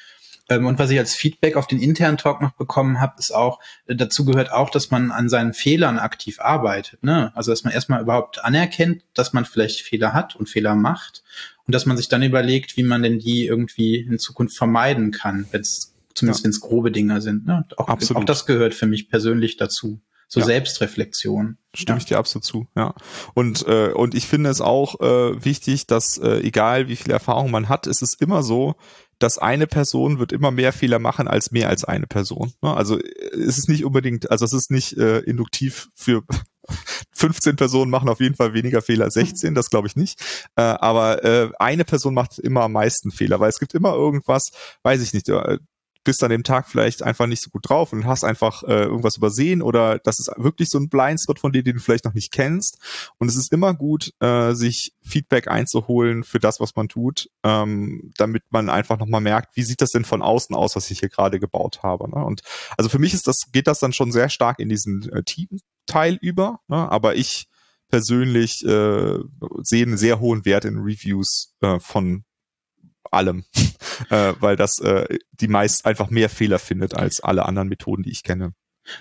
Ähm, 0.51 0.65
und 0.65 0.79
was 0.79 0.89
ich 0.89 0.99
als 0.99 1.15
Feedback 1.15 1.55
auf 1.55 1.65
den 1.65 1.79
internen 1.79 2.17
Talk 2.17 2.41
noch 2.41 2.51
bekommen 2.51 2.99
habe, 2.99 3.13
ist 3.17 3.33
auch, 3.33 3.59
äh, 3.87 3.95
dazu 3.95 4.25
gehört 4.25 4.51
auch, 4.51 4.69
dass 4.69 4.91
man 4.91 5.11
an 5.11 5.29
seinen 5.29 5.53
Fehlern 5.53 5.97
aktiv 5.97 6.41
arbeitet. 6.41 7.01
Ne? 7.03 7.31
Also 7.35 7.51
dass 7.51 7.63
man 7.63 7.71
erstmal 7.71 8.01
überhaupt 8.01 8.43
anerkennt, 8.43 9.03
dass 9.13 9.31
man 9.31 9.45
vielleicht 9.45 9.81
Fehler 9.81 10.13
hat 10.13 10.35
und 10.35 10.49
Fehler 10.49 10.75
macht 10.75 11.23
und 11.65 11.73
dass 11.73 11.85
man 11.85 11.95
sich 11.95 12.09
dann 12.09 12.21
überlegt, 12.21 12.75
wie 12.75 12.83
man 12.83 13.01
denn 13.01 13.19
die 13.19 13.45
irgendwie 13.45 13.95
in 13.95 14.19
Zukunft 14.19 14.57
vermeiden 14.57 15.11
kann, 15.11 15.47
wenn 15.51 15.61
es 15.61 15.93
zumindest 16.13 16.41
ja. 16.41 16.43
wenn 16.45 16.51
es 16.51 16.59
grobe 16.59 16.91
Dinge 16.91 17.21
sind. 17.21 17.45
Ne? 17.45 17.65
Auch, 17.77 17.87
auch 17.87 18.25
das 18.25 18.45
gehört 18.45 18.73
für 18.73 18.87
mich 18.87 19.09
persönlich 19.09 19.55
dazu. 19.55 20.01
So 20.27 20.41
ja. 20.41 20.45
Selbstreflexion. 20.45 21.57
Stimme 21.73 21.97
ja. 21.97 22.01
ich 22.01 22.05
dir 22.05 22.17
absolut 22.17 22.45
zu, 22.45 22.67
ja. 22.75 22.93
Und, 23.33 23.65
äh, 23.67 23.91
und 23.91 24.15
ich 24.15 24.27
finde 24.27 24.49
es 24.49 24.61
auch 24.61 24.99
äh, 25.01 25.43
wichtig, 25.43 25.87
dass 25.87 26.17
äh, 26.17 26.39
egal 26.39 26.87
wie 26.87 26.95
viel 26.95 27.11
Erfahrung 27.11 27.51
man 27.51 27.67
hat, 27.67 27.85
ist 27.85 28.01
es 28.01 28.13
immer 28.13 28.41
so, 28.41 28.75
dass 29.21 29.37
eine 29.37 29.67
Person 29.67 30.19
wird 30.19 30.31
immer 30.31 30.51
mehr 30.51 30.73
Fehler 30.73 30.99
machen 30.99 31.27
als 31.27 31.51
mehr 31.51 31.69
als 31.69 31.83
eine 31.83 32.07
Person. 32.07 32.53
Ne? 32.61 32.73
Also 32.75 32.99
es 32.99 33.57
ist 33.57 33.69
nicht 33.69 33.85
unbedingt, 33.85 34.31
also 34.31 34.45
es 34.45 34.53
ist 34.53 34.71
nicht 34.71 34.97
äh, 34.97 35.19
induktiv 35.19 35.89
für 35.95 36.23
15 37.13 37.55
Personen 37.55 37.91
machen 37.91 38.09
auf 38.09 38.19
jeden 38.19 38.35
Fall 38.35 38.53
weniger 38.53 38.81
Fehler 38.81 39.05
als 39.05 39.13
16, 39.15 39.55
das 39.55 39.69
glaube 39.69 39.87
ich 39.87 39.95
nicht. 39.95 40.19
Äh, 40.55 40.61
aber 40.61 41.23
äh, 41.23 41.51
eine 41.59 41.85
Person 41.85 42.13
macht 42.13 42.39
immer 42.39 42.63
am 42.63 42.73
meisten 42.73 43.11
Fehler, 43.11 43.39
weil 43.39 43.49
es 43.49 43.59
gibt 43.59 43.73
immer 43.73 43.93
irgendwas, 43.93 44.51
weiß 44.83 45.01
ich 45.01 45.13
nicht, 45.13 45.29
äh, 45.29 45.59
bist 46.03 46.23
an 46.23 46.31
dem 46.31 46.43
Tag 46.43 46.67
vielleicht 46.67 47.03
einfach 47.03 47.27
nicht 47.27 47.43
so 47.43 47.49
gut 47.49 47.69
drauf 47.69 47.93
und 47.93 48.05
hast 48.05 48.23
einfach 48.23 48.63
äh, 48.63 48.83
irgendwas 48.83 49.17
übersehen 49.17 49.61
oder 49.61 49.99
das 49.99 50.19
ist 50.19 50.31
wirklich 50.37 50.69
so 50.69 50.79
ein 50.79 50.89
Blindspot 50.89 51.39
von 51.39 51.51
dir, 51.51 51.63
den 51.63 51.75
du 51.75 51.81
vielleicht 51.81 52.05
noch 52.05 52.13
nicht 52.13 52.31
kennst. 52.31 52.79
Und 53.17 53.27
es 53.27 53.35
ist 53.35 53.51
immer 53.51 53.73
gut, 53.73 54.11
äh, 54.19 54.53
sich 54.53 54.93
Feedback 55.01 55.47
einzuholen 55.47 56.23
für 56.23 56.39
das, 56.39 56.59
was 56.59 56.75
man 56.75 56.89
tut, 56.89 57.29
ähm, 57.43 58.11
damit 58.17 58.43
man 58.49 58.69
einfach 58.69 58.97
nochmal 58.97 59.21
merkt, 59.21 59.55
wie 59.55 59.63
sieht 59.63 59.81
das 59.81 59.91
denn 59.91 60.05
von 60.05 60.21
außen 60.21 60.55
aus, 60.55 60.75
was 60.75 60.89
ich 60.91 60.99
hier 60.99 61.09
gerade 61.09 61.39
gebaut 61.39 61.83
habe. 61.83 62.09
Ne? 62.09 62.23
Und 62.23 62.41
also 62.77 62.89
für 62.89 62.99
mich 62.99 63.13
ist 63.13 63.27
das, 63.27 63.37
geht 63.51 63.67
das 63.67 63.79
dann 63.79 63.93
schon 63.93 64.11
sehr 64.11 64.29
stark 64.29 64.59
in 64.59 64.69
diesen 64.69 65.09
äh, 65.11 65.23
Team-Teil 65.23 66.17
über, 66.21 66.59
ne? 66.67 66.91
aber 66.91 67.15
ich 67.15 67.47
persönlich 67.89 68.65
äh, 68.65 69.19
sehe 69.61 69.85
einen 69.85 69.97
sehr 69.97 70.19
hohen 70.19 70.45
Wert 70.45 70.65
in 70.65 70.79
Reviews 70.79 71.53
äh, 71.61 71.79
von 71.79 72.23
allem, 73.11 73.45
äh, 74.09 74.33
weil 74.39 74.55
das 74.55 74.79
äh, 74.79 75.17
die 75.31 75.47
meist 75.47 75.85
einfach 75.85 76.09
mehr 76.09 76.29
Fehler 76.29 76.59
findet 76.59 76.95
als 76.95 77.21
alle 77.21 77.45
anderen 77.45 77.69
Methoden, 77.69 78.03
die 78.03 78.11
ich 78.11 78.23
kenne. 78.23 78.53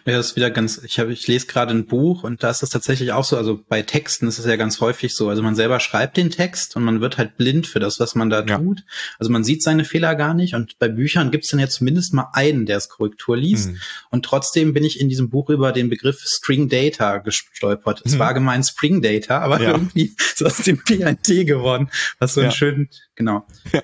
Ja, 0.05 0.17
das 0.17 0.29
ist 0.29 0.37
wieder 0.37 0.51
ganz, 0.51 0.83
ich 0.85 0.99
habe, 0.99 1.13
ich 1.13 1.27
lese 1.27 1.47
gerade 1.47 1.73
ein 1.73 1.87
Buch 1.87 2.23
und 2.23 2.43
da 2.43 2.51
ist 2.51 2.63
es 2.63 2.69
tatsächlich 2.69 3.13
auch 3.13 3.25
so, 3.25 3.37
also 3.37 3.61
bei 3.67 3.81
Texten 3.83 4.29
ist 4.29 4.39
es 4.39 4.45
ja 4.45 4.57
ganz 4.57 4.81
häufig 4.81 5.15
so, 5.15 5.31
also 5.31 5.43
man 5.43 5.57
selber 5.57 5.81
schreibt 5.81 6.19
den 6.19 6.31
Text 6.31 6.77
und 6.77 6.85
man 6.85 7.01
wird 7.01 7.17
halt 7.17 7.39
blind 7.39 7.67
für 7.67 7.81
das, 7.81 7.99
was 7.99 8.15
man 8.15 8.29
da 8.29 8.45
ja. 8.45 8.59
tut. 8.59 8.85
Also 9.19 9.33
man 9.33 9.43
sieht 9.43 9.63
seine 9.63 9.85
Fehler 9.85 10.15
gar 10.17 10.35
nicht 10.35 10.55
und 10.55 10.79
bei 10.79 10.89
Büchern 10.89 11.31
gibt 11.31 11.45
es 11.45 11.51
dann 11.51 11.61
ja 11.61 11.69
zumindest 11.69 12.13
mal 12.13 12.29
einen, 12.35 12.67
der 12.67 12.77
es 12.77 12.91
Korrektur 12.91 13.37
liest. 13.37 13.71
Mhm. 13.71 13.81
Und 14.11 14.25
trotzdem 14.25 14.75
bin 14.75 14.85
ich 14.85 15.01
in 15.01 15.09
diesem 15.09 15.31
Buch 15.31 15.49
über 15.49 15.73
den 15.73 15.89
Begriff 15.89 16.21
String 16.21 16.69
Data 16.69 17.19
gestolpert. 17.19 18.03
Es 18.05 18.15
mhm. 18.15 18.19
war 18.19 18.35
gemeint 18.35 18.67
Spring 18.67 19.01
Data, 19.01 19.39
aber 19.39 19.61
ja. 19.61 19.73
irgendwie 19.73 20.15
ist 20.19 20.45
aus 20.45 20.59
dem 20.59 20.79
PNT 20.85 21.47
geworden, 21.47 21.91
was 22.19 22.35
so 22.35 22.41
ja. 22.41 22.49
einen 22.49 22.55
schönen, 22.55 22.89
genau. 23.15 23.47
Ja. 23.73 23.83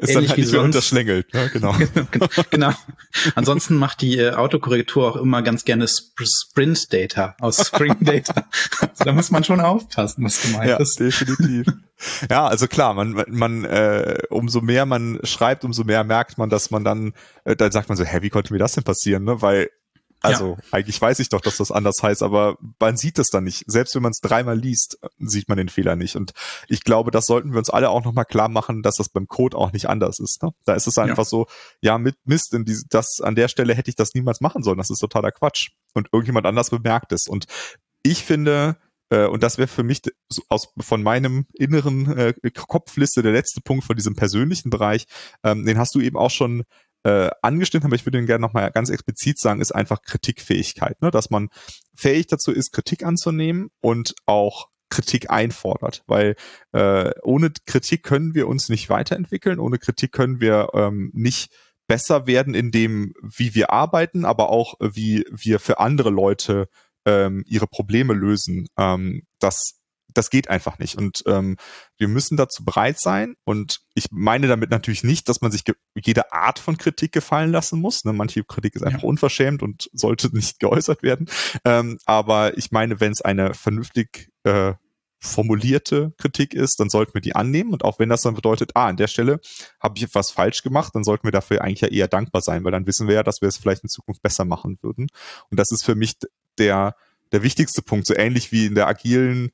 Ist 0.00 0.10
Ähnlich 0.10 0.28
dann 0.28 0.28
halt 0.28 0.38
wie 0.38 0.44
sonst. 0.44 0.64
unterschlängelt, 0.64 1.34
ne? 1.34 1.50
genau. 1.52 1.74
genau. 2.48 2.72
Ansonsten 3.34 3.76
macht 3.76 4.00
die 4.00 4.16
äh, 4.18 4.30
Autokorrektur 4.30 5.06
auch 5.06 5.16
immer 5.16 5.42
ganz 5.42 5.64
gerne 5.66 5.84
Sp 5.84 6.24
Sprint 6.24 6.90
Data 6.92 7.36
aus 7.38 7.66
Spring 7.66 7.96
Data. 8.00 8.46
also 8.80 9.04
da 9.04 9.12
muss 9.12 9.30
man 9.30 9.44
schon 9.44 9.60
aufpassen, 9.60 10.24
was 10.24 10.40
gemeint 10.40 10.70
ja, 10.70 10.76
ist. 10.78 11.00
definitiv. 11.00 11.66
Ja, 12.30 12.46
also 12.46 12.66
klar, 12.66 12.94
man, 12.94 13.24
man, 13.28 13.64
äh, 13.64 14.18
umso 14.30 14.62
mehr 14.62 14.86
man 14.86 15.18
schreibt, 15.22 15.64
umso 15.64 15.84
mehr 15.84 16.02
merkt 16.02 16.38
man, 16.38 16.48
dass 16.48 16.70
man 16.70 16.82
dann, 16.82 17.12
äh, 17.44 17.54
dann 17.54 17.70
sagt 17.70 17.90
man 17.90 17.98
so, 17.98 18.04
hä, 18.04 18.22
wie 18.22 18.30
konnte 18.30 18.54
mir 18.54 18.58
das 18.58 18.72
denn 18.72 18.84
passieren, 18.84 19.24
ne? 19.24 19.42
Weil 19.42 19.68
also 20.22 20.56
ja. 20.56 20.64
eigentlich 20.72 21.00
weiß 21.00 21.18
ich 21.20 21.28
doch, 21.28 21.40
dass 21.40 21.56
das 21.56 21.70
anders 21.70 22.02
heißt, 22.02 22.22
aber 22.22 22.58
man 22.78 22.96
sieht 22.96 23.18
es 23.18 23.28
dann 23.28 23.44
nicht. 23.44 23.64
Selbst 23.66 23.94
wenn 23.94 24.02
man 24.02 24.12
es 24.12 24.20
dreimal 24.20 24.58
liest, 24.58 24.98
sieht 25.18 25.48
man 25.48 25.58
den 25.58 25.68
Fehler 25.68 25.96
nicht. 25.96 26.16
Und 26.16 26.32
ich 26.68 26.84
glaube, 26.84 27.10
das 27.10 27.26
sollten 27.26 27.52
wir 27.52 27.58
uns 27.58 27.70
alle 27.70 27.90
auch 27.90 28.04
nochmal 28.04 28.26
klar 28.26 28.48
machen, 28.48 28.82
dass 28.82 28.96
das 28.96 29.08
beim 29.08 29.26
Code 29.26 29.56
auch 29.56 29.72
nicht 29.72 29.88
anders 29.88 30.18
ist. 30.18 30.42
Ne? 30.42 30.50
Da 30.64 30.74
ist 30.74 30.86
es 30.86 30.98
einfach 30.98 31.24
ja. 31.24 31.28
so, 31.28 31.46
ja, 31.80 31.98
mit 31.98 32.16
Mist, 32.24 32.52
in 32.54 32.64
die, 32.64 32.76
das, 32.88 33.20
an 33.22 33.34
der 33.34 33.48
Stelle 33.48 33.74
hätte 33.74 33.90
ich 33.90 33.96
das 33.96 34.14
niemals 34.14 34.40
machen 34.40 34.62
sollen. 34.62 34.78
Das 34.78 34.90
ist 34.90 34.98
totaler 34.98 35.32
Quatsch. 35.32 35.70
Und 35.94 36.08
irgendjemand 36.12 36.46
anders 36.46 36.70
bemerkt 36.70 37.12
es. 37.12 37.26
Und 37.26 37.46
ich 38.02 38.24
finde, 38.24 38.76
äh, 39.10 39.26
und 39.26 39.42
das 39.42 39.58
wäre 39.58 39.68
für 39.68 39.82
mich 39.82 40.02
aus, 40.48 40.68
von 40.78 41.02
meinem 41.02 41.46
inneren 41.54 42.16
äh, 42.16 42.34
Kopfliste 42.54 43.22
der 43.22 43.32
letzte 43.32 43.60
Punkt 43.60 43.84
von 43.84 43.96
diesem 43.96 44.14
persönlichen 44.14 44.70
Bereich, 44.70 45.06
ähm, 45.44 45.64
den 45.66 45.78
hast 45.78 45.94
du 45.94 46.00
eben 46.00 46.16
auch 46.16 46.30
schon 46.30 46.64
äh, 47.04 47.30
angeschnitten 47.42 47.86
aber 47.86 47.96
ich 47.96 48.06
würde 48.06 48.18
ihn 48.18 48.26
gerne 48.26 48.42
nochmal 48.42 48.70
ganz 48.70 48.90
explizit 48.90 49.38
sagen, 49.38 49.60
ist 49.60 49.74
einfach 49.74 50.02
Kritikfähigkeit, 50.02 51.00
ne? 51.00 51.10
dass 51.10 51.30
man 51.30 51.48
fähig 51.94 52.26
dazu 52.26 52.52
ist, 52.52 52.72
Kritik 52.72 53.04
anzunehmen 53.04 53.70
und 53.80 54.14
auch 54.26 54.68
Kritik 54.90 55.30
einfordert, 55.30 56.02
weil 56.06 56.34
äh, 56.72 57.12
ohne 57.22 57.52
Kritik 57.64 58.02
können 58.02 58.34
wir 58.34 58.48
uns 58.48 58.68
nicht 58.68 58.90
weiterentwickeln, 58.90 59.60
ohne 59.60 59.78
Kritik 59.78 60.12
können 60.12 60.40
wir 60.40 60.70
ähm, 60.74 61.10
nicht 61.14 61.52
besser 61.86 62.26
werden 62.26 62.54
in 62.54 62.70
dem, 62.70 63.14
wie 63.22 63.54
wir 63.54 63.70
arbeiten, 63.70 64.24
aber 64.24 64.50
auch 64.50 64.74
wie 64.80 65.24
wir 65.30 65.58
für 65.58 65.80
andere 65.80 66.10
Leute 66.10 66.68
ähm, 67.06 67.44
ihre 67.46 67.66
Probleme 67.66 68.12
lösen. 68.12 68.66
Ähm, 68.76 69.22
das 69.38 69.79
das 70.14 70.30
geht 70.30 70.48
einfach 70.48 70.78
nicht. 70.78 70.96
Und 70.96 71.22
ähm, 71.26 71.56
wir 71.96 72.08
müssen 72.08 72.36
dazu 72.36 72.64
bereit 72.64 72.98
sein. 72.98 73.34
Und 73.44 73.80
ich 73.94 74.06
meine 74.10 74.46
damit 74.46 74.70
natürlich 74.70 75.04
nicht, 75.04 75.28
dass 75.28 75.40
man 75.40 75.52
sich 75.52 75.64
jede 75.94 76.32
Art 76.32 76.58
von 76.58 76.76
Kritik 76.78 77.12
gefallen 77.12 77.52
lassen 77.52 77.80
muss. 77.80 78.04
Ne? 78.04 78.12
Manche 78.12 78.44
Kritik 78.44 78.76
ist 78.76 78.82
einfach 78.82 79.02
ja. 79.02 79.08
unverschämt 79.08 79.62
und 79.62 79.90
sollte 79.92 80.28
nicht 80.36 80.58
geäußert 80.60 81.02
werden. 81.02 81.28
Ähm, 81.64 81.98
aber 82.04 82.56
ich 82.56 82.70
meine, 82.70 83.00
wenn 83.00 83.12
es 83.12 83.22
eine 83.22 83.54
vernünftig 83.54 84.30
äh, 84.44 84.74
formulierte 85.20 86.14
Kritik 86.16 86.54
ist, 86.54 86.80
dann 86.80 86.88
sollten 86.88 87.14
wir 87.14 87.20
die 87.20 87.34
annehmen. 87.34 87.72
Und 87.72 87.84
auch 87.84 87.98
wenn 87.98 88.08
das 88.08 88.22
dann 88.22 88.34
bedeutet, 88.34 88.72
ah, 88.74 88.86
an 88.86 88.96
der 88.96 89.06
Stelle 89.06 89.40
habe 89.78 89.98
ich 89.98 90.04
etwas 90.04 90.30
falsch 90.30 90.62
gemacht, 90.62 90.94
dann 90.94 91.04
sollten 91.04 91.24
wir 91.24 91.32
dafür 91.32 91.62
eigentlich 91.62 91.82
ja 91.82 91.88
eher 91.88 92.08
dankbar 92.08 92.40
sein, 92.40 92.64
weil 92.64 92.72
dann 92.72 92.86
wissen 92.86 93.06
wir 93.06 93.16
ja, 93.16 93.22
dass 93.22 93.42
wir 93.42 93.48
es 93.48 93.58
vielleicht 93.58 93.82
in 93.82 93.90
Zukunft 93.90 94.22
besser 94.22 94.46
machen 94.46 94.78
würden. 94.80 95.08
Und 95.50 95.60
das 95.60 95.70
ist 95.70 95.84
für 95.84 95.94
mich 95.94 96.14
der, 96.58 96.96
der 97.32 97.42
wichtigste 97.42 97.82
Punkt, 97.82 98.06
so 98.06 98.14
ähnlich 98.14 98.50
wie 98.50 98.66
in 98.66 98.74
der 98.74 98.88
agilen 98.88 99.50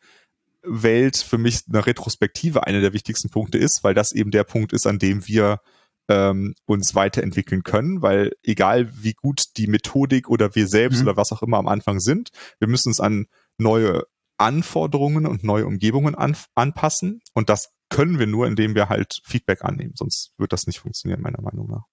Welt 0.66 1.16
für 1.16 1.38
mich 1.38 1.60
eine 1.68 1.86
Retrospektive 1.86 2.66
einer 2.66 2.80
der 2.80 2.92
wichtigsten 2.92 3.30
Punkte 3.30 3.58
ist, 3.58 3.84
weil 3.84 3.94
das 3.94 4.12
eben 4.12 4.30
der 4.30 4.44
Punkt 4.44 4.72
ist, 4.72 4.86
an 4.86 4.98
dem 4.98 5.26
wir 5.26 5.60
ähm, 6.08 6.54
uns 6.66 6.94
weiterentwickeln 6.94 7.62
können, 7.62 8.02
weil 8.02 8.32
egal 8.42 8.90
wie 9.02 9.14
gut 9.14 9.56
die 9.56 9.66
Methodik 9.66 10.28
oder 10.28 10.54
wir 10.54 10.68
selbst 10.68 11.00
mhm. 11.00 11.08
oder 11.08 11.16
was 11.16 11.32
auch 11.32 11.42
immer 11.42 11.58
am 11.58 11.68
Anfang 11.68 12.00
sind, 12.00 12.30
wir 12.58 12.68
müssen 12.68 12.88
uns 12.88 13.00
an 13.00 13.26
neue 13.58 14.04
Anforderungen 14.38 15.26
und 15.26 15.44
neue 15.44 15.66
Umgebungen 15.66 16.14
an, 16.14 16.36
anpassen 16.54 17.22
und 17.34 17.48
das 17.48 17.70
können 17.88 18.18
wir 18.18 18.26
nur, 18.26 18.46
indem 18.46 18.74
wir 18.74 18.88
halt 18.88 19.20
Feedback 19.24 19.64
annehmen, 19.64 19.94
sonst 19.96 20.32
wird 20.38 20.52
das 20.52 20.66
nicht 20.66 20.80
funktionieren, 20.80 21.22
meiner 21.22 21.40
Meinung 21.40 21.68
nach. 21.68 21.84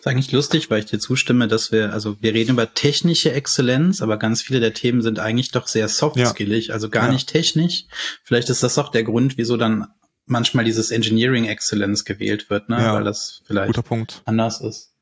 Das 0.00 0.06
ist 0.06 0.12
eigentlich 0.12 0.32
lustig, 0.32 0.70
weil 0.70 0.78
ich 0.80 0.86
dir 0.86 0.98
zustimme, 0.98 1.46
dass 1.46 1.72
wir, 1.72 1.92
also 1.92 2.16
wir 2.22 2.32
reden 2.32 2.52
über 2.52 2.72
technische 2.72 3.32
Exzellenz, 3.32 4.00
aber 4.00 4.16
ganz 4.16 4.40
viele 4.40 4.58
der 4.58 4.72
Themen 4.72 5.02
sind 5.02 5.18
eigentlich 5.18 5.50
doch 5.50 5.66
sehr 5.66 5.88
soft-skillig, 5.88 6.68
ja. 6.68 6.74
also 6.74 6.88
gar 6.88 7.08
ja. 7.08 7.12
nicht 7.12 7.28
technisch. 7.28 7.84
Vielleicht 8.24 8.48
ist 8.48 8.62
das 8.62 8.78
auch 8.78 8.90
der 8.90 9.04
Grund, 9.04 9.36
wieso 9.36 9.58
dann 9.58 9.88
manchmal 10.24 10.64
dieses 10.64 10.90
Engineering 10.90 11.44
Excellence 11.44 12.06
gewählt 12.06 12.48
wird, 12.48 12.70
ne? 12.70 12.80
Ja. 12.80 12.94
weil 12.94 13.04
das 13.04 13.42
vielleicht 13.44 13.78
anders 14.24 14.62
ist. 14.62 14.94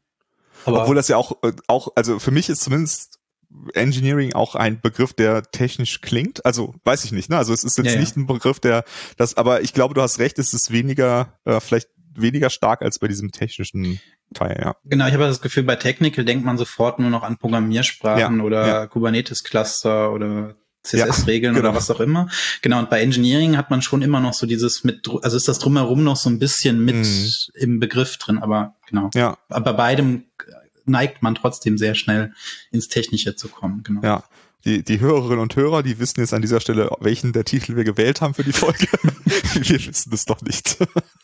Aber 0.64 0.82
Obwohl 0.82 0.96
das 0.96 1.06
ja 1.06 1.16
auch, 1.16 1.44
äh, 1.44 1.52
auch, 1.68 1.92
also 1.94 2.18
für 2.18 2.32
mich 2.32 2.48
ist 2.48 2.62
zumindest 2.62 3.20
Engineering 3.74 4.32
auch 4.32 4.56
ein 4.56 4.80
Begriff, 4.80 5.12
der 5.12 5.42
technisch 5.42 6.00
klingt. 6.00 6.44
Also 6.44 6.74
weiß 6.82 7.04
ich 7.04 7.12
nicht, 7.12 7.30
ne? 7.30 7.38
Also 7.38 7.52
es 7.52 7.62
ist 7.62 7.78
jetzt 7.78 7.94
ja, 7.94 8.00
nicht 8.00 8.16
ein 8.16 8.26
Begriff, 8.26 8.58
der 8.58 8.82
das, 9.16 9.36
aber 9.36 9.62
ich 9.62 9.72
glaube, 9.74 9.94
du 9.94 10.02
hast 10.02 10.18
recht, 10.18 10.40
es 10.40 10.52
ist 10.52 10.72
weniger, 10.72 11.38
äh, 11.44 11.60
vielleicht 11.60 11.88
weniger 12.20 12.50
stark 12.50 12.82
als 12.82 12.98
bei 12.98 13.08
diesem 13.08 13.32
technischen 13.32 14.00
Teil, 14.34 14.58
ja. 14.60 14.76
Genau, 14.84 15.06
ich 15.06 15.14
habe 15.14 15.24
das 15.24 15.40
Gefühl, 15.40 15.62
bei 15.62 15.76
Technical 15.76 16.24
denkt 16.24 16.44
man 16.44 16.58
sofort 16.58 16.98
nur 16.98 17.10
noch 17.10 17.22
an 17.22 17.38
Programmiersprachen 17.38 18.38
ja, 18.38 18.44
oder 18.44 18.66
ja. 18.66 18.86
Kubernetes-Cluster 18.86 20.12
oder 20.12 20.56
CSS-Regeln 20.82 21.54
ja, 21.54 21.60
genau. 21.60 21.70
oder 21.70 21.78
was 21.78 21.90
auch 21.90 22.00
immer. 22.00 22.28
Genau, 22.62 22.78
und 22.78 22.90
bei 22.90 23.00
Engineering 23.00 23.56
hat 23.56 23.70
man 23.70 23.82
schon 23.82 24.02
immer 24.02 24.20
noch 24.20 24.34
so 24.34 24.46
dieses 24.46 24.84
mit, 24.84 25.08
also 25.22 25.36
ist 25.36 25.48
das 25.48 25.58
drumherum 25.58 26.04
noch 26.04 26.16
so 26.16 26.28
ein 26.30 26.38
bisschen 26.38 26.84
mit 26.84 26.96
mhm. 26.96 27.30
im 27.54 27.80
Begriff 27.80 28.16
drin, 28.18 28.38
aber 28.38 28.74
genau. 28.88 29.10
Ja. 29.14 29.38
Aber 29.48 29.72
bei 29.72 29.72
beidem 29.72 30.24
neigt 30.84 31.22
man 31.22 31.34
trotzdem 31.34 31.78
sehr 31.78 31.94
schnell 31.94 32.32
ins 32.70 32.88
Technische 32.88 33.36
zu 33.36 33.48
kommen, 33.48 33.82
genau. 33.82 34.02
Ja 34.02 34.24
die, 34.64 34.82
die 34.82 35.00
Hörerinnen 35.00 35.38
und 35.38 35.56
Hörer, 35.56 35.82
die 35.82 35.98
wissen 35.98 36.20
jetzt 36.20 36.34
an 36.34 36.42
dieser 36.42 36.60
Stelle, 36.60 36.90
welchen 37.00 37.32
der 37.32 37.44
Titel 37.44 37.76
wir 37.76 37.84
gewählt 37.84 38.20
haben 38.20 38.34
für 38.34 38.44
die 38.44 38.52
Folge. 38.52 38.86
wir 39.54 39.86
wissen 39.86 40.12
es 40.12 40.24
doch 40.24 40.42
nicht. 40.42 40.78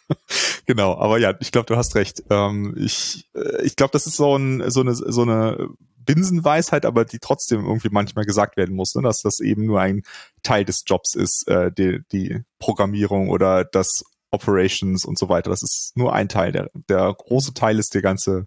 genau, 0.66 0.96
aber 0.96 1.18
ja, 1.18 1.34
ich 1.40 1.52
glaube, 1.52 1.66
du 1.66 1.76
hast 1.76 1.94
recht. 1.94 2.22
Ähm, 2.30 2.74
ich 2.78 3.28
äh, 3.34 3.62
ich 3.64 3.76
glaube, 3.76 3.92
das 3.92 4.06
ist 4.06 4.16
so, 4.16 4.36
ein, 4.36 4.70
so, 4.70 4.80
eine, 4.80 4.94
so 4.94 5.22
eine 5.22 5.68
Binsenweisheit, 6.04 6.84
aber 6.84 7.04
die 7.04 7.18
trotzdem 7.18 7.64
irgendwie 7.64 7.88
manchmal 7.90 8.24
gesagt 8.24 8.56
werden 8.56 8.74
muss, 8.74 8.94
ne? 8.94 9.02
dass 9.02 9.22
das 9.22 9.40
eben 9.40 9.66
nur 9.66 9.80
ein 9.80 10.02
Teil 10.42 10.64
des 10.64 10.84
Jobs 10.86 11.14
ist, 11.14 11.48
äh, 11.48 11.72
die, 11.72 12.00
die 12.12 12.42
Programmierung 12.58 13.30
oder 13.30 13.64
das 13.64 14.04
Operations 14.30 15.04
und 15.04 15.18
so 15.18 15.28
weiter. 15.28 15.50
Das 15.50 15.62
ist 15.62 15.92
nur 15.94 16.12
ein 16.12 16.28
Teil. 16.28 16.52
Der, 16.52 16.70
der 16.88 17.14
große 17.14 17.54
Teil 17.54 17.78
ist 17.78 17.94
der 17.94 18.02
ganze 18.02 18.46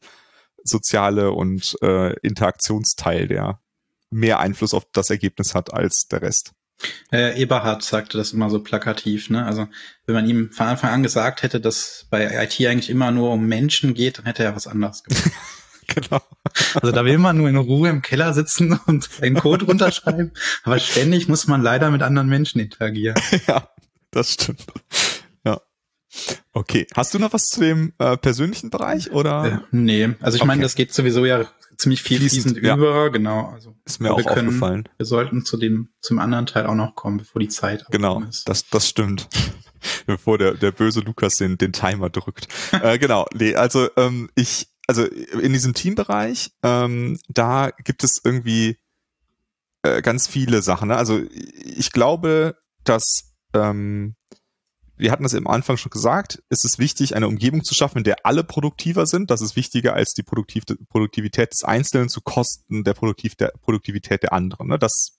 soziale 0.63 1.31
und 1.31 1.77
äh, 1.81 2.13
Interaktionsteil, 2.19 3.27
der 3.27 3.61
mehr 4.09 4.39
Einfluss 4.39 4.73
auf 4.73 4.85
das 4.91 5.09
Ergebnis 5.09 5.55
hat 5.55 5.73
als 5.73 6.07
der 6.07 6.21
Rest. 6.21 6.53
Äh, 7.11 7.41
Eberhard 7.41 7.83
sagte 7.83 8.17
das 8.17 8.33
immer 8.33 8.49
so 8.49 8.59
plakativ, 8.59 9.29
ne? 9.29 9.45
Also 9.45 9.67
wenn 10.05 10.15
man 10.15 10.29
ihm 10.29 10.51
von 10.51 10.67
Anfang 10.67 10.91
an 10.91 11.03
gesagt 11.03 11.41
hätte, 11.41 11.59
dass 11.59 12.05
bei 12.09 12.25
IT 12.43 12.65
eigentlich 12.67 12.89
immer 12.89 13.11
nur 13.11 13.31
um 13.31 13.47
Menschen 13.47 13.93
geht, 13.93 14.19
dann 14.19 14.25
hätte 14.25 14.43
er 14.43 14.55
was 14.55 14.67
anderes 14.67 15.03
gemacht. 15.03 15.31
genau. 15.87 16.21
Also 16.75 16.91
da 16.91 17.05
will 17.05 17.17
man 17.17 17.37
nur 17.37 17.49
in 17.49 17.57
Ruhe 17.57 17.89
im 17.89 18.01
Keller 18.01 18.33
sitzen 18.33 18.79
und 18.85 19.09
einen 19.21 19.35
Code 19.35 19.65
runterschreiben, 19.65 20.31
aber 20.63 20.79
ständig 20.79 21.27
muss 21.27 21.47
man 21.47 21.61
leider 21.61 21.89
mit 21.89 22.03
anderen 22.03 22.27
Menschen 22.27 22.59
interagieren. 22.59 23.19
ja, 23.47 23.69
das 24.11 24.33
stimmt. 24.33 24.65
Ja. 25.43 25.61
Okay. 26.53 26.87
Hast 26.95 27.13
du 27.13 27.19
noch 27.19 27.33
was 27.33 27.45
zu 27.45 27.61
dem 27.61 27.93
äh, 27.97 28.17
persönlichen 28.17 28.69
Bereich 28.69 29.11
oder? 29.11 29.45
Äh, 29.45 29.59
nee, 29.71 30.15
also 30.19 30.35
ich 30.35 30.41
okay. 30.41 30.47
meine, 30.47 30.61
das 30.61 30.75
geht 30.75 30.93
sowieso 30.93 31.25
ja 31.25 31.45
ziemlich 31.77 32.03
viel 32.03 32.19
fließend, 32.19 32.61
ja. 32.61 32.75
über, 32.75 33.09
genau. 33.11 33.49
Also 33.49 33.75
ist 33.85 34.01
mir 34.01 34.13
auch 34.13 34.23
können, 34.25 34.47
aufgefallen. 34.47 34.89
Wir 34.97 35.05
sollten 35.05 35.45
zu 35.45 35.57
dem 35.57 35.89
zum 36.01 36.19
anderen 36.19 36.45
Teil 36.45 36.65
auch 36.65 36.75
noch 36.75 36.95
kommen, 36.95 37.17
bevor 37.17 37.39
die 37.39 37.47
Zeit 37.47 37.85
genau, 37.91 38.21
ist. 38.23 38.47
das 38.49 38.67
das 38.69 38.87
stimmt. 38.87 39.29
bevor 40.05 40.37
der 40.37 40.55
der 40.55 40.71
böse 40.71 41.01
Lukas 41.01 41.35
den 41.35 41.57
den 41.57 41.73
Timer 41.73 42.09
drückt. 42.09 42.47
äh, 42.71 42.97
genau, 42.97 43.25
nee, 43.33 43.55
also 43.55 43.89
ähm, 43.95 44.29
ich 44.35 44.67
also 44.87 45.03
in 45.03 45.51
diesem 45.51 45.73
Teambereich, 45.73 46.51
ähm, 46.63 47.19
da 47.27 47.71
gibt 47.83 48.03
es 48.03 48.21
irgendwie 48.23 48.77
äh, 49.83 50.01
ganz 50.01 50.27
viele 50.27 50.61
Sachen. 50.61 50.87
Ne? 50.87 50.95
Also 50.95 51.21
ich 51.29 51.91
glaube, 51.91 52.55
dass 52.85 53.33
ähm, 53.53 54.15
wir 54.97 55.11
hatten 55.11 55.23
das 55.23 55.33
im 55.33 55.47
Anfang 55.47 55.77
schon 55.77 55.89
gesagt, 55.89 56.41
es 56.49 56.63
ist 56.63 56.79
wichtig, 56.79 57.15
eine 57.15 57.27
Umgebung 57.27 57.63
zu 57.63 57.75
schaffen, 57.75 57.99
in 57.99 58.03
der 58.03 58.25
alle 58.25 58.43
produktiver 58.43 59.05
sind. 59.05 59.31
Das 59.31 59.41
ist 59.41 59.55
wichtiger 59.55 59.93
als 59.93 60.13
die 60.13 60.23
Produktiv 60.23 60.63
Produktivität 60.89 61.51
des 61.51 61.63
Einzelnen 61.63 62.09
zu 62.09 62.21
Kosten 62.21 62.83
der, 62.83 62.93
Produktiv 62.93 63.35
der 63.35 63.53
Produktivität 63.61 64.23
der 64.23 64.33
anderen. 64.33 64.67
Ne? 64.67 64.79
Das 64.79 65.17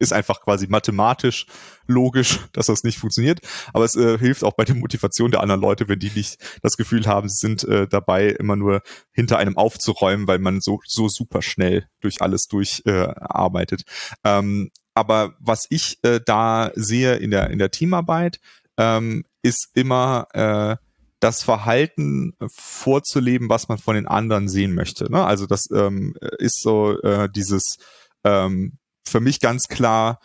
ist 0.00 0.12
einfach 0.12 0.40
quasi 0.40 0.66
mathematisch 0.66 1.46
logisch, 1.86 2.40
dass 2.52 2.66
das 2.66 2.82
nicht 2.82 2.98
funktioniert. 2.98 3.40
Aber 3.72 3.84
es 3.84 3.94
äh, 3.94 4.18
hilft 4.18 4.42
auch 4.42 4.54
bei 4.54 4.64
der 4.64 4.74
Motivation 4.74 5.30
der 5.30 5.40
anderen 5.40 5.60
Leute, 5.60 5.88
wenn 5.88 5.98
die 5.98 6.10
nicht 6.10 6.38
das 6.62 6.76
Gefühl 6.76 7.06
haben, 7.06 7.28
sie 7.28 7.46
sind 7.46 7.64
äh, 7.64 7.86
dabei, 7.86 8.28
immer 8.30 8.56
nur 8.56 8.82
hinter 9.12 9.38
einem 9.38 9.56
aufzuräumen, 9.56 10.26
weil 10.26 10.38
man 10.38 10.60
so, 10.60 10.80
so 10.86 11.08
super 11.08 11.42
schnell 11.42 11.86
durch 12.00 12.22
alles 12.22 12.46
durcharbeitet. 12.46 13.82
Äh, 14.24 14.38
ähm, 14.38 14.70
aber 14.94 15.34
was 15.38 15.66
ich 15.70 15.98
äh, 16.02 16.20
da 16.24 16.72
sehe 16.74 17.16
in 17.16 17.30
der, 17.30 17.50
in 17.50 17.58
der 17.58 17.70
Teamarbeit, 17.70 18.40
ähm, 18.80 19.24
ist 19.42 19.68
immer 19.74 20.26
äh, 20.32 20.76
das 21.20 21.42
Verhalten 21.42 22.32
vorzuleben, 22.48 23.50
was 23.50 23.68
man 23.68 23.76
von 23.76 23.94
den 23.94 24.06
anderen 24.06 24.48
sehen 24.48 24.74
möchte. 24.74 25.12
Ne? 25.12 25.22
Also 25.22 25.46
das 25.46 25.68
ähm, 25.70 26.14
ist 26.38 26.62
so 26.62 26.98
äh, 27.02 27.28
dieses 27.30 27.76
ähm, 28.24 28.78
für 29.06 29.20
mich 29.20 29.40
ganz 29.40 29.64
klar 29.68 30.18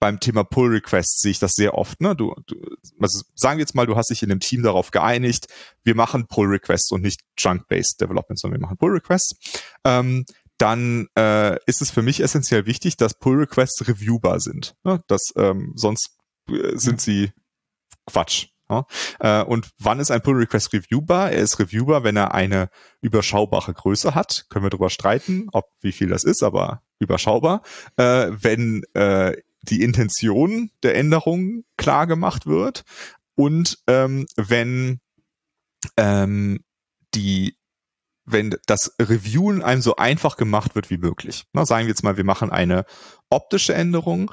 beim 0.00 0.18
Thema 0.18 0.44
Pull 0.44 0.70
Requests 0.70 1.20
sehe 1.20 1.30
ich 1.30 1.38
das 1.38 1.52
sehr 1.52 1.74
oft. 1.74 2.00
Ne? 2.00 2.16
Du, 2.16 2.34
du, 2.46 2.56
also 3.00 3.22
sagen 3.34 3.58
wir 3.58 3.62
jetzt 3.62 3.74
mal, 3.74 3.86
du 3.86 3.96
hast 3.96 4.10
dich 4.10 4.22
in 4.22 4.30
einem 4.30 4.40
Team 4.40 4.62
darauf 4.62 4.90
geeinigt, 4.90 5.46
wir 5.84 5.94
machen 5.94 6.26
Pull 6.26 6.48
Requests 6.48 6.90
und 6.90 7.02
nicht 7.02 7.20
Chunk-based 7.36 8.00
Development, 8.00 8.40
sondern 8.40 8.60
wir 8.60 8.66
machen 8.66 8.78
Pull 8.78 8.92
Requests. 8.92 9.36
Ähm, 9.84 10.24
dann 10.58 11.06
äh, 11.16 11.56
ist 11.66 11.80
es 11.80 11.90
für 11.90 12.02
mich 12.02 12.20
essentiell 12.20 12.66
wichtig, 12.66 12.96
dass 12.96 13.14
Pull 13.14 13.38
Requests 13.38 13.86
reviewbar 13.86 14.40
sind. 14.40 14.74
Ne? 14.84 15.02
Das, 15.06 15.32
ähm, 15.36 15.74
sonst 15.76 16.16
äh, 16.48 16.76
sind 16.76 17.00
sie 17.00 17.32
Quatsch. 18.10 18.48
Ja? 18.70 18.86
Äh, 19.18 19.44
und 19.44 19.70
wann 19.78 20.00
ist 20.00 20.10
ein 20.10 20.22
Pull 20.22 20.36
Request 20.36 20.72
reviewbar? 20.72 21.32
Er 21.32 21.40
ist 21.40 21.58
reviewbar, 21.58 22.04
wenn 22.04 22.16
er 22.16 22.34
eine 22.34 22.70
überschaubare 23.00 23.74
Größe 23.74 24.14
hat. 24.14 24.46
Können 24.48 24.64
wir 24.64 24.70
darüber 24.70 24.90
streiten, 24.90 25.48
ob 25.52 25.66
wie 25.80 25.92
viel 25.92 26.08
das 26.08 26.24
ist, 26.24 26.42
aber 26.42 26.82
überschaubar. 26.98 27.62
Äh, 27.96 28.28
wenn 28.30 28.82
äh, 28.94 29.36
die 29.62 29.82
Intention 29.82 30.70
der 30.82 30.96
Änderung 30.96 31.64
klar 31.76 32.06
gemacht 32.06 32.46
wird 32.46 32.84
und 33.34 33.78
ähm, 33.86 34.26
wenn 34.36 35.00
ähm, 35.96 36.64
die 37.14 37.56
wenn 38.24 38.54
das 38.66 38.94
Reviewen 39.00 39.60
einem 39.62 39.82
so 39.82 39.96
einfach 39.96 40.36
gemacht 40.36 40.76
wird 40.76 40.88
wie 40.90 40.98
möglich. 40.98 41.46
Na, 41.52 41.66
sagen 41.66 41.86
wir 41.86 41.90
jetzt 41.90 42.04
mal, 42.04 42.16
wir 42.16 42.24
machen 42.24 42.50
eine 42.50 42.84
optische 43.28 43.74
Änderung, 43.74 44.30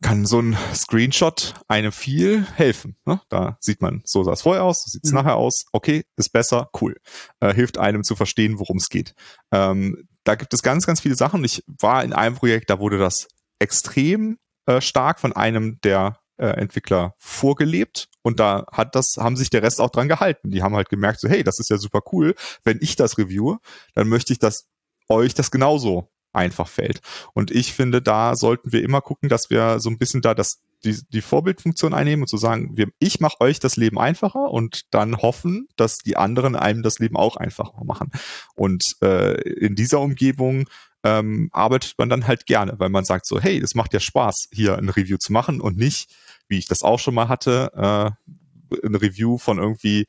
kann 0.00 0.26
so 0.26 0.40
ein 0.40 0.56
Screenshot 0.74 1.54
einem 1.66 1.92
viel 1.92 2.46
helfen. 2.54 2.96
Ne? 3.04 3.20
Da 3.28 3.56
sieht 3.60 3.82
man, 3.82 4.02
so 4.04 4.22
sah 4.22 4.32
es 4.32 4.42
vorher 4.42 4.64
aus, 4.64 4.84
so 4.84 4.90
sieht 4.90 5.04
es 5.04 5.10
mhm. 5.10 5.18
nachher 5.18 5.36
aus. 5.36 5.66
Okay, 5.72 6.04
ist 6.16 6.32
besser, 6.32 6.70
cool. 6.80 6.96
Äh, 7.40 7.52
hilft 7.54 7.78
einem 7.78 8.04
zu 8.04 8.14
verstehen, 8.14 8.58
worum 8.58 8.76
es 8.76 8.88
geht. 8.88 9.14
Ähm, 9.52 10.08
da 10.24 10.34
gibt 10.34 10.54
es 10.54 10.62
ganz, 10.62 10.86
ganz 10.86 11.00
viele 11.00 11.16
Sachen. 11.16 11.42
Ich 11.44 11.64
war 11.66 12.04
in 12.04 12.12
einem 12.12 12.36
Projekt, 12.36 12.70
da 12.70 12.78
wurde 12.78 12.98
das 12.98 13.28
extrem 13.58 14.38
äh, 14.66 14.80
stark 14.80 15.18
von 15.20 15.32
einem 15.32 15.80
der 15.82 16.20
äh, 16.36 16.46
Entwickler 16.46 17.14
vorgelebt 17.18 18.08
und 18.22 18.38
da 18.38 18.66
hat 18.70 18.94
das, 18.94 19.16
haben 19.18 19.36
sich 19.36 19.50
der 19.50 19.62
Rest 19.62 19.80
auch 19.80 19.90
dran 19.90 20.08
gehalten. 20.08 20.50
Die 20.50 20.62
haben 20.62 20.76
halt 20.76 20.88
gemerkt, 20.88 21.20
so, 21.20 21.28
hey, 21.28 21.42
das 21.42 21.58
ist 21.58 21.70
ja 21.70 21.78
super 21.78 22.00
cool. 22.12 22.34
Wenn 22.62 22.78
ich 22.80 22.94
das 22.94 23.18
reviewe, 23.18 23.58
dann 23.94 24.08
möchte 24.08 24.32
ich, 24.32 24.38
dass 24.38 24.68
euch 25.08 25.34
das 25.34 25.50
genauso 25.50 26.10
einfach 26.32 26.68
fällt. 26.68 27.00
Und 27.34 27.50
ich 27.50 27.72
finde, 27.72 28.02
da 28.02 28.36
sollten 28.36 28.72
wir 28.72 28.82
immer 28.82 29.00
gucken, 29.00 29.28
dass 29.28 29.50
wir 29.50 29.80
so 29.80 29.90
ein 29.90 29.98
bisschen 29.98 30.22
da 30.22 30.34
das 30.34 30.60
die, 30.84 30.96
die 31.12 31.22
Vorbildfunktion 31.22 31.92
einnehmen 31.92 32.22
und 32.22 32.28
zu 32.28 32.36
sagen, 32.36 32.76
wir, 32.76 32.88
ich 32.98 33.20
mache 33.20 33.40
euch 33.40 33.58
das 33.58 33.76
Leben 33.76 33.98
einfacher 33.98 34.50
und 34.50 34.82
dann 34.92 35.16
hoffen, 35.16 35.66
dass 35.76 35.98
die 35.98 36.16
anderen 36.16 36.54
einem 36.54 36.82
das 36.82 36.98
Leben 36.98 37.16
auch 37.16 37.36
einfacher 37.36 37.84
machen. 37.84 38.12
Und 38.54 38.94
äh, 39.02 39.40
in 39.40 39.74
dieser 39.74 40.00
Umgebung 40.00 40.68
ähm, 41.04 41.48
arbeitet 41.52 41.94
man 41.98 42.08
dann 42.08 42.26
halt 42.26 42.46
gerne, 42.46 42.74
weil 42.78 42.90
man 42.90 43.04
sagt 43.04 43.26
so, 43.26 43.40
hey, 43.40 43.58
es 43.58 43.74
macht 43.74 43.92
ja 43.92 44.00
Spaß, 44.00 44.48
hier 44.52 44.78
ein 44.78 44.88
Review 44.88 45.16
zu 45.16 45.32
machen 45.32 45.60
und 45.60 45.76
nicht, 45.76 46.14
wie 46.48 46.58
ich 46.58 46.66
das 46.66 46.82
auch 46.82 46.98
schon 46.98 47.14
mal 47.14 47.28
hatte, 47.28 47.72
äh, 47.74 48.86
ein 48.86 48.94
Review 48.94 49.38
von 49.38 49.58
irgendwie 49.58 50.06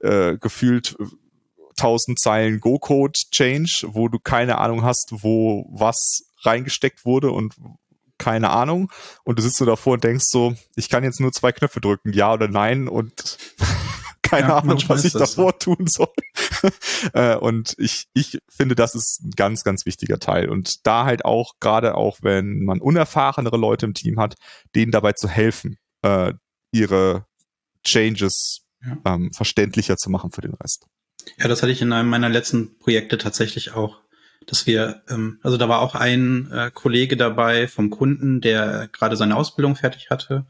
äh, 0.00 0.36
gefühlt 0.38 0.96
1000 1.78 2.18
Zeilen 2.18 2.60
Go-Code 2.60 3.18
Change, 3.30 3.86
wo 3.88 4.08
du 4.08 4.18
keine 4.18 4.58
Ahnung 4.58 4.82
hast, 4.82 5.12
wo 5.22 5.66
was 5.70 6.24
reingesteckt 6.42 7.04
wurde 7.04 7.30
und 7.30 7.54
keine 8.18 8.50
Ahnung. 8.50 8.90
Und 9.24 9.38
du 9.38 9.42
sitzt 9.42 9.56
so 9.56 9.64
davor 9.64 9.94
und 9.94 10.04
denkst 10.04 10.24
so, 10.26 10.54
ich 10.76 10.88
kann 10.88 11.04
jetzt 11.04 11.20
nur 11.20 11.32
zwei 11.32 11.52
Knöpfe 11.52 11.80
drücken, 11.80 12.12
ja 12.12 12.32
oder 12.32 12.48
nein 12.48 12.88
und 12.88 13.38
keine 14.22 14.48
ja, 14.48 14.58
Ahnung, 14.58 14.82
was 14.88 15.04
ich 15.04 15.12
davor 15.12 15.54
so. 15.60 15.74
tun 15.74 15.86
soll. 15.86 16.12
Äh, 17.12 17.36
und 17.36 17.76
ich, 17.78 18.08
ich 18.14 18.40
finde, 18.48 18.74
das 18.74 18.96
ist 18.96 19.22
ein 19.22 19.30
ganz, 19.30 19.62
ganz 19.62 19.86
wichtiger 19.86 20.18
Teil. 20.18 20.48
Und 20.48 20.84
da 20.86 21.04
halt 21.04 21.24
auch, 21.24 21.52
gerade 21.60 21.94
auch, 21.94 22.18
wenn 22.22 22.64
man 22.64 22.80
unerfahrenere 22.80 23.56
Leute 23.56 23.86
im 23.86 23.94
Team 23.94 24.18
hat, 24.18 24.34
denen 24.74 24.90
dabei 24.90 25.12
zu 25.12 25.28
helfen, 25.28 25.76
äh, 26.02 26.32
ihre 26.72 27.26
Changes 27.84 28.62
ja. 28.84 28.96
ähm, 29.04 29.32
verständlicher 29.32 29.96
zu 29.96 30.10
machen 30.10 30.32
für 30.32 30.40
den 30.40 30.54
Rest. 30.54 30.86
Ja, 31.38 31.48
das 31.48 31.62
hatte 31.62 31.72
ich 31.72 31.82
in 31.82 31.92
einem 31.92 32.08
meiner 32.08 32.28
letzten 32.28 32.78
Projekte 32.78 33.18
tatsächlich 33.18 33.72
auch, 33.72 34.00
dass 34.46 34.66
wir, 34.66 35.02
ähm, 35.08 35.38
also 35.42 35.56
da 35.56 35.68
war 35.68 35.80
auch 35.80 35.94
ein 35.94 36.50
äh, 36.52 36.70
Kollege 36.72 37.16
dabei 37.16 37.68
vom 37.68 37.90
Kunden, 37.90 38.40
der 38.40 38.88
gerade 38.92 39.16
seine 39.16 39.36
Ausbildung 39.36 39.76
fertig 39.76 40.10
hatte 40.10 40.46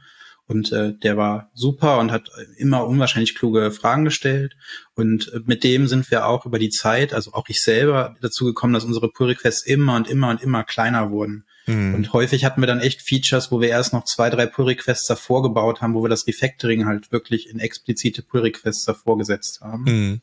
und 0.49 0.73
äh, 0.73 0.95
der 0.95 1.19
war 1.19 1.51
super 1.53 1.99
und 1.99 2.11
hat 2.11 2.31
immer 2.57 2.87
unwahrscheinlich 2.87 3.35
kluge 3.35 3.71
Fragen 3.71 4.05
gestellt. 4.07 4.57
Und 4.95 5.31
äh, 5.35 5.41
mit 5.45 5.63
dem 5.63 5.87
sind 5.89 6.11
wir 6.11 6.27
auch 6.27 6.47
über 6.47 6.59
die 6.59 6.71
Zeit, 6.71 7.13
also 7.13 7.35
auch 7.35 7.49
ich 7.49 7.61
selber, 7.61 8.17
dazu 8.23 8.47
gekommen, 8.47 8.73
dass 8.73 8.85
unsere 8.85 9.11
Pull 9.11 9.29
Requests 9.29 9.65
immer 9.67 9.95
und 9.95 10.09
immer 10.09 10.31
und 10.31 10.43
immer 10.43 10.65
kleiner 10.65 11.11
wurden. 11.11 11.45
Mhm. 11.67 11.95
Und 11.95 12.13
häufig 12.15 12.47
hatten 12.47 12.63
wir 12.63 12.67
dann 12.67 12.81
echt 12.81 13.03
Features, 13.03 13.53
wo 13.53 13.61
wir 13.61 13.69
erst 13.69 13.93
noch 13.93 14.05
zwei, 14.05 14.31
drei 14.31 14.47
Pull 14.47 14.65
Requests 14.65 15.07
davor 15.07 15.43
gebaut 15.43 15.83
haben, 15.83 15.93
wo 15.93 16.03
wir 16.03 16.09
das 16.09 16.27
Refactoring 16.27 16.87
halt 16.87 17.13
wirklich 17.13 17.51
in 17.51 17.61
explizite 17.61 18.23
Pull 18.23 18.41
Requests 18.41 18.87
davor 18.87 19.19
gesetzt 19.19 19.61
haben. 19.61 19.83
Mhm. 19.85 20.21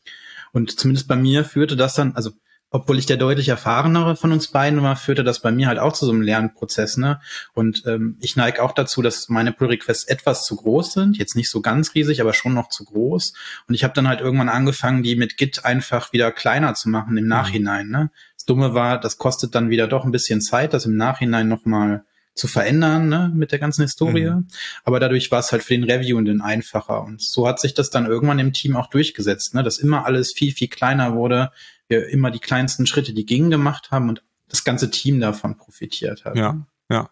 Und 0.56 0.80
zumindest 0.80 1.06
bei 1.06 1.16
mir 1.16 1.44
führte 1.44 1.76
das 1.76 1.92
dann, 1.92 2.14
also 2.14 2.30
obwohl 2.70 2.98
ich 2.98 3.04
der 3.04 3.18
deutlich 3.18 3.50
erfahrenere 3.50 4.16
von 4.16 4.32
uns 4.32 4.48
beiden 4.48 4.82
war, 4.82 4.96
führte 4.96 5.22
das 5.22 5.40
bei 5.40 5.52
mir 5.52 5.66
halt 5.66 5.78
auch 5.78 5.92
zu 5.92 6.06
so 6.06 6.12
einem 6.12 6.22
Lernprozess. 6.22 6.96
Ne? 6.96 7.20
Und 7.52 7.82
ähm, 7.84 8.16
ich 8.22 8.36
neige 8.36 8.62
auch 8.62 8.72
dazu, 8.72 9.02
dass 9.02 9.28
meine 9.28 9.52
Pull-Requests 9.52 10.04
etwas 10.04 10.44
zu 10.44 10.56
groß 10.56 10.94
sind. 10.94 11.18
Jetzt 11.18 11.36
nicht 11.36 11.50
so 11.50 11.60
ganz 11.60 11.94
riesig, 11.94 12.22
aber 12.22 12.32
schon 12.32 12.54
noch 12.54 12.70
zu 12.70 12.86
groß. 12.86 13.34
Und 13.68 13.74
ich 13.74 13.84
habe 13.84 13.92
dann 13.92 14.08
halt 14.08 14.22
irgendwann 14.22 14.48
angefangen, 14.48 15.02
die 15.02 15.14
mit 15.14 15.36
Git 15.36 15.66
einfach 15.66 16.14
wieder 16.14 16.32
kleiner 16.32 16.72
zu 16.72 16.88
machen 16.88 17.18
im 17.18 17.24
mhm. 17.24 17.28
Nachhinein. 17.28 17.88
Ne? 17.88 18.10
Das 18.34 18.46
Dumme 18.46 18.72
war, 18.72 18.98
das 18.98 19.18
kostet 19.18 19.54
dann 19.54 19.68
wieder 19.68 19.88
doch 19.88 20.06
ein 20.06 20.10
bisschen 20.10 20.40
Zeit, 20.40 20.72
das 20.72 20.86
im 20.86 20.96
Nachhinein 20.96 21.48
nochmal 21.48 22.06
zu 22.36 22.48
verändern 22.48 23.08
ne, 23.08 23.32
mit 23.34 23.50
der 23.50 23.58
ganzen 23.58 23.82
Historie. 23.82 24.30
Mhm. 24.30 24.46
Aber 24.84 25.00
dadurch 25.00 25.30
war 25.30 25.40
es 25.40 25.50
halt 25.50 25.64
für 25.64 25.74
den 25.74 25.84
Reviewenden 25.84 26.42
einfacher. 26.42 27.02
Und 27.02 27.22
so 27.22 27.48
hat 27.48 27.58
sich 27.58 27.74
das 27.74 27.90
dann 27.90 28.06
irgendwann 28.06 28.38
im 28.38 28.52
Team 28.52 28.76
auch 28.76 28.88
durchgesetzt, 28.88 29.54
ne, 29.54 29.62
dass 29.62 29.78
immer 29.78 30.04
alles 30.04 30.32
viel, 30.32 30.52
viel 30.52 30.68
kleiner 30.68 31.14
wurde. 31.14 31.50
Wir 31.88 32.08
immer 32.08 32.30
die 32.30 32.38
kleinsten 32.38 32.86
Schritte, 32.86 33.14
die 33.14 33.24
gingen, 33.24 33.50
gemacht 33.50 33.90
haben 33.90 34.10
und 34.10 34.22
das 34.48 34.64
ganze 34.64 34.90
Team 34.90 35.18
davon 35.18 35.56
profitiert 35.56 36.24
hat. 36.24 36.36
Ja, 36.36 36.66
ja. 36.90 37.10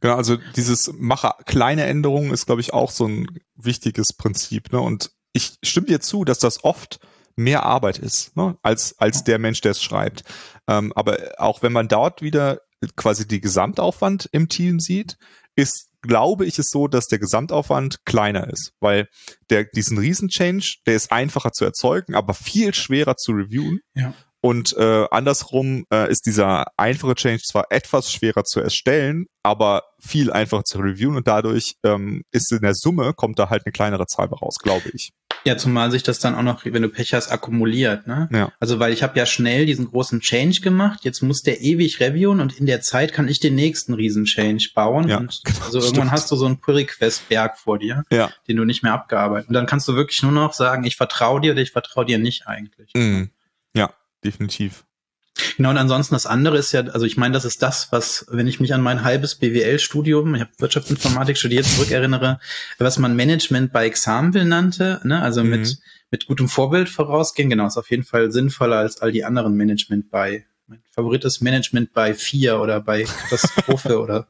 Genau, 0.00 0.16
also 0.16 0.36
dieses 0.54 0.92
Mache 0.98 1.32
kleine 1.46 1.86
Änderungen 1.86 2.30
ist, 2.30 2.44
glaube 2.44 2.60
ich, 2.60 2.74
auch 2.74 2.90
so 2.90 3.06
ein 3.06 3.40
wichtiges 3.56 4.12
Prinzip. 4.12 4.70
Ne? 4.70 4.80
Und 4.80 5.12
ich 5.32 5.54
stimme 5.62 5.86
dir 5.86 6.00
zu, 6.00 6.24
dass 6.24 6.38
das 6.38 6.62
oft 6.62 7.00
mehr 7.36 7.64
Arbeit 7.64 7.98
ist, 7.98 8.36
ne? 8.36 8.58
als, 8.62 8.98
als 8.98 9.24
der 9.24 9.38
Mensch, 9.38 9.62
der 9.62 9.70
es 9.70 9.82
schreibt. 9.82 10.24
Ähm, 10.68 10.92
aber 10.94 11.16
auch 11.38 11.62
wenn 11.62 11.72
man 11.72 11.88
dort 11.88 12.20
wieder 12.20 12.60
quasi 12.96 13.26
die 13.26 13.40
Gesamtaufwand 13.40 14.28
im 14.32 14.48
Team 14.48 14.80
sieht, 14.80 15.16
ist, 15.54 15.88
glaube 16.02 16.46
ich, 16.46 16.58
es 16.58 16.70
so, 16.70 16.88
dass 16.88 17.06
der 17.06 17.18
Gesamtaufwand 17.18 18.04
kleiner 18.04 18.48
ist, 18.48 18.72
weil 18.80 19.08
der, 19.50 19.64
diesen 19.64 19.98
Riesen-Change, 19.98 20.78
der 20.86 20.94
ist 20.94 21.12
einfacher 21.12 21.52
zu 21.52 21.64
erzeugen, 21.64 22.14
aber 22.14 22.34
viel 22.34 22.74
schwerer 22.74 23.16
zu 23.16 23.32
reviewen. 23.32 23.80
Ja. 23.94 24.14
Und 24.44 24.76
äh, 24.76 25.06
andersrum 25.12 25.84
äh, 25.92 26.10
ist 26.10 26.26
dieser 26.26 26.66
einfache 26.76 27.14
Change 27.14 27.42
zwar 27.44 27.66
etwas 27.70 28.10
schwerer 28.10 28.42
zu 28.42 28.58
erstellen, 28.58 29.26
aber 29.44 29.84
viel 30.00 30.32
einfacher 30.32 30.64
zu 30.64 30.78
reviewen 30.78 31.16
und 31.16 31.28
dadurch 31.28 31.76
ähm, 31.84 32.24
ist 32.32 32.50
in 32.50 32.62
der 32.62 32.74
Summe 32.74 33.14
kommt 33.14 33.38
da 33.38 33.50
halt 33.50 33.64
eine 33.64 33.72
kleinere 33.72 34.06
Zahl 34.06 34.26
raus, 34.26 34.56
glaube 34.60 34.90
ich. 34.94 35.12
Ja, 35.44 35.56
zumal 35.56 35.90
sich 35.90 36.02
das 36.02 36.18
dann 36.18 36.34
auch 36.34 36.42
noch, 36.42 36.64
wenn 36.64 36.82
du 36.82 36.88
Pech 36.88 37.14
hast, 37.14 37.30
akkumuliert. 37.30 38.06
Ne? 38.06 38.28
Ja. 38.32 38.52
Also 38.60 38.78
weil 38.78 38.92
ich 38.92 39.02
habe 39.02 39.18
ja 39.18 39.26
schnell 39.26 39.66
diesen 39.66 39.86
großen 39.88 40.20
Change 40.20 40.60
gemacht, 40.60 41.00
jetzt 41.02 41.20
muss 41.22 41.42
der 41.42 41.60
ewig 41.60 42.00
reviewen 42.00 42.40
und 42.40 42.58
in 42.58 42.66
der 42.66 42.80
Zeit 42.80 43.12
kann 43.12 43.28
ich 43.28 43.40
den 43.40 43.54
nächsten 43.54 43.94
riesen 43.94 44.24
Change 44.24 44.70
bauen. 44.74 45.08
Ja, 45.08 45.18
und 45.18 45.40
genau, 45.44 45.64
also 45.64 45.78
irgendwann 45.78 45.94
stimmt. 45.94 46.12
hast 46.12 46.30
du 46.30 46.36
so 46.36 46.46
einen 46.46 46.58
Pull-Request-Berg 46.58 47.58
vor 47.58 47.78
dir, 47.78 48.04
ja. 48.10 48.30
den 48.46 48.56
du 48.56 48.64
nicht 48.64 48.82
mehr 48.82 48.92
abgearbeitet. 48.92 49.48
Und 49.48 49.54
dann 49.54 49.66
kannst 49.66 49.88
du 49.88 49.94
wirklich 49.94 50.22
nur 50.22 50.32
noch 50.32 50.52
sagen, 50.52 50.84
ich 50.84 50.96
vertraue 50.96 51.40
dir 51.40 51.52
oder 51.52 51.62
ich 51.62 51.72
vertraue 51.72 52.04
dir 52.04 52.18
nicht 52.18 52.46
eigentlich. 52.46 52.90
Mhm. 52.94 53.30
Ja, 53.74 53.90
definitiv. 54.24 54.84
Genau, 55.56 55.70
und 55.70 55.78
ansonsten 55.78 56.14
das 56.14 56.26
andere 56.26 56.58
ist 56.58 56.72
ja, 56.72 56.82
also 56.82 57.06
ich 57.06 57.16
meine, 57.16 57.34
das 57.34 57.44
ist 57.44 57.62
das, 57.62 57.90
was, 57.90 58.26
wenn 58.30 58.46
ich 58.46 58.60
mich 58.60 58.74
an 58.74 58.80
mein 58.80 59.04
halbes 59.04 59.36
BWL-Studium, 59.36 60.34
ich 60.34 60.40
habe 60.42 60.50
Wirtschaftsinformatik 60.58 61.36
studiert, 61.36 61.66
zurückerinnere, 61.66 62.40
was 62.78 62.98
man 62.98 63.16
Management 63.16 63.72
bei 63.72 63.86
Example 63.86 64.44
nannte, 64.44 65.00
ne? 65.04 65.22
also 65.22 65.42
mhm. 65.42 65.50
mit, 65.50 65.78
mit 66.10 66.26
gutem 66.26 66.48
Vorbild 66.48 66.88
vorausgehen, 66.88 67.50
genau, 67.50 67.66
ist 67.66 67.76
auf 67.76 67.90
jeden 67.90 68.04
Fall 68.04 68.32
sinnvoller 68.32 68.76
als 68.78 69.00
all 69.00 69.12
die 69.12 69.24
anderen 69.24 69.54
Management 69.56 70.10
bei. 70.10 70.44
Mein 70.66 70.82
Favorit 70.90 71.24
ist 71.24 71.40
Management 71.40 71.92
bei 71.92 72.14
vier 72.14 72.60
oder 72.60 72.80
bei 72.80 73.04
Katastrophe 73.04 74.00
oder 74.02 74.28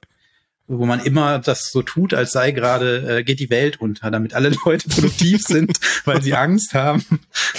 wo 0.79 0.87
man 0.87 1.01
immer 1.01 1.39
das 1.39 1.71
so 1.71 1.83
tut, 1.83 2.15
als 2.15 2.33
sei 2.33 2.53
gerade, 2.53 3.19
äh, 3.19 3.25
geht 3.25 3.41
die 3.41 3.51
Welt 3.51 3.81
unter, 3.81 4.11
damit 4.11 4.35
alle 4.35 4.53
Leute 4.65 4.89
produktiv 4.89 5.43
sind, 5.43 5.79
weil 6.05 6.23
sie 6.23 6.35
Angst 6.35 6.75
haben. 6.75 7.05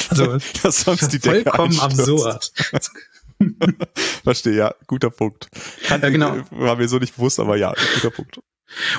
Also 0.09 0.37
das 0.61 0.81
sonst 0.81 1.11
die 1.11 1.19
vollkommen 1.19 1.79
absurd. 1.79 2.51
Verstehe, 4.23 4.55
ja, 4.55 4.73
guter 4.87 5.09
Punkt. 5.09 5.49
Kann, 5.87 6.01
ja, 6.01 6.09
genau. 6.09 6.37
War 6.51 6.75
mir 6.75 6.87
so 6.87 6.97
nicht 6.97 7.15
bewusst, 7.15 7.39
aber 7.39 7.57
ja, 7.57 7.73
guter 7.95 8.11
Punkt. 8.11 8.39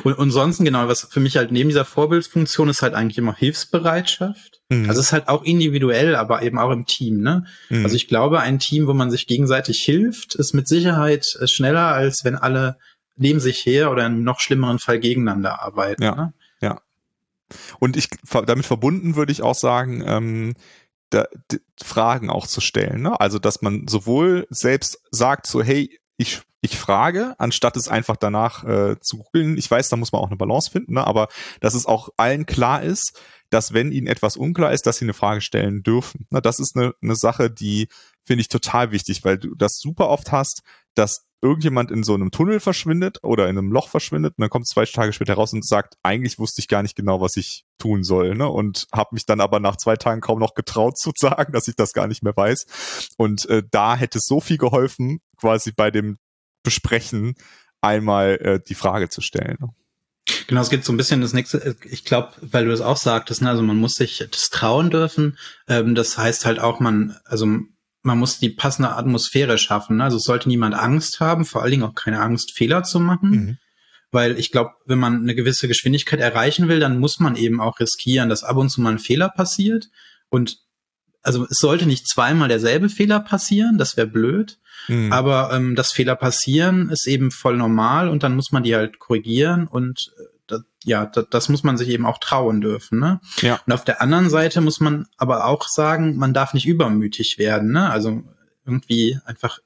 Und, 0.04 0.14
und 0.14 0.30
sonst, 0.30 0.58
genau, 0.58 0.88
was 0.88 1.08
für 1.10 1.20
mich 1.20 1.36
halt 1.36 1.50
neben 1.50 1.68
dieser 1.68 1.84
Vorbildsfunktion 1.84 2.68
ist 2.68 2.82
halt 2.82 2.94
eigentlich 2.94 3.18
immer 3.18 3.34
Hilfsbereitschaft. 3.34 4.62
Mhm. 4.68 4.88
Also 4.88 5.00
es 5.00 5.06
ist 5.06 5.12
halt 5.12 5.28
auch 5.28 5.42
individuell, 5.42 6.14
aber 6.14 6.42
eben 6.42 6.58
auch 6.58 6.70
im 6.70 6.86
Team, 6.86 7.20
ne? 7.20 7.44
Mhm. 7.70 7.84
Also 7.84 7.96
ich 7.96 8.08
glaube, 8.08 8.40
ein 8.40 8.58
Team, 8.58 8.86
wo 8.86 8.94
man 8.94 9.10
sich 9.10 9.26
gegenseitig 9.26 9.82
hilft, 9.82 10.34
ist 10.34 10.54
mit 10.54 10.68
Sicherheit 10.68 11.36
äh, 11.40 11.46
schneller, 11.46 11.88
als 11.88 12.24
wenn 12.24 12.36
alle 12.36 12.78
neben 13.16 13.40
sich 13.40 13.64
her 13.64 13.90
oder 13.90 14.06
im 14.06 14.22
noch 14.22 14.40
schlimmeren 14.40 14.78
Fall 14.78 14.98
gegeneinander 14.98 15.62
arbeiten. 15.62 16.02
Ja, 16.02 16.14
ne? 16.14 16.32
ja. 16.60 16.80
Und 17.78 17.96
ich 17.96 18.08
damit 18.46 18.66
verbunden 18.66 19.16
würde 19.16 19.32
ich 19.32 19.42
auch 19.42 19.54
sagen, 19.54 20.02
ähm, 20.04 20.54
da, 21.14 21.26
Fragen 21.82 22.30
auch 22.30 22.46
zu 22.46 22.60
stellen. 22.60 23.02
Ne? 23.02 23.18
Also, 23.20 23.38
dass 23.38 23.62
man 23.62 23.86
sowohl 23.88 24.46
selbst 24.50 25.00
sagt, 25.10 25.46
so, 25.46 25.62
hey, 25.62 25.98
ich, 26.16 26.42
ich 26.60 26.78
frage, 26.78 27.34
anstatt 27.38 27.76
es 27.76 27.88
einfach 27.88 28.16
danach 28.16 28.64
äh, 28.64 28.96
zu 29.00 29.18
googeln. 29.18 29.56
Ich 29.56 29.70
weiß, 29.70 29.88
da 29.88 29.96
muss 29.96 30.12
man 30.12 30.22
auch 30.22 30.28
eine 30.28 30.36
Balance 30.36 30.70
finden, 30.70 30.94
ne? 30.94 31.06
aber 31.06 31.28
dass 31.60 31.74
es 31.74 31.86
auch 31.86 32.08
allen 32.16 32.46
klar 32.46 32.82
ist, 32.82 33.20
dass 33.50 33.72
wenn 33.72 33.92
ihnen 33.92 34.06
etwas 34.06 34.36
unklar 34.36 34.72
ist, 34.72 34.86
dass 34.86 34.98
sie 34.98 35.04
eine 35.04 35.14
Frage 35.14 35.40
stellen 35.40 35.82
dürfen. 35.82 36.26
Ne? 36.30 36.40
Das 36.40 36.58
ist 36.58 36.76
eine, 36.76 36.94
eine 37.02 37.16
Sache, 37.16 37.50
die 37.50 37.88
finde 38.24 38.40
ich 38.40 38.48
total 38.48 38.90
wichtig, 38.90 39.24
weil 39.24 39.38
du 39.38 39.54
das 39.54 39.78
super 39.78 40.08
oft 40.08 40.32
hast, 40.32 40.62
dass 40.94 41.26
irgendjemand 41.42 41.90
in 41.90 42.02
so 42.02 42.14
einem 42.14 42.30
Tunnel 42.30 42.58
verschwindet 42.58 43.18
oder 43.22 43.48
in 43.50 43.58
einem 43.58 43.70
Loch 43.70 43.88
verschwindet 43.88 44.34
und 44.36 44.42
dann 44.42 44.48
kommt 44.48 44.66
zwei 44.66 44.86
Tage 44.86 45.12
später 45.12 45.34
raus 45.34 45.52
und 45.52 45.66
sagt, 45.66 45.94
eigentlich 46.02 46.38
wusste 46.38 46.62
ich 46.62 46.68
gar 46.68 46.82
nicht 46.82 46.96
genau, 46.96 47.20
was 47.20 47.36
ich 47.36 47.64
tun 47.78 48.02
soll, 48.02 48.34
ne? 48.34 48.48
Und 48.48 48.86
habe 48.92 49.10
mich 49.12 49.26
dann 49.26 49.42
aber 49.42 49.60
nach 49.60 49.76
zwei 49.76 49.96
Tagen 49.96 50.22
kaum 50.22 50.38
noch 50.38 50.54
getraut 50.54 50.96
zu 50.98 51.12
sagen, 51.14 51.52
dass 51.52 51.68
ich 51.68 51.76
das 51.76 51.92
gar 51.92 52.06
nicht 52.06 52.22
mehr 52.22 52.36
weiß. 52.36 53.12
Und 53.18 53.46
äh, 53.50 53.62
da 53.70 53.94
hätte 53.94 54.18
es 54.18 54.24
so 54.24 54.40
viel 54.40 54.56
geholfen, 54.56 55.20
quasi 55.36 55.72
bei 55.72 55.90
dem 55.90 56.18
Besprechen 56.62 57.34
einmal 57.82 58.38
äh, 58.40 58.60
die 58.66 58.74
Frage 58.74 59.10
zu 59.10 59.20
stellen. 59.20 59.58
Ne? 59.60 59.68
Genau, 60.46 60.62
es 60.62 60.70
geht 60.70 60.84
so 60.84 60.92
ein 60.92 60.96
bisschen 60.96 61.20
das 61.20 61.34
nächste, 61.34 61.76
ich 61.84 62.04
glaube, 62.04 62.32
weil 62.40 62.64
du 62.64 62.72
es 62.72 62.80
auch 62.80 62.96
sagtest, 62.96 63.42
ne, 63.42 63.50
also 63.50 63.62
man 63.62 63.76
muss 63.76 63.94
sich 63.94 64.26
das 64.30 64.48
trauen 64.48 64.90
dürfen. 64.90 65.38
Ähm, 65.68 65.94
das 65.94 66.16
heißt 66.16 66.46
halt 66.46 66.60
auch, 66.60 66.80
man, 66.80 67.16
also 67.24 67.46
man 68.04 68.18
muss 68.18 68.38
die 68.38 68.50
passende 68.50 68.90
Atmosphäre 68.90 69.56
schaffen. 69.56 69.96
Ne? 69.96 70.04
Also 70.04 70.18
es 70.18 70.24
sollte 70.24 70.48
niemand 70.48 70.74
Angst 70.74 71.20
haben, 71.20 71.44
vor 71.44 71.62
allen 71.62 71.70
Dingen 71.70 71.82
auch 71.82 71.94
keine 71.94 72.20
Angst, 72.20 72.52
Fehler 72.52 72.84
zu 72.84 73.00
machen. 73.00 73.30
Mhm. 73.30 73.58
Weil 74.12 74.38
ich 74.38 74.52
glaube, 74.52 74.72
wenn 74.84 74.98
man 74.98 75.22
eine 75.22 75.34
gewisse 75.34 75.66
Geschwindigkeit 75.66 76.20
erreichen 76.20 76.68
will, 76.68 76.78
dann 76.80 77.00
muss 77.00 77.18
man 77.18 77.34
eben 77.34 77.60
auch 77.60 77.80
riskieren, 77.80 78.28
dass 78.28 78.44
ab 78.44 78.56
und 78.56 78.68
zu 78.68 78.82
mal 78.82 78.92
ein 78.92 78.98
Fehler 78.98 79.30
passiert. 79.30 79.88
Und 80.28 80.58
also 81.22 81.46
es 81.50 81.56
sollte 81.56 81.86
nicht 81.86 82.06
zweimal 82.06 82.48
derselbe 82.48 82.90
Fehler 82.90 83.20
passieren, 83.20 83.78
das 83.78 83.96
wäre 83.96 84.06
blöd. 84.06 84.58
Mhm. 84.88 85.10
Aber 85.10 85.50
ähm, 85.54 85.74
dass 85.74 85.92
Fehler 85.92 86.14
passieren, 86.14 86.90
ist 86.90 87.08
eben 87.08 87.30
voll 87.30 87.56
normal 87.56 88.10
und 88.10 88.22
dann 88.22 88.36
muss 88.36 88.52
man 88.52 88.62
die 88.62 88.76
halt 88.76 88.98
korrigieren 88.98 89.66
und 89.66 90.12
das, 90.46 90.62
ja, 90.84 91.06
das, 91.06 91.26
das 91.30 91.48
muss 91.48 91.62
man 91.62 91.76
sich 91.76 91.88
eben 91.88 92.06
auch 92.06 92.18
trauen 92.18 92.60
dürfen. 92.60 92.98
Ne? 92.98 93.20
Ja. 93.40 93.60
Und 93.66 93.72
auf 93.72 93.84
der 93.84 94.02
anderen 94.02 94.30
Seite 94.30 94.60
muss 94.60 94.80
man 94.80 95.06
aber 95.16 95.46
auch 95.46 95.68
sagen, 95.68 96.16
man 96.16 96.34
darf 96.34 96.54
nicht 96.54 96.66
übermütig 96.66 97.38
werden. 97.38 97.72
Ne? 97.72 97.90
Also 97.90 98.22
irgendwie 98.64 99.18
einfach 99.24 99.58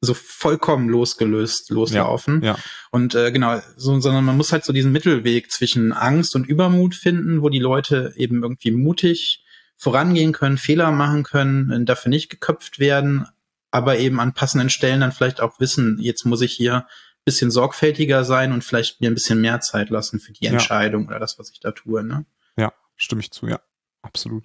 so 0.00 0.14
vollkommen 0.14 0.88
losgelöst 0.88 1.70
loslaufen. 1.70 2.42
Ja, 2.42 2.52
ja. 2.52 2.58
Und 2.90 3.14
äh, 3.14 3.30
genau, 3.32 3.60
so, 3.76 4.00
sondern 4.00 4.24
man 4.24 4.36
muss 4.36 4.52
halt 4.52 4.64
so 4.64 4.72
diesen 4.72 4.92
Mittelweg 4.92 5.50
zwischen 5.52 5.92
Angst 5.92 6.34
und 6.34 6.46
Übermut 6.46 6.94
finden, 6.94 7.42
wo 7.42 7.50
die 7.50 7.58
Leute 7.58 8.14
eben 8.16 8.42
irgendwie 8.42 8.70
mutig 8.70 9.44
vorangehen 9.76 10.32
können, 10.32 10.58
Fehler 10.58 10.90
machen 10.90 11.22
können, 11.22 11.86
dafür 11.86 12.10
nicht 12.10 12.30
geköpft 12.30 12.78
werden, 12.78 13.26
aber 13.70 13.98
eben 13.98 14.20
an 14.20 14.34
passenden 14.34 14.70
Stellen 14.70 15.00
dann 15.00 15.12
vielleicht 15.12 15.40
auch 15.40 15.60
wissen, 15.60 15.98
jetzt 16.00 16.24
muss 16.24 16.40
ich 16.42 16.52
hier 16.52 16.86
bisschen 17.24 17.50
sorgfältiger 17.50 18.24
sein 18.24 18.52
und 18.52 18.64
vielleicht 18.64 19.00
mir 19.00 19.10
ein 19.10 19.14
bisschen 19.14 19.40
mehr 19.40 19.60
Zeit 19.60 19.90
lassen 19.90 20.20
für 20.20 20.32
die 20.32 20.46
Entscheidung 20.46 21.02
ja. 21.04 21.08
oder 21.08 21.18
das, 21.18 21.38
was 21.38 21.50
ich 21.50 21.60
da 21.60 21.72
tue. 21.72 22.02
Ne? 22.02 22.24
Ja, 22.56 22.72
stimme 22.96 23.20
ich 23.20 23.30
zu, 23.30 23.46
ja, 23.46 23.60
absolut. 24.02 24.44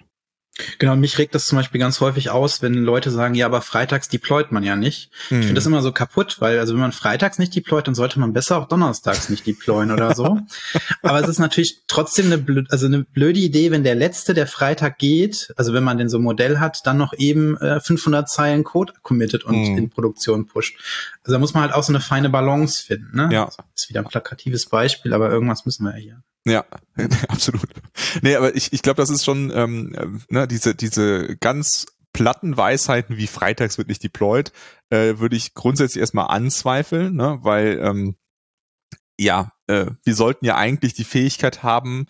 Genau, 0.79 0.95
mich 0.95 1.17
regt 1.17 1.35
das 1.35 1.47
zum 1.47 1.57
Beispiel 1.57 1.79
ganz 1.79 1.99
häufig 1.99 2.29
aus, 2.29 2.61
wenn 2.61 2.75
Leute 2.75 3.11
sagen, 3.11 3.35
ja, 3.35 3.45
aber 3.45 3.61
freitags 3.61 4.07
deployt 4.07 4.53
man 4.53 4.63
ja 4.63 4.77
nicht. 4.77 5.11
Mhm. 5.29 5.39
Ich 5.39 5.45
finde 5.47 5.55
das 5.55 5.65
immer 5.65 5.81
so 5.81 5.91
kaputt, 5.91 6.37
weil 6.39 6.59
also 6.59 6.73
wenn 6.73 6.79
man 6.79 6.93
freitags 6.93 7.39
nicht 7.39 7.53
deployt, 7.53 7.87
dann 7.87 7.95
sollte 7.95 8.21
man 8.21 8.31
besser 8.31 8.57
auch 8.57 8.67
donnerstags 8.67 9.27
nicht 9.27 9.45
deployen 9.45 9.91
oder 9.91 10.15
so. 10.15 10.39
aber 11.01 11.19
es 11.19 11.27
ist 11.27 11.39
natürlich 11.39 11.81
trotzdem 11.87 12.27
eine, 12.27 12.37
blöd, 12.37 12.67
also 12.71 12.85
eine 12.85 13.03
blöde 13.03 13.39
Idee, 13.39 13.71
wenn 13.71 13.83
der 13.83 13.95
letzte, 13.95 14.33
der 14.33 14.47
Freitag 14.47 14.97
geht, 14.97 15.53
also 15.57 15.73
wenn 15.73 15.83
man 15.83 15.97
den 15.97 16.07
so 16.07 16.19
ein 16.19 16.23
Modell 16.23 16.59
hat, 16.59 16.85
dann 16.85 16.97
noch 16.97 17.13
eben 17.17 17.57
äh, 17.57 17.81
500 17.81 18.29
Zeilen 18.29 18.63
Code 18.63 18.93
committet 19.01 19.43
und 19.43 19.57
mhm. 19.57 19.77
in 19.77 19.89
Produktion 19.89 20.45
pusht. 20.45 20.77
Also 21.23 21.33
da 21.33 21.39
muss 21.39 21.53
man 21.53 21.63
halt 21.63 21.73
auch 21.73 21.83
so 21.83 21.91
eine 21.91 21.99
feine 21.99 22.29
Balance 22.29 22.81
finden. 22.81 23.13
Ne? 23.13 23.29
Ja. 23.29 23.45
Das 23.45 23.83
ist 23.83 23.89
wieder 23.89 23.99
ein 23.99 24.07
plakatives 24.07 24.67
Beispiel, 24.67 25.13
aber 25.13 25.29
irgendwas 25.29 25.65
müssen 25.65 25.83
wir 25.83 25.91
ja 25.91 25.97
hier. 25.97 26.23
Ja, 26.45 26.63
absolut. 27.27 27.67
Nee, 28.21 28.35
aber 28.35 28.55
ich, 28.55 28.71
ich 28.71 28.81
glaube, 28.81 28.97
das 28.97 29.09
ist 29.09 29.25
schon 29.25 29.51
ähm, 29.53 30.21
ne, 30.29 30.47
diese, 30.47 30.75
diese 30.75 31.37
ganz 31.37 31.87
platten 32.13 32.55
Weisheiten 32.55 33.17
wie 33.17 33.27
freitags 33.27 33.77
wird 33.77 33.89
nicht 33.89 34.03
deployed, 34.03 34.53
äh, 34.89 35.17
würde 35.17 35.35
ich 35.35 35.53
grundsätzlich 35.53 35.99
erstmal 35.99 36.27
anzweifeln, 36.27 37.15
ne, 37.15 37.39
weil 37.41 37.79
ähm, 37.81 38.15
ja, 39.19 39.51
äh, 39.67 39.87
wir 40.03 40.15
sollten 40.15 40.45
ja 40.45 40.55
eigentlich 40.55 40.93
die 40.93 41.03
Fähigkeit 41.03 41.63
haben, 41.63 42.05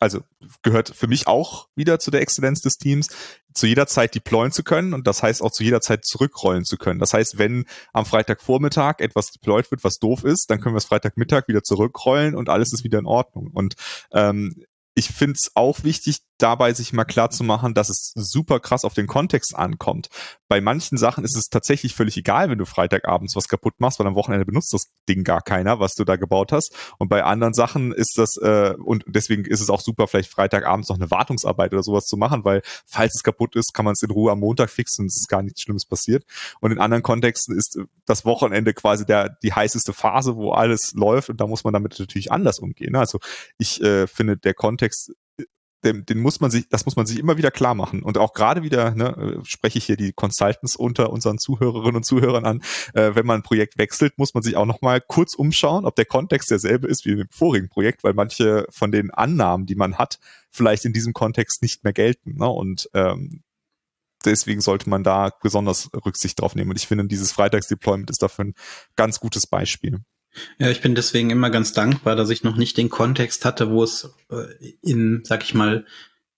also 0.00 0.22
gehört 0.62 0.90
für 0.90 1.06
mich 1.06 1.26
auch 1.26 1.68
wieder 1.74 1.98
zu 1.98 2.10
der 2.10 2.20
Exzellenz 2.20 2.60
des 2.60 2.78
Teams, 2.78 3.08
zu 3.54 3.66
jeder 3.66 3.86
Zeit 3.86 4.14
deployen 4.14 4.52
zu 4.52 4.62
können 4.62 4.94
und 4.94 5.06
das 5.06 5.22
heißt 5.22 5.42
auch 5.42 5.50
zu 5.50 5.64
jeder 5.64 5.80
Zeit 5.80 6.04
zurückrollen 6.04 6.64
zu 6.64 6.76
können. 6.76 7.00
Das 7.00 7.14
heißt, 7.14 7.38
wenn 7.38 7.64
am 7.92 8.06
Freitagvormittag 8.06 9.00
etwas 9.00 9.30
deployed 9.30 9.70
wird, 9.70 9.84
was 9.84 9.98
doof 9.98 10.24
ist, 10.24 10.50
dann 10.50 10.60
können 10.60 10.74
wir 10.74 10.78
es 10.78 10.84
Freitagmittag 10.84 11.48
wieder 11.48 11.62
zurückrollen 11.62 12.34
und 12.34 12.48
alles 12.48 12.72
ist 12.72 12.84
wieder 12.84 12.98
in 12.98 13.06
Ordnung. 13.06 13.50
Und 13.52 13.74
ähm, 14.12 14.64
ich 14.94 15.08
finde 15.08 15.34
es 15.34 15.52
auch 15.54 15.84
wichtig, 15.84 16.22
dabei 16.38 16.72
sich 16.72 16.92
mal 16.92 17.04
klar 17.04 17.30
zu 17.30 17.44
machen, 17.44 17.74
dass 17.74 17.88
es 17.88 18.12
super 18.14 18.60
krass 18.60 18.84
auf 18.84 18.94
den 18.94 19.06
Kontext 19.06 19.54
ankommt. 19.56 20.08
Bei 20.48 20.60
manchen 20.60 20.96
Sachen 20.96 21.24
ist 21.24 21.36
es 21.36 21.48
tatsächlich 21.48 21.94
völlig 21.94 22.16
egal, 22.16 22.48
wenn 22.48 22.58
du 22.58 22.64
Freitagabends 22.64 23.36
was 23.36 23.48
kaputt 23.48 23.74
machst, 23.78 23.98
weil 23.98 24.06
am 24.06 24.14
Wochenende 24.14 24.46
benutzt 24.46 24.72
das 24.72 24.86
Ding 25.08 25.24
gar 25.24 25.42
keiner, 25.42 25.80
was 25.80 25.94
du 25.94 26.04
da 26.04 26.16
gebaut 26.16 26.52
hast. 26.52 26.74
Und 26.98 27.08
bei 27.08 27.22
anderen 27.24 27.54
Sachen 27.54 27.92
ist 27.92 28.16
das, 28.16 28.36
äh, 28.38 28.74
und 28.78 29.04
deswegen 29.06 29.44
ist 29.44 29.60
es 29.60 29.68
auch 29.68 29.80
super, 29.80 30.06
vielleicht 30.06 30.30
Freitagabends 30.30 30.88
noch 30.88 30.96
eine 30.96 31.10
Wartungsarbeit 31.10 31.72
oder 31.72 31.82
sowas 31.82 32.06
zu 32.06 32.16
machen, 32.16 32.44
weil 32.44 32.62
falls 32.86 33.14
es 33.16 33.22
kaputt 33.22 33.56
ist, 33.56 33.74
kann 33.74 33.84
man 33.84 33.92
es 33.92 34.02
in 34.02 34.10
Ruhe 34.10 34.32
am 34.32 34.40
Montag 34.40 34.70
fixen 34.70 35.02
und 35.02 35.08
es 35.08 35.16
ist 35.16 35.28
gar 35.28 35.42
nichts 35.42 35.62
Schlimmes 35.62 35.84
passiert. 35.84 36.24
Und 36.60 36.72
in 36.72 36.78
anderen 36.78 37.02
Kontexten 37.02 37.56
ist 37.56 37.78
das 38.06 38.24
Wochenende 38.24 38.72
quasi 38.72 39.04
der, 39.04 39.36
die 39.42 39.52
heißeste 39.52 39.92
Phase, 39.92 40.36
wo 40.36 40.52
alles 40.52 40.92
läuft 40.94 41.30
und 41.30 41.40
da 41.40 41.46
muss 41.46 41.64
man 41.64 41.72
damit 41.72 41.98
natürlich 41.98 42.32
anders 42.32 42.58
umgehen. 42.58 42.96
Also 42.96 43.18
ich 43.58 43.82
äh, 43.82 44.06
finde, 44.06 44.36
der 44.36 44.54
Kontext 44.54 45.12
den, 45.84 46.04
den 46.04 46.18
muss 46.18 46.40
man 46.40 46.50
sich, 46.50 46.68
das 46.68 46.84
muss 46.86 46.96
man 46.96 47.06
sich 47.06 47.18
immer 47.18 47.36
wieder 47.36 47.50
klar 47.50 47.74
machen. 47.74 48.02
Und 48.02 48.18
auch 48.18 48.32
gerade 48.32 48.62
wieder, 48.62 48.94
ne, 48.94 49.40
spreche 49.44 49.78
ich 49.78 49.84
hier 49.84 49.96
die 49.96 50.12
Consultants 50.12 50.76
unter 50.76 51.10
unseren 51.10 51.38
Zuhörerinnen 51.38 51.96
und 51.96 52.04
Zuhörern 52.04 52.44
an, 52.44 52.62
äh, 52.94 53.14
wenn 53.14 53.26
man 53.26 53.40
ein 53.40 53.42
Projekt 53.42 53.78
wechselt, 53.78 54.18
muss 54.18 54.34
man 54.34 54.42
sich 54.42 54.56
auch 54.56 54.66
nochmal 54.66 55.00
kurz 55.00 55.34
umschauen, 55.34 55.84
ob 55.84 55.94
der 55.94 56.04
Kontext 56.04 56.50
derselbe 56.50 56.88
ist 56.88 57.04
wie 57.04 57.12
im 57.12 57.28
vorigen 57.30 57.68
Projekt, 57.68 58.02
weil 58.04 58.14
manche 58.14 58.66
von 58.70 58.90
den 58.90 59.10
Annahmen, 59.10 59.66
die 59.66 59.76
man 59.76 59.98
hat, 59.98 60.18
vielleicht 60.50 60.84
in 60.84 60.92
diesem 60.92 61.12
Kontext 61.12 61.62
nicht 61.62 61.84
mehr 61.84 61.92
gelten. 61.92 62.36
Ne? 62.38 62.48
Und 62.48 62.90
ähm, 62.94 63.42
deswegen 64.24 64.60
sollte 64.60 64.90
man 64.90 65.04
da 65.04 65.30
besonders 65.42 65.90
Rücksicht 65.94 66.40
drauf 66.40 66.54
nehmen. 66.54 66.70
Und 66.70 66.76
ich 66.76 66.88
finde, 66.88 67.06
dieses 67.06 67.32
Freitagsdeployment 67.32 68.10
ist 68.10 68.22
dafür 68.22 68.46
ein 68.46 68.54
ganz 68.96 69.20
gutes 69.20 69.46
Beispiel. 69.46 70.00
Ja, 70.58 70.70
ich 70.70 70.80
bin 70.80 70.94
deswegen 70.94 71.30
immer 71.30 71.50
ganz 71.50 71.72
dankbar, 71.72 72.16
dass 72.16 72.30
ich 72.30 72.44
noch 72.44 72.56
nicht 72.56 72.76
den 72.76 72.90
Kontext 72.90 73.44
hatte, 73.44 73.70
wo 73.70 73.82
es 73.82 74.10
äh, 74.30 74.72
in, 74.82 75.22
sag 75.24 75.44
ich 75.44 75.54
mal, 75.54 75.84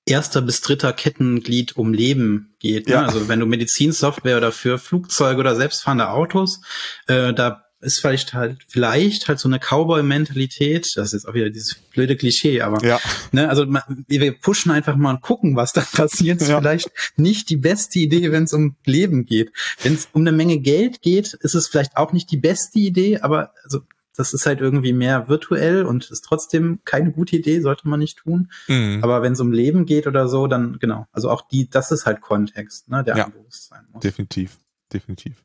erster 0.07 0.43
bis 0.43 0.61
dritter 0.61 0.93
Kettenglied 0.93 1.77
um 1.77 1.93
Leben 1.93 2.55
geht. 2.59 2.89
Ne? 2.89 2.95
Ja. 2.95 3.05
Also 3.05 3.29
wenn 3.29 3.41
du 3.41 3.47
Medizinsoftware 3.47 4.37
oder 4.37 4.53
für 4.53 4.79
Flugzeuge 4.79 5.41
oder 5.41 5.55
selbstfahrende 5.55 6.11
Autos, 6.11 6.61
äh, 7.07 7.33
da 7.33 7.65
ist 7.81 8.01
vielleicht 8.01 8.35
halt, 8.35 8.59
vielleicht 8.69 9.29
halt 9.29 9.39
so 9.39 9.49
eine 9.49 9.59
Cowboy-Mentalität. 9.59 10.87
Das 10.97 11.07
ist 11.07 11.13
jetzt 11.13 11.29
auch 11.29 11.35
wieder 11.35 11.51
dieses 11.51 11.75
blöde 11.75 12.17
Klischee, 12.17 12.61
aber, 12.61 12.85
ja. 12.85 13.01
ne, 13.33 13.49
also 13.49 13.67
wir 14.07 14.33
pushen 14.39 14.71
einfach 14.71 14.97
mal 14.97 15.15
und 15.15 15.23
gucken, 15.23 15.57
was 15.57 15.73
da 15.73 15.81
passiert. 15.93 16.41
Ist 16.41 16.49
ja. 16.49 16.59
vielleicht 16.59 16.91
nicht 17.17 17.49
die 17.49 17.57
beste 17.57 17.99
Idee, 17.99 18.33
wenn 18.33 18.45
es 18.45 18.53
um 18.53 18.77
Leben 18.85 19.25
geht. 19.25 19.53
Wenn 19.83 19.95
es 19.95 20.09
um 20.13 20.23
eine 20.23 20.33
Menge 20.33 20.59
Geld 20.59 21.03
geht, 21.03 21.35
ist 21.35 21.55
es 21.55 21.69
vielleicht 21.69 21.97
auch 21.97 22.13
nicht 22.13 22.31
die 22.31 22.37
beste 22.37 22.79
Idee, 22.79 23.21
aber 23.21 23.53
also 23.65 23.81
das 24.17 24.35
ist 24.35 24.45
halt 24.45 24.61
irgendwie 24.61 24.93
mehr 24.93 25.29
virtuell 25.29 25.85
und 25.85 26.11
ist 26.11 26.23
trotzdem 26.23 26.81
keine 26.85 27.13
gute 27.13 27.37
Idee, 27.37 27.61
sollte 27.61 27.89
man 27.89 28.01
nicht 28.01 28.19
tun. 28.19 28.51
Mhm. 28.69 29.01
Aber 29.03 29.23
wenn 29.23 29.33
es 29.33 29.41
um 29.41 29.53
Leben 29.53 29.87
geht 29.87 30.07
oder 30.07 30.29
so, 30.29 30.47
dann 30.47 30.79
genau. 30.79 31.07
Also 31.13 31.31
auch 31.31 31.49
die, 31.49 31.71
das 31.71 31.91
ist 31.91 32.05
halt 32.05 32.21
Kontext, 32.21 32.89
ne, 32.91 33.03
der 33.03 33.17
ja, 33.17 33.33
sein 33.51 33.87
muss. 33.91 34.03
Definitiv, 34.03 34.59
definitiv. 34.93 35.43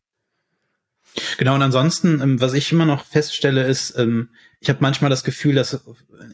Genau, 1.37 1.55
und 1.55 1.61
ansonsten, 1.61 2.21
ähm, 2.21 2.41
was 2.41 2.53
ich 2.53 2.71
immer 2.71 2.85
noch 2.85 3.05
feststelle, 3.05 3.65
ist, 3.65 3.97
ähm, 3.97 4.29
ich 4.59 4.69
habe 4.69 4.79
manchmal 4.81 5.09
das 5.09 5.23
Gefühl, 5.23 5.55
dass 5.55 5.81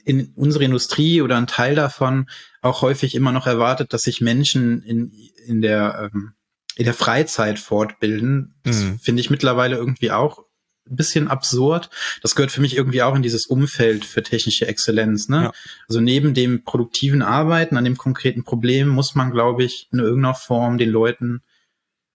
in 0.05 0.31
unserer 0.35 0.63
Industrie 0.63 1.21
oder 1.21 1.37
ein 1.37 1.47
Teil 1.47 1.75
davon 1.75 2.29
auch 2.61 2.81
häufig 2.81 3.15
immer 3.15 3.31
noch 3.31 3.47
erwartet, 3.47 3.93
dass 3.93 4.03
sich 4.03 4.21
Menschen 4.21 4.83
in, 4.83 5.11
in 5.45 5.61
der 5.61 6.11
ähm, 6.13 6.33
in 6.75 6.85
der 6.85 6.93
Freizeit 6.93 7.59
fortbilden. 7.59 8.55
Das 8.63 8.77
mhm. 8.77 8.99
finde 8.99 9.21
ich 9.21 9.29
mittlerweile 9.29 9.75
irgendwie 9.75 10.11
auch 10.11 10.45
ein 10.89 10.95
bisschen 10.95 11.27
absurd. 11.27 11.89
Das 12.21 12.35
gehört 12.35 12.51
für 12.51 12.61
mich 12.61 12.75
irgendwie 12.75 13.01
auch 13.03 13.15
in 13.15 13.21
dieses 13.21 13.45
Umfeld 13.45 14.05
für 14.05 14.23
technische 14.23 14.67
Exzellenz. 14.67 15.29
Ne? 15.29 15.43
Ja. 15.43 15.51
Also 15.87 16.01
neben 16.01 16.33
dem 16.33 16.63
produktiven 16.63 17.21
Arbeiten 17.21 17.77
an 17.77 17.83
dem 17.83 17.97
konkreten 17.97 18.43
Problem 18.43 18.87
muss 18.87 19.15
man, 19.15 19.31
glaube 19.31 19.63
ich, 19.63 19.89
in 19.91 19.99
irgendeiner 19.99 20.33
Form 20.33 20.77
den 20.77 20.89
Leuten 20.89 21.43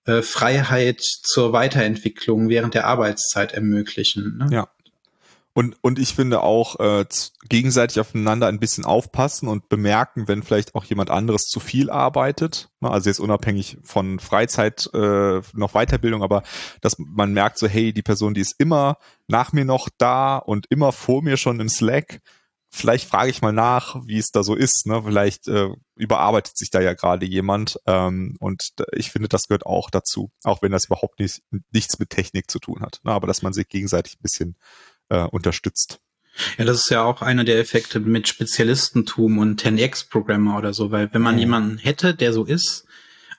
äh, 0.07 0.23
Freiheit 0.23 1.01
zur 1.01 1.53
Weiterentwicklung 1.53 2.49
während 2.49 2.75
der 2.75 2.87
Arbeitszeit 2.87 3.53
ermöglichen. 3.53 4.39
Ne? 4.39 4.49
Ja. 4.51 4.69
Und, 5.57 5.77
und 5.81 5.99
ich 5.99 6.15
finde 6.15 6.43
auch 6.43 6.79
äh, 6.81 7.07
gegenseitig 7.49 7.99
aufeinander 7.99 8.47
ein 8.47 8.61
bisschen 8.61 8.85
aufpassen 8.85 9.49
und 9.49 9.71
bemerken, 9.71 10.29
wenn 10.29 10.43
vielleicht 10.43 10.75
auch 10.75 10.85
jemand 10.85 11.11
anderes 11.11 11.45
zu 11.45 11.61
viel 11.61 11.89
arbeitet. 11.89 12.69
Ne? 12.81 12.91
Also 12.91 13.09
jetzt 13.09 13.21
unabhängig 13.21 13.79
von 13.83 14.19
Freizeit 14.19 14.91
äh, 14.93 15.41
noch 15.55 15.73
Weiterbildung, 15.73 16.23
aber 16.23 16.43
dass 16.83 16.97
man 16.99 17.33
merkt 17.33 17.59
so, 17.59 17.67
hey, 17.67 17.95
die 17.95 18.03
Person, 18.03 18.35
die 18.35 18.43
ist 18.43 18.57
immer 18.59 18.99
nach 19.29 19.55
mir 19.55 19.65
noch 19.65 19.89
da 19.97 20.37
und 20.37 20.67
immer 20.69 20.93
vor 20.93 21.23
mir 21.23 21.39
schon 21.39 21.59
im 21.59 21.71
Slack 21.71 22.21
vielleicht 22.77 23.09
frage 23.09 23.31
ich 23.31 23.43
mal 23.43 23.53
nach, 23.53 23.97
wie 24.05 24.18
es 24.18 24.31
da 24.31 24.43
so 24.43 24.55
ist. 24.55 24.87
Ne? 24.87 25.03
Vielleicht 25.05 25.49
äh, 25.49 25.68
überarbeitet 25.97 26.57
sich 26.57 26.70
da 26.70 26.81
ja 26.81 26.95
gerade 26.95 27.27
jemand. 27.27 27.79
Ähm, 27.87 28.37
und 28.39 28.74
ich 28.93 29.11
finde, 29.11 29.29
das 29.29 29.49
gehört 29.49 29.66
auch 29.66 29.91
dazu, 29.91 30.31
auch 30.45 30.62
wenn 30.62 30.72
das 30.72 30.87
überhaupt 30.87 31.18
nicht, 31.18 31.43
nichts 31.72 31.99
mit 31.99 32.11
Technik 32.11 32.51
zu 32.51 32.59
tun 32.59 32.81
hat. 32.81 33.01
Ne? 33.05 33.12
Aber 33.12 33.27
dass 33.27 33.43
man 33.43 33.53
sich 33.53 33.68
gegenseitig 33.68 34.14
ein 34.14 34.22
bisschen 34.22 34.57
äh, 35.09 35.24
unterstützt. 35.24 36.01
Ja, 36.59 36.64
das 36.66 36.81
ist 36.81 36.91
ja 36.91 37.03
auch 37.03 37.22
einer 37.22 37.45
der 37.45 37.59
Effekte 37.59 37.99
mit 37.99 38.29
Spezialistentum 38.29 39.39
und 39.39 39.62
10x-Programmer 39.62 40.59
oder 40.59 40.74
so, 40.74 40.91
weil 40.91 41.12
wenn 41.12 41.22
man 41.22 41.35
mhm. 41.35 41.41
jemanden 41.41 41.79
hätte, 41.79 42.14
der 42.14 42.33
so 42.33 42.45
ist, 42.45 42.87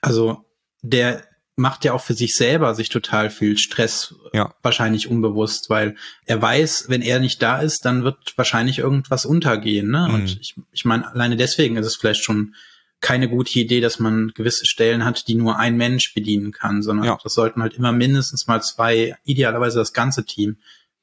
also 0.01 0.45
der 0.81 1.23
macht 1.57 1.83
ja 1.83 1.93
auch 1.93 2.01
für 2.01 2.13
sich 2.13 2.35
selber 2.35 2.75
sich 2.75 2.89
total 2.89 3.29
viel 3.29 3.57
Stress, 3.57 4.15
ja. 4.31 4.53
wahrscheinlich 4.61 5.09
unbewusst, 5.09 5.69
weil 5.69 5.95
er 6.25 6.41
weiß, 6.41 6.85
wenn 6.87 7.01
er 7.01 7.19
nicht 7.19 7.41
da 7.41 7.59
ist, 7.59 7.83
dann 7.83 8.03
wird 8.03 8.33
wahrscheinlich 8.37 8.79
irgendwas 8.79 9.25
untergehen. 9.25 9.89
Ne? 9.89 10.07
Mhm. 10.07 10.13
Und 10.13 10.39
ich, 10.39 10.55
ich 10.71 10.85
meine, 10.85 11.11
alleine 11.11 11.35
deswegen 11.35 11.75
ist 11.75 11.87
es 11.87 11.95
vielleicht 11.95 12.23
schon 12.23 12.53
keine 13.01 13.27
gute 13.27 13.59
Idee, 13.59 13.81
dass 13.81 13.99
man 13.99 14.31
gewisse 14.35 14.65
Stellen 14.65 15.03
hat, 15.03 15.27
die 15.27 15.35
nur 15.35 15.57
ein 15.57 15.77
Mensch 15.77 16.13
bedienen 16.13 16.51
kann, 16.51 16.81
sondern 16.83 17.05
ja. 17.05 17.17
das 17.21 17.33
sollten 17.33 17.61
halt 17.61 17.73
immer 17.73 17.91
mindestens 17.91 18.47
mal 18.47 18.61
zwei, 18.61 19.15
idealerweise 19.23 19.79
das 19.79 19.93
ganze 19.93 20.25
Team 20.25 20.57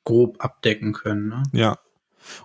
grob 0.05 0.43
abdecken 0.43 0.93
können. 0.93 1.29
Ne? 1.29 1.43
Ja. 1.53 1.79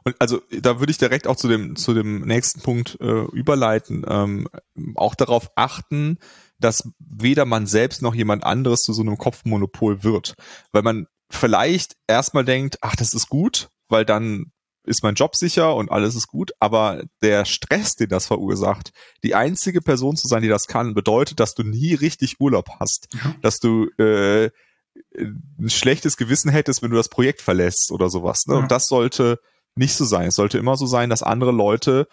Und 0.04 0.16
also 0.20 0.42
da 0.52 0.80
würde 0.80 0.92
ich 0.92 0.98
direkt 0.98 1.26
auch 1.28 1.38
zu 1.38 1.48
dem 1.48 1.76
zu 1.76 1.94
dem 1.94 2.26
nächsten 2.26 2.62
Punkt 2.62 2.98
äh, 3.00 3.26
überleiten. 3.32 4.04
Ähm, 4.08 4.48
auch 4.96 5.16
darauf 5.16 5.52
achten, 5.56 6.18
dass 6.60 6.90
weder 7.00 7.46
man 7.46 7.68
selbst 7.68 8.02
noch 8.02 8.16
jemand 8.16 8.44
anderes 8.44 8.82
zu 8.82 8.94
so 8.94 9.02
einem 9.02 9.18
Kopfmonopol 9.18 10.04
wird. 10.04 10.36
Weil 10.72 10.84
man 10.84 11.08
vielleicht 11.32 11.96
erstmal 12.08 12.46
denkt, 12.46 12.78
ach, 12.82 12.96
das 12.96 13.14
ist 13.14 13.30
gut, 13.30 13.70
weil 13.88 14.06
dann 14.06 14.52
ist 14.84 15.04
mein 15.04 15.16
Job 15.16 15.36
sicher 15.36 15.76
und 15.76 15.92
alles 15.92 16.16
ist 16.16 16.28
gut, 16.28 16.52
aber 16.60 17.04
der 17.22 17.46
Stress, 17.46 17.96
den 17.96 18.10
das 18.10 18.28
verursacht, 18.28 18.92
die 19.24 19.36
einzige 19.36 19.82
Person 19.82 20.16
zu 20.16 20.28
sein, 20.28 20.42
die 20.42 20.48
das 20.48 20.66
kann, 20.66 20.94
bedeutet, 20.94 21.40
dass 21.40 21.54
du 21.54 21.64
nie 21.64 21.94
richtig 21.94 22.40
Urlaub 22.40 22.70
hast, 22.80 23.08
ja. 23.14 23.36
dass 23.42 23.60
du 23.60 23.88
äh, 23.98 24.50
ein 25.16 25.70
schlechtes 25.70 26.18
Gewissen 26.18 26.50
hättest, 26.50 26.82
wenn 26.82 26.92
du 26.92 26.98
das 26.98 27.10
Projekt 27.10 27.42
verlässt 27.42 27.92
oder 27.92 28.10
sowas. 28.10 28.46
Ne? 28.48 28.56
Ja. 28.56 28.60
Und 28.62 28.72
das 28.72 28.88
sollte 28.88 29.40
nicht 29.76 29.94
so 29.94 30.06
sein. 30.06 30.28
Es 30.28 30.36
sollte 30.36 30.58
immer 30.58 30.76
so 30.76 30.88
sein, 30.88 31.10
dass 31.10 31.24
andere 31.24 31.52
Leute, 31.52 32.08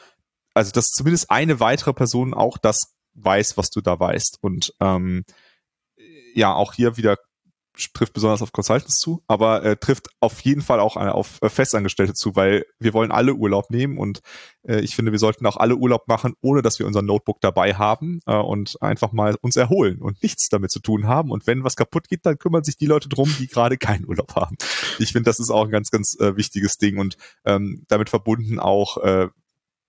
also 0.55 0.71
dass 0.71 0.89
zumindest 0.89 1.31
eine 1.31 1.61
weitere 1.61 1.95
Person 1.95 2.35
auch 2.35 2.59
das 2.59 2.96
weiß, 3.17 3.57
was 3.57 3.71
du 3.71 3.81
da 3.81 3.99
weißt. 3.99 4.39
Und 4.41 4.75
ähm, 4.81 5.25
ja, 6.35 6.55
auch 6.55 6.75
hier 6.75 6.97
wieder 6.97 7.17
trifft 7.93 8.14
besonders 8.14 8.43
auf 8.43 8.53
Consultants 8.53 8.99
zu, 8.99 9.23
aber 9.27 9.62
äh, 9.64 9.77
trifft 9.77 10.09
auf 10.21 10.41
jeden 10.41 10.62
Fall 10.62 10.81
auch 10.81 10.97
auf 10.97 11.39
äh, 11.43 11.49
Festangestellte 11.49 12.14
zu, 12.14 12.35
weil 12.35 12.64
wir 12.79 12.95
wollen 12.95 13.11
alle 13.11 13.35
Urlaub 13.35 13.71
nehmen 13.71 13.99
und 13.99 14.21
äh, 14.67 14.81
ich 14.81 14.97
finde, 14.97 15.12
wir 15.12 15.19
sollten 15.19 15.47
auch 15.47 15.57
alle 15.57 15.77
Urlaub 15.77 16.09
machen, 16.09 16.35
ohne 16.41 16.62
dass 16.62 16.79
wir 16.79 16.87
unser 16.87 17.03
Notebook 17.03 17.41
dabei 17.41 17.75
haben 17.75 18.21
äh, 18.27 18.35
und 18.35 18.81
einfach 18.83 19.12
mal 19.12 19.37
uns 19.41 19.57
erholen 19.57 20.01
und 20.01 20.23
nichts 20.23 20.49
damit 20.49 20.71
zu 20.71 20.81
tun 20.81 21.07
haben. 21.07 21.31
Und 21.31 21.47
wenn 21.47 21.64
was 21.64 21.77
kaputt 21.77 22.09
geht, 22.09 22.25
dann 22.25 22.39
kümmern 22.39 22.64
sich 22.64 22.77
die 22.77 22.87
Leute 22.87 23.09
drum, 23.09 23.35
die 23.39 23.47
gerade 23.47 23.77
keinen 23.79 24.07
Urlaub 24.07 24.35
haben. 24.37 24.57
Ich 24.99 25.12
finde, 25.12 25.29
das 25.29 25.41
ist 25.41 25.51
auch 25.51 25.64
ein 25.64 25.71
ganz, 25.71 25.91
ganz 25.91 26.17
äh, 26.19 26.37
wichtiges 26.37 26.79
Ding 26.79 26.99
und 26.99 27.17
ähm, 27.45 27.85
damit 27.89 28.09
verbunden 28.09 28.59
auch 28.59 28.97
äh, 28.99 29.29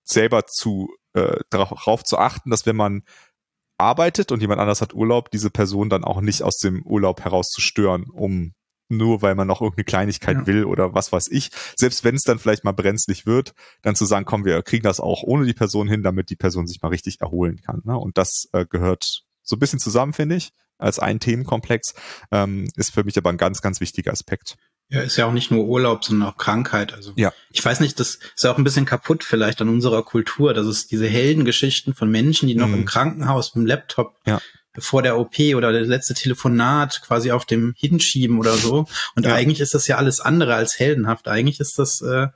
selber 0.04 0.46
zu 0.46 0.90
äh, 1.18 1.40
darauf 1.50 2.04
zu 2.04 2.18
achten, 2.18 2.50
dass 2.50 2.66
wenn 2.66 2.76
man 2.76 3.02
arbeitet 3.78 4.32
und 4.32 4.40
jemand 4.40 4.60
anders 4.60 4.80
hat 4.80 4.94
Urlaub, 4.94 5.30
diese 5.30 5.50
Person 5.50 5.88
dann 5.88 6.04
auch 6.04 6.20
nicht 6.20 6.42
aus 6.42 6.58
dem 6.58 6.82
Urlaub 6.82 7.24
heraus 7.24 7.48
zu 7.48 7.60
stören, 7.60 8.04
um 8.10 8.52
nur 8.88 9.22
weil 9.22 9.34
man 9.34 9.46
noch 9.46 9.60
irgendeine 9.60 9.84
Kleinigkeit 9.84 10.36
ja. 10.36 10.46
will 10.46 10.64
oder 10.64 10.94
was 10.94 11.12
weiß 11.12 11.28
ich. 11.30 11.50
Selbst 11.76 12.04
wenn 12.04 12.14
es 12.14 12.22
dann 12.22 12.38
vielleicht 12.38 12.64
mal 12.64 12.72
brenzlig 12.72 13.26
wird, 13.26 13.54
dann 13.82 13.94
zu 13.94 14.04
sagen, 14.06 14.24
komm, 14.24 14.44
wir 14.44 14.62
kriegen 14.62 14.82
das 14.82 14.98
auch 14.98 15.22
ohne 15.22 15.44
die 15.44 15.54
Person 15.54 15.88
hin, 15.88 16.02
damit 16.02 16.30
die 16.30 16.36
Person 16.36 16.66
sich 16.66 16.80
mal 16.82 16.88
richtig 16.88 17.20
erholen 17.20 17.60
kann. 17.60 17.82
Ne? 17.84 17.96
Und 17.96 18.18
das 18.18 18.48
äh, 18.52 18.64
gehört 18.66 19.24
so 19.42 19.56
ein 19.56 19.58
bisschen 19.58 19.78
zusammen, 19.78 20.12
finde 20.12 20.36
ich, 20.36 20.52
als 20.78 20.98
ein 20.98 21.20
Themenkomplex, 21.20 21.94
ähm, 22.30 22.68
ist 22.76 22.94
für 22.94 23.04
mich 23.04 23.18
aber 23.18 23.30
ein 23.30 23.36
ganz, 23.36 23.60
ganz 23.60 23.80
wichtiger 23.80 24.12
Aspekt. 24.12 24.56
Ja, 24.90 25.02
ist 25.02 25.16
ja 25.16 25.26
auch 25.26 25.32
nicht 25.32 25.50
nur 25.50 25.66
Urlaub, 25.66 26.02
sondern 26.04 26.30
auch 26.30 26.36
Krankheit. 26.38 26.94
Also 26.94 27.12
ja. 27.16 27.32
ich 27.50 27.62
weiß 27.62 27.80
nicht, 27.80 28.00
das 28.00 28.14
ist 28.14 28.42
ja 28.42 28.50
auch 28.50 28.56
ein 28.56 28.64
bisschen 28.64 28.86
kaputt 28.86 29.22
vielleicht 29.22 29.60
an 29.60 29.68
unserer 29.68 30.02
Kultur, 30.02 30.54
dass 30.54 30.66
es 30.66 30.86
diese 30.86 31.06
Heldengeschichten 31.06 31.94
von 31.94 32.10
Menschen, 32.10 32.48
die 32.48 32.54
noch 32.54 32.68
mhm. 32.68 32.74
im 32.74 32.84
Krankenhaus 32.86 33.54
mit 33.54 33.64
dem 33.64 33.66
Laptop 33.66 34.16
ja. 34.24 34.40
vor 34.78 35.02
der 35.02 35.18
OP 35.18 35.38
oder 35.54 35.72
der 35.72 35.82
letzte 35.82 36.14
Telefonat 36.14 37.02
quasi 37.02 37.32
auf 37.32 37.44
dem 37.44 37.74
hinschieben 37.76 38.38
oder 38.38 38.54
so. 38.54 38.86
Und 39.14 39.26
ja. 39.26 39.34
eigentlich 39.34 39.60
ist 39.60 39.74
das 39.74 39.86
ja 39.88 39.96
alles 39.98 40.20
andere 40.20 40.54
als 40.54 40.78
heldenhaft. 40.78 41.28
Eigentlich 41.28 41.60
ist 41.60 41.78
das 41.78 42.00
äh, 42.00 42.28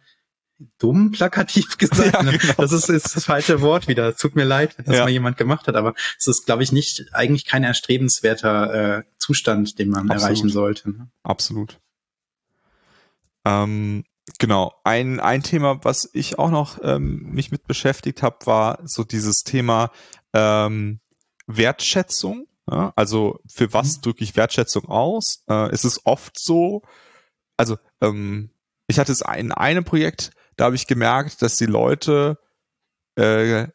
dumm 0.78 1.10
plakativ 1.10 1.78
gesagt. 1.78 2.12
Ja, 2.12 2.20
genau. 2.20 2.54
Das 2.58 2.72
ist, 2.72 2.90
ist 2.90 3.16
das 3.16 3.24
falsche 3.24 3.62
Wort 3.62 3.88
wieder. 3.88 4.10
Es 4.10 4.18
tut 4.18 4.36
mir 4.36 4.44
leid, 4.44 4.76
wenn 4.76 4.84
das 4.84 4.96
ja. 4.96 5.04
mal 5.04 5.10
jemand 5.10 5.38
gemacht 5.38 5.68
hat, 5.68 5.76
aber 5.76 5.94
es 6.18 6.26
ist, 6.26 6.44
glaube 6.44 6.62
ich, 6.62 6.70
nicht 6.70 7.06
eigentlich 7.12 7.46
kein 7.46 7.64
erstrebenswerter 7.64 8.98
äh, 8.98 9.02
Zustand, 9.16 9.78
den 9.78 9.88
man 9.88 10.10
Absolut. 10.10 10.22
erreichen 10.22 10.48
sollte. 10.50 10.90
Ne? 10.90 11.08
Absolut. 11.22 11.78
Ähm, 13.44 14.04
genau. 14.38 14.72
Ein, 14.84 15.20
ein 15.20 15.42
Thema, 15.42 15.84
was 15.84 16.08
ich 16.12 16.38
auch 16.38 16.50
noch 16.50 16.78
ähm, 16.82 17.30
mich 17.32 17.50
mit 17.50 17.66
beschäftigt 17.66 18.22
habe, 18.22 18.46
war 18.46 18.78
so 18.84 19.04
dieses 19.04 19.42
Thema 19.42 19.90
ähm, 20.32 21.00
Wertschätzung. 21.46 22.46
Ja? 22.70 22.92
Also 22.96 23.40
für 23.48 23.72
was 23.72 23.96
mhm. 23.96 24.02
drücke 24.02 24.24
ich 24.24 24.36
Wertschätzung 24.36 24.86
aus? 24.86 25.44
Äh, 25.48 25.70
es 25.70 25.84
ist 25.84 26.02
oft 26.04 26.38
so, 26.38 26.82
also 27.56 27.78
ähm, 28.00 28.50
ich 28.86 28.98
hatte 28.98 29.12
es 29.12 29.22
in 29.36 29.52
einem 29.52 29.84
Projekt, 29.84 30.32
da 30.56 30.66
habe 30.66 30.76
ich 30.76 30.86
gemerkt, 30.86 31.42
dass 31.42 31.56
die 31.56 31.66
Leute 31.66 32.38
äh, 33.16 33.66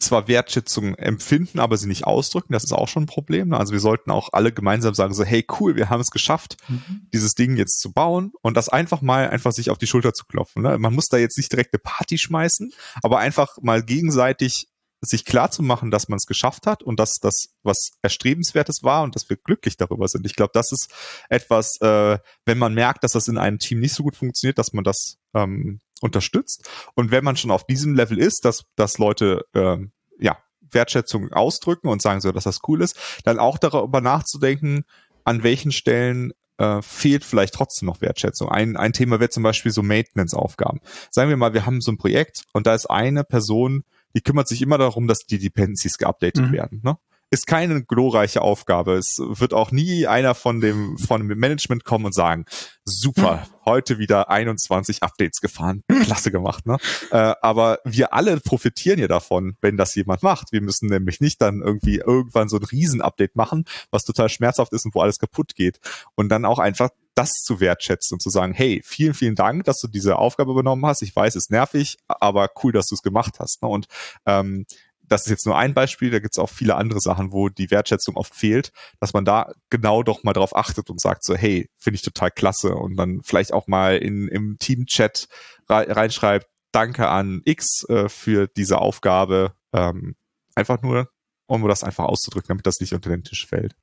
zwar 0.00 0.28
Wertschätzung 0.28 0.94
empfinden, 0.94 1.60
aber 1.60 1.76
sie 1.76 1.86
nicht 1.86 2.04
ausdrücken. 2.04 2.52
Das 2.52 2.64
ist 2.64 2.72
auch 2.72 2.88
schon 2.88 3.04
ein 3.04 3.06
Problem. 3.06 3.48
Ne? 3.48 3.58
Also 3.58 3.72
wir 3.72 3.80
sollten 3.80 4.10
auch 4.10 4.30
alle 4.32 4.52
gemeinsam 4.52 4.94
sagen 4.94 5.14
so, 5.14 5.24
hey 5.24 5.44
cool, 5.60 5.76
wir 5.76 5.90
haben 5.90 6.00
es 6.00 6.10
geschafft, 6.10 6.56
mhm. 6.68 7.06
dieses 7.12 7.34
Ding 7.34 7.56
jetzt 7.56 7.80
zu 7.80 7.92
bauen 7.92 8.32
und 8.42 8.56
das 8.56 8.68
einfach 8.68 9.02
mal 9.02 9.28
einfach 9.28 9.52
sich 9.52 9.70
auf 9.70 9.78
die 9.78 9.86
Schulter 9.86 10.12
zu 10.12 10.24
klopfen. 10.24 10.62
Ne? 10.62 10.78
Man 10.78 10.94
muss 10.94 11.08
da 11.08 11.18
jetzt 11.18 11.36
nicht 11.36 11.52
direkt 11.52 11.74
eine 11.74 11.80
Party 11.80 12.18
schmeißen, 12.18 12.72
aber 13.02 13.18
einfach 13.18 13.56
mal 13.60 13.82
gegenseitig 13.82 14.68
sich 15.02 15.24
klar 15.24 15.50
zu 15.50 15.62
machen, 15.62 15.90
dass 15.90 16.08
man 16.08 16.18
es 16.18 16.26
geschafft 16.26 16.66
hat 16.66 16.82
und 16.82 17.00
dass 17.00 17.20
das 17.20 17.54
was 17.62 17.92
erstrebenswertes 18.02 18.82
war 18.82 19.02
und 19.02 19.16
dass 19.16 19.30
wir 19.30 19.36
glücklich 19.36 19.76
darüber 19.76 20.08
sind. 20.08 20.26
Ich 20.26 20.36
glaube, 20.36 20.50
das 20.52 20.72
ist 20.72 20.92
etwas, 21.30 21.80
äh, 21.80 22.18
wenn 22.44 22.58
man 22.58 22.74
merkt, 22.74 23.02
dass 23.02 23.12
das 23.12 23.28
in 23.28 23.38
einem 23.38 23.58
Team 23.58 23.80
nicht 23.80 23.94
so 23.94 24.02
gut 24.02 24.16
funktioniert, 24.16 24.58
dass 24.58 24.72
man 24.72 24.84
das 24.84 25.16
ähm, 25.34 25.80
unterstützt. 26.00 26.68
Und 26.94 27.10
wenn 27.10 27.24
man 27.24 27.36
schon 27.36 27.50
auf 27.50 27.64
diesem 27.66 27.94
Level 27.94 28.18
ist, 28.18 28.44
dass, 28.44 28.64
dass 28.76 28.98
Leute 28.98 29.44
ähm, 29.54 29.92
ja, 30.18 30.36
Wertschätzung 30.70 31.32
ausdrücken 31.32 31.88
und 31.88 32.02
sagen 32.02 32.20
so, 32.20 32.32
dass 32.32 32.44
das 32.44 32.60
cool 32.68 32.82
ist, 32.82 32.96
dann 33.24 33.38
auch 33.38 33.58
darüber 33.58 34.00
nachzudenken, 34.00 34.84
an 35.24 35.42
welchen 35.42 35.72
Stellen 35.72 36.32
äh, 36.58 36.82
fehlt 36.82 37.24
vielleicht 37.24 37.54
trotzdem 37.54 37.86
noch 37.86 38.00
Wertschätzung. 38.00 38.48
Ein, 38.48 38.76
ein 38.76 38.92
Thema 38.92 39.20
wäre 39.20 39.30
zum 39.30 39.42
Beispiel 39.42 39.72
so 39.72 39.82
Maintenance-Aufgaben. 39.82 40.80
Sagen 41.10 41.30
wir 41.30 41.36
mal, 41.36 41.54
wir 41.54 41.66
haben 41.66 41.80
so 41.80 41.90
ein 41.90 41.98
Projekt 41.98 42.44
und 42.52 42.66
da 42.66 42.74
ist 42.74 42.86
eine 42.86 43.24
Person, 43.24 43.84
die 44.14 44.20
kümmert 44.20 44.48
sich 44.48 44.62
immer 44.62 44.78
darum, 44.78 45.06
dass 45.06 45.20
die 45.20 45.38
Dependencies 45.38 45.98
geupdatet 45.98 46.48
mhm. 46.48 46.52
werden. 46.52 46.80
Ne? 46.84 46.96
Ist 47.30 47.46
keine 47.46 47.84
glorreiche 47.84 48.42
Aufgabe. 48.42 48.94
Es 48.94 49.18
wird 49.18 49.54
auch 49.54 49.70
nie 49.70 50.06
einer 50.06 50.34
von 50.34 50.60
dem, 50.60 50.98
von 50.98 51.28
dem 51.28 51.38
Management 51.38 51.84
kommen 51.84 52.06
und 52.06 52.14
sagen, 52.14 52.44
super, 52.84 53.46
heute 53.64 53.98
wieder 53.98 54.30
21 54.30 55.02
Updates 55.02 55.40
gefahren. 55.40 55.84
Klasse 56.02 56.32
gemacht, 56.32 56.66
ne? 56.66 56.78
Äh, 57.12 57.34
aber 57.40 57.78
wir 57.84 58.12
alle 58.12 58.40
profitieren 58.40 58.98
ja 58.98 59.06
davon, 59.06 59.56
wenn 59.60 59.76
das 59.76 59.94
jemand 59.94 60.24
macht. 60.24 60.50
Wir 60.50 60.60
müssen 60.60 60.88
nämlich 60.88 61.20
nicht 61.20 61.40
dann 61.40 61.62
irgendwie 61.62 61.98
irgendwann 61.98 62.48
so 62.48 62.56
ein 62.56 62.64
Riesen-Update 62.64 63.36
machen, 63.36 63.64
was 63.92 64.04
total 64.04 64.28
schmerzhaft 64.28 64.72
ist 64.72 64.84
und 64.84 64.94
wo 64.94 65.00
alles 65.00 65.20
kaputt 65.20 65.54
geht. 65.54 65.78
Und 66.16 66.30
dann 66.30 66.44
auch 66.44 66.58
einfach 66.58 66.90
das 67.14 67.42
zu 67.42 67.60
wertschätzen 67.60 68.16
und 68.16 68.20
zu 68.20 68.30
sagen, 68.30 68.54
hey, 68.54 68.80
vielen, 68.84 69.14
vielen 69.14 69.34
Dank, 69.34 69.64
dass 69.64 69.80
du 69.80 69.88
diese 69.88 70.16
Aufgabe 70.16 70.52
übernommen 70.52 70.86
hast. 70.86 71.02
Ich 71.02 71.14
weiß, 71.14 71.36
es 71.36 71.44
ist 71.44 71.50
nervig, 71.50 71.98
aber 72.08 72.48
cool, 72.62 72.72
dass 72.72 72.86
du 72.86 72.94
es 72.94 73.02
gemacht 73.02 73.40
hast. 73.40 73.62
Ne? 73.62 73.68
Und 73.68 73.86
ähm, 74.26 74.64
das 75.10 75.22
ist 75.22 75.30
jetzt 75.30 75.46
nur 75.46 75.58
ein 75.58 75.74
Beispiel, 75.74 76.10
da 76.10 76.20
gibt 76.20 76.34
es 76.34 76.38
auch 76.38 76.48
viele 76.48 76.76
andere 76.76 77.00
Sachen, 77.00 77.32
wo 77.32 77.48
die 77.48 77.70
Wertschätzung 77.70 78.16
oft 78.16 78.34
fehlt, 78.34 78.70
dass 79.00 79.12
man 79.12 79.24
da 79.24 79.52
genau 79.68 80.04
doch 80.04 80.22
mal 80.22 80.32
drauf 80.32 80.56
achtet 80.56 80.88
und 80.88 81.00
sagt 81.00 81.24
so, 81.24 81.34
hey, 81.34 81.68
finde 81.76 81.96
ich 81.96 82.02
total 82.02 82.30
klasse 82.30 82.74
und 82.76 82.96
dann 82.96 83.20
vielleicht 83.22 83.52
auch 83.52 83.66
mal 83.66 83.96
in, 83.96 84.28
im 84.28 84.56
Team-Chat 84.58 85.26
reinschreibt, 85.68 86.46
danke 86.70 87.08
an 87.08 87.42
X 87.44 87.84
äh, 87.88 88.08
für 88.08 88.46
diese 88.46 88.78
Aufgabe, 88.78 89.54
ähm, 89.72 90.14
einfach 90.54 90.80
nur, 90.80 91.10
um 91.46 91.66
das 91.66 91.82
einfach 91.82 92.04
auszudrücken, 92.04 92.48
damit 92.48 92.66
das 92.66 92.78
nicht 92.78 92.92
unter 92.92 93.10
den 93.10 93.24
Tisch 93.24 93.46
fällt. 93.46 93.74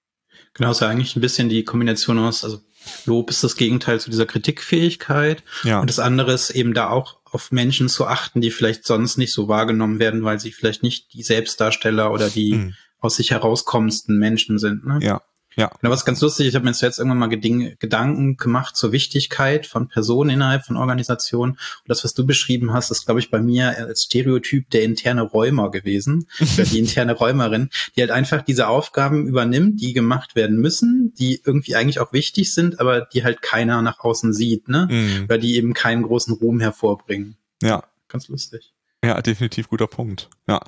Genau, 0.53 0.71
ist 0.71 0.79
ja 0.79 0.87
eigentlich 0.87 1.15
ein 1.17 1.21
bisschen 1.21 1.49
die 1.49 1.65
Kombination 1.65 2.19
aus, 2.19 2.45
also 2.45 2.61
Lob 3.05 3.29
ist 3.29 3.43
das 3.43 3.57
Gegenteil 3.57 3.99
zu 3.99 4.09
dieser 4.09 4.25
Kritikfähigkeit. 4.25 5.43
Ja. 5.63 5.81
Und 5.81 5.89
das 5.89 5.99
andere 5.99 6.31
ist 6.31 6.51
eben 6.51 6.73
da 6.73 6.89
auch 6.89 7.17
auf 7.37 7.51
Menschen 7.51 7.87
zu 7.87 8.07
achten, 8.07 8.41
die 8.41 8.49
vielleicht 8.49 8.83
sonst 8.83 9.19
nicht 9.19 9.31
so 9.31 9.47
wahrgenommen 9.47 9.99
werden, 9.99 10.23
weil 10.23 10.39
sie 10.39 10.51
vielleicht 10.51 10.81
nicht 10.81 11.13
die 11.13 11.21
Selbstdarsteller 11.21 12.11
oder 12.11 12.31
die 12.31 12.55
mhm. 12.55 12.73
aus 12.97 13.17
sich 13.17 13.29
herauskommendsten 13.29 14.17
Menschen 14.17 14.57
sind. 14.57 14.83
Ne? 14.87 14.97
Ja, 15.03 15.21
ja. 15.57 15.71
Genau, 15.81 15.91
was 15.91 16.05
ganz 16.05 16.21
lustig, 16.21 16.47
ich 16.47 16.55
habe 16.55 16.65
mir 16.65 16.71
jetzt 16.71 16.99
irgendwann 16.99 17.17
mal 17.17 17.29
Gedanken 17.29 18.37
gemacht 18.37 18.75
zur 18.75 18.91
Wichtigkeit 18.91 19.65
von 19.65 19.87
Personen 19.87 20.29
innerhalb 20.29 20.63
von 20.63 20.77
Organisationen. 20.77 21.53
Und 21.53 21.87
das, 21.87 22.03
was 22.03 22.13
du 22.13 22.27
beschrieben 22.27 22.73
hast, 22.73 22.91
ist, 22.91 23.05
glaube 23.05 23.19
ich, 23.19 23.31
bei 23.31 23.41
mir 23.41 23.75
als 23.75 24.03
Stereotyp 24.03 24.69
der 24.69 24.83
interne 24.83 25.23
Räumer 25.23 25.71
gewesen, 25.71 26.27
die 26.71 26.77
interne 26.77 27.13
Räumerin, 27.13 27.69
die 27.95 28.01
halt 28.01 28.11
einfach 28.11 28.43
diese 28.43 28.67
Aufgaben 28.67 29.27
übernimmt, 29.27 29.81
die 29.81 29.93
gemacht 29.93 30.35
werden 30.35 30.57
müssen, 30.57 31.13
die 31.17 31.41
irgendwie 31.43 31.75
eigentlich 31.75 31.99
auch 31.99 32.13
wichtig 32.13 32.53
sind, 32.53 32.79
aber 32.79 33.01
die 33.01 33.23
halt 33.23 33.41
keiner 33.41 33.81
nach 33.81 33.99
außen 33.99 34.33
sieht, 34.33 34.67
ne? 34.69 34.87
Mhm. 34.91 35.23
Oder 35.23 35.39
die 35.39 35.55
eben 35.55 35.73
keinen 35.73 36.03
großen 36.03 36.35
Ruhm 36.35 36.59
hervorbringen. 36.59 37.35
Ja. 37.63 37.83
Ganz 38.09 38.27
lustig. 38.27 38.73
Ja, 39.05 39.21
definitiv 39.21 39.69
guter 39.69 39.87
Punkt. 39.87 40.29
Ja, 40.47 40.59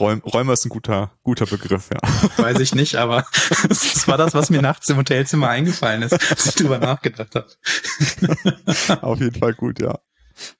Räum, 0.00 0.20
Räumer 0.20 0.54
ist 0.54 0.66
ein 0.66 0.70
guter, 0.70 1.12
guter 1.22 1.46
Begriff, 1.46 1.88
ja. 1.92 2.00
Weiß 2.36 2.58
ich 2.58 2.74
nicht, 2.74 2.96
aber 2.96 3.24
das 3.68 4.08
war 4.08 4.18
das, 4.18 4.34
was 4.34 4.50
mir 4.50 4.60
nachts 4.60 4.88
im 4.88 4.96
Hotelzimmer 4.96 5.48
eingefallen 5.48 6.02
ist, 6.02 6.12
als 6.12 6.46
ich 6.46 6.54
drüber 6.56 6.78
nachgedacht 6.78 7.34
habe. 7.36 9.02
Auf 9.02 9.20
jeden 9.20 9.38
Fall 9.38 9.54
gut, 9.54 9.80
ja. 9.80 10.00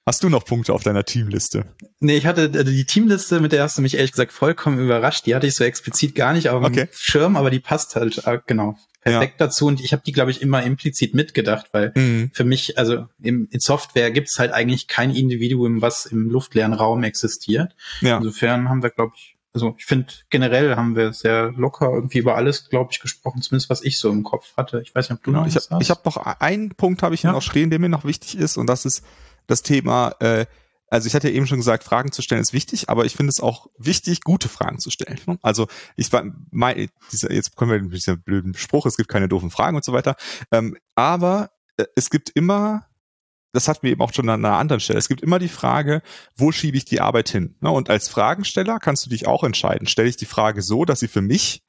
Hast 0.05 0.23
du 0.23 0.29
noch 0.29 0.45
Punkte 0.45 0.73
auf 0.73 0.83
deiner 0.83 1.03
Teamliste? 1.03 1.65
Nee, 1.99 2.17
ich 2.17 2.25
hatte 2.25 2.45
äh, 2.45 2.63
die 2.63 2.85
Teamliste, 2.85 3.39
mit 3.39 3.51
der 3.51 3.63
hast 3.63 3.77
du 3.77 3.81
mich 3.81 3.95
ehrlich 3.95 4.11
gesagt 4.11 4.31
vollkommen 4.31 4.79
überrascht. 4.79 5.25
Die 5.25 5.35
hatte 5.35 5.47
ich 5.47 5.55
so 5.55 5.63
explizit 5.63 6.15
gar 6.15 6.33
nicht 6.33 6.49
auf 6.49 6.63
dem 6.63 6.71
okay. 6.71 6.87
Schirm, 6.91 7.35
aber 7.35 7.51
die 7.51 7.59
passt 7.59 7.95
halt, 7.95 8.25
äh, 8.25 8.39
genau, 8.47 8.77
perfekt 9.11 9.39
ja. 9.39 9.47
dazu. 9.47 9.67
Und 9.67 9.81
ich 9.81 9.93
habe 9.93 10.03
die, 10.05 10.11
glaube 10.11 10.31
ich, 10.31 10.41
immer 10.41 10.63
implizit 10.63 11.13
mitgedacht, 11.13 11.67
weil 11.71 11.91
mhm. 11.95 12.31
für 12.33 12.43
mich, 12.43 12.77
also 12.77 13.05
im, 13.21 13.47
in 13.51 13.59
Software 13.59 14.11
gibt 14.11 14.29
es 14.29 14.39
halt 14.39 14.51
eigentlich 14.51 14.87
kein 14.87 15.11
Individuum, 15.11 15.81
was 15.81 16.05
im 16.05 16.29
luftleeren 16.29 16.73
Raum 16.73 17.03
existiert. 17.03 17.75
Ja. 18.01 18.17
Insofern 18.17 18.69
haben 18.69 18.83
wir, 18.83 18.89
glaube 18.89 19.13
ich, 19.15 19.37
also 19.53 19.73
ich 19.77 19.85
finde 19.85 20.07
generell 20.29 20.75
haben 20.75 20.95
wir 20.95 21.13
sehr 21.13 21.51
locker 21.57 21.91
irgendwie 21.91 22.19
über 22.19 22.35
alles, 22.35 22.69
glaube 22.69 22.89
ich, 22.91 22.99
gesprochen, 22.99 23.41
zumindest 23.41 23.69
was 23.69 23.83
ich 23.83 23.97
so 23.97 24.11
im 24.11 24.23
Kopf 24.23 24.55
hatte. 24.55 24.81
Ich 24.83 24.93
weiß 24.93 25.09
nicht, 25.09 25.17
ob 25.17 25.23
du 25.23 25.31
noch 25.31 25.47
ich 25.47 25.55
hab, 25.55 25.63
hast. 25.71 25.81
Ich 25.81 25.89
habe 25.89 26.01
noch 26.05 26.17
einen 26.17 26.75
Punkt, 26.75 27.01
habe 27.01 27.15
ich 27.15 27.23
ja. 27.23 27.31
noch 27.31 27.41
stehen, 27.41 27.71
der 27.71 27.79
mir 27.79 27.89
noch 27.89 28.05
wichtig 28.05 28.37
ist, 28.37 28.57
und 28.57 28.67
das 28.67 28.85
ist 28.85 29.03
das 29.47 29.63
Thema, 29.63 30.15
äh, 30.19 30.45
also 30.89 31.07
ich 31.07 31.15
hatte 31.15 31.29
ja 31.29 31.35
eben 31.35 31.47
schon 31.47 31.57
gesagt, 31.57 31.83
Fragen 31.83 32.11
zu 32.11 32.21
stellen 32.21 32.41
ist 32.41 32.53
wichtig, 32.53 32.89
aber 32.89 33.05
ich 33.05 33.15
finde 33.15 33.29
es 33.29 33.41
auch 33.41 33.67
wichtig, 33.77 34.21
gute 34.21 34.47
Fragen 34.47 34.79
zu 34.79 34.89
stellen. 34.89 35.19
Ne? 35.25 35.37
Also 35.41 35.67
ich 35.95 36.09
mein, 36.51 36.89
jetzt 37.11 37.55
kommen 37.55 37.71
wir 37.71 37.81
mit 37.81 37.93
diesem 37.93 38.21
blöden 38.21 38.53
Spruch, 38.53 38.85
es 38.85 38.97
gibt 38.97 39.09
keine 39.09 39.27
doofen 39.27 39.51
Fragen 39.51 39.75
und 39.75 39.83
so 39.83 39.93
weiter. 39.93 40.15
Ähm, 40.51 40.77
aber 40.95 41.51
äh, 41.77 41.85
es 41.95 42.09
gibt 42.09 42.29
immer, 42.29 42.87
das 43.51 43.67
hatten 43.67 43.83
wir 43.83 43.91
eben 43.91 44.01
auch 44.01 44.13
schon 44.13 44.29
an 44.29 44.45
einer 44.45 44.57
anderen 44.57 44.79
Stelle, 44.79 44.99
es 44.99 45.09
gibt 45.09 45.21
immer 45.21 45.39
die 45.39 45.49
Frage, 45.49 46.01
wo 46.37 46.51
schiebe 46.51 46.77
ich 46.77 46.85
die 46.85 47.01
Arbeit 47.01 47.29
hin? 47.29 47.55
Ne? 47.59 47.69
Und 47.69 47.89
als 47.89 48.07
Fragensteller 48.07 48.79
kannst 48.79 49.05
du 49.05 49.09
dich 49.09 49.27
auch 49.27 49.43
entscheiden. 49.43 49.87
Stelle 49.87 50.09
ich 50.09 50.17
die 50.17 50.25
Frage 50.25 50.61
so, 50.61 50.85
dass 50.85 51.01
sie 51.01 51.09
für 51.09 51.21
mich 51.21 51.63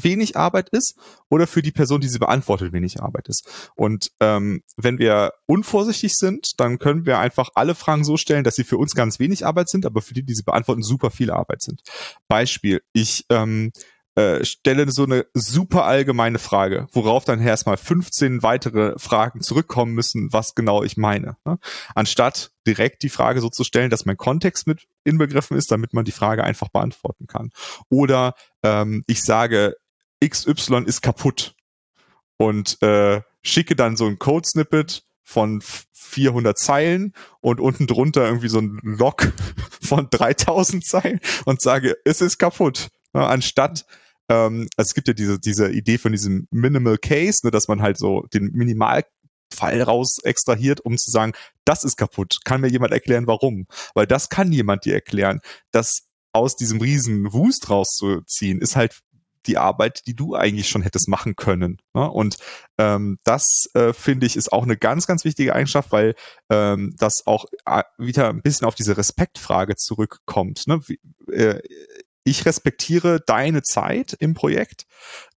wenig 0.00 0.36
Arbeit 0.36 0.68
ist 0.70 0.94
oder 1.28 1.46
für 1.46 1.62
die 1.62 1.72
Person, 1.72 2.00
die 2.00 2.08
sie 2.08 2.18
beantwortet, 2.18 2.72
wenig 2.72 3.02
Arbeit 3.02 3.28
ist. 3.28 3.70
Und 3.74 4.10
ähm, 4.20 4.62
wenn 4.76 4.98
wir 4.98 5.32
unvorsichtig 5.46 6.14
sind, 6.14 6.60
dann 6.60 6.78
können 6.78 7.06
wir 7.06 7.18
einfach 7.18 7.50
alle 7.54 7.74
Fragen 7.74 8.04
so 8.04 8.16
stellen, 8.16 8.44
dass 8.44 8.56
sie 8.56 8.64
für 8.64 8.78
uns 8.78 8.94
ganz 8.94 9.18
wenig 9.18 9.46
Arbeit 9.46 9.68
sind, 9.68 9.86
aber 9.86 10.02
für 10.02 10.14
die, 10.14 10.24
die 10.24 10.34
sie 10.34 10.44
beantworten, 10.44 10.82
super 10.82 11.10
viel 11.10 11.30
Arbeit 11.30 11.62
sind. 11.62 11.82
Beispiel, 12.28 12.82
ich 12.92 13.24
ähm, 13.30 13.72
äh, 14.16 14.46
stelle 14.46 14.90
so 14.90 15.04
eine 15.04 15.26
super 15.34 15.84
allgemeine 15.84 16.38
Frage, 16.38 16.86
worauf 16.92 17.26
dann 17.26 17.38
erstmal 17.38 17.76
15 17.76 18.42
weitere 18.42 18.98
Fragen 18.98 19.42
zurückkommen 19.42 19.92
müssen, 19.92 20.32
was 20.32 20.54
genau 20.54 20.82
ich 20.82 20.96
meine. 20.96 21.36
Ne? 21.44 21.58
Anstatt 21.94 22.50
direkt 22.66 23.02
die 23.02 23.10
Frage 23.10 23.42
so 23.42 23.50
zu 23.50 23.62
stellen, 23.62 23.90
dass 23.90 24.06
mein 24.06 24.16
Kontext 24.16 24.66
mit 24.66 24.86
inbegriffen 25.04 25.56
ist, 25.56 25.70
damit 25.70 25.92
man 25.92 26.06
die 26.06 26.12
Frage 26.12 26.44
einfach 26.44 26.68
beantworten 26.68 27.26
kann. 27.26 27.50
Oder 27.90 28.34
ähm, 28.62 29.04
ich 29.06 29.22
sage, 29.22 29.74
XY 30.24 30.84
ist 30.86 31.02
kaputt 31.02 31.54
und 32.38 32.80
äh, 32.82 33.22
schicke 33.42 33.76
dann 33.76 33.96
so 33.96 34.06
ein 34.06 34.18
Code-Snippet 34.18 35.04
von 35.22 35.62
400 35.92 36.56
Zeilen 36.58 37.12
und 37.40 37.60
unten 37.60 37.86
drunter 37.86 38.24
irgendwie 38.24 38.48
so 38.48 38.60
ein 38.60 38.78
Log 38.82 39.32
von 39.82 40.08
3000 40.10 40.84
Zeilen 40.84 41.20
und 41.44 41.60
sage, 41.60 41.96
es 42.04 42.20
ist 42.20 42.38
kaputt. 42.38 42.88
Ja, 43.14 43.26
anstatt, 43.26 43.86
ähm, 44.28 44.68
also 44.76 44.88
es 44.88 44.94
gibt 44.94 45.08
ja 45.08 45.14
diese, 45.14 45.38
diese 45.38 45.70
Idee 45.70 45.98
von 45.98 46.12
diesem 46.12 46.46
Minimal 46.50 46.98
Case, 46.98 47.40
ne, 47.44 47.50
dass 47.50 47.68
man 47.68 47.82
halt 47.82 47.98
so 47.98 48.26
den 48.32 48.52
Minimalfall 48.52 49.82
raus 49.82 50.18
extrahiert, 50.22 50.80
um 50.80 50.96
zu 50.96 51.10
sagen, 51.10 51.32
das 51.64 51.82
ist 51.82 51.96
kaputt. 51.96 52.36
Kann 52.44 52.60
mir 52.60 52.68
jemand 52.68 52.92
erklären, 52.92 53.26
warum? 53.26 53.66
Weil 53.94 54.06
das 54.06 54.28
kann 54.28 54.52
jemand 54.52 54.84
dir 54.84 54.94
erklären. 54.94 55.40
Das 55.72 56.06
aus 56.32 56.54
diesem 56.54 56.80
riesen 56.80 57.32
Wust 57.32 57.70
rauszuziehen, 57.70 58.60
ist 58.60 58.76
halt 58.76 59.00
die 59.46 59.58
Arbeit, 59.58 60.06
die 60.06 60.14
du 60.14 60.34
eigentlich 60.34 60.68
schon 60.68 60.82
hättest 60.82 61.08
machen 61.08 61.36
können. 61.36 61.78
Ne? 61.94 62.10
Und 62.10 62.38
ähm, 62.78 63.18
das 63.24 63.68
äh, 63.74 63.92
finde 63.92 64.26
ich 64.26 64.36
ist 64.36 64.52
auch 64.52 64.64
eine 64.64 64.76
ganz, 64.76 65.06
ganz 65.06 65.24
wichtige 65.24 65.54
Eigenschaft, 65.54 65.92
weil 65.92 66.14
ähm, 66.50 66.94
das 66.98 67.26
auch 67.26 67.46
äh, 67.64 67.82
wieder 67.98 68.28
ein 68.28 68.42
bisschen 68.42 68.66
auf 68.66 68.74
diese 68.74 68.96
Respektfrage 68.96 69.76
zurückkommt. 69.76 70.66
Ne? 70.66 70.80
Äh, 71.30 71.60
ich 72.24 72.44
respektiere 72.44 73.20
deine 73.24 73.62
Zeit 73.62 74.16
im 74.18 74.34
Projekt 74.34 74.86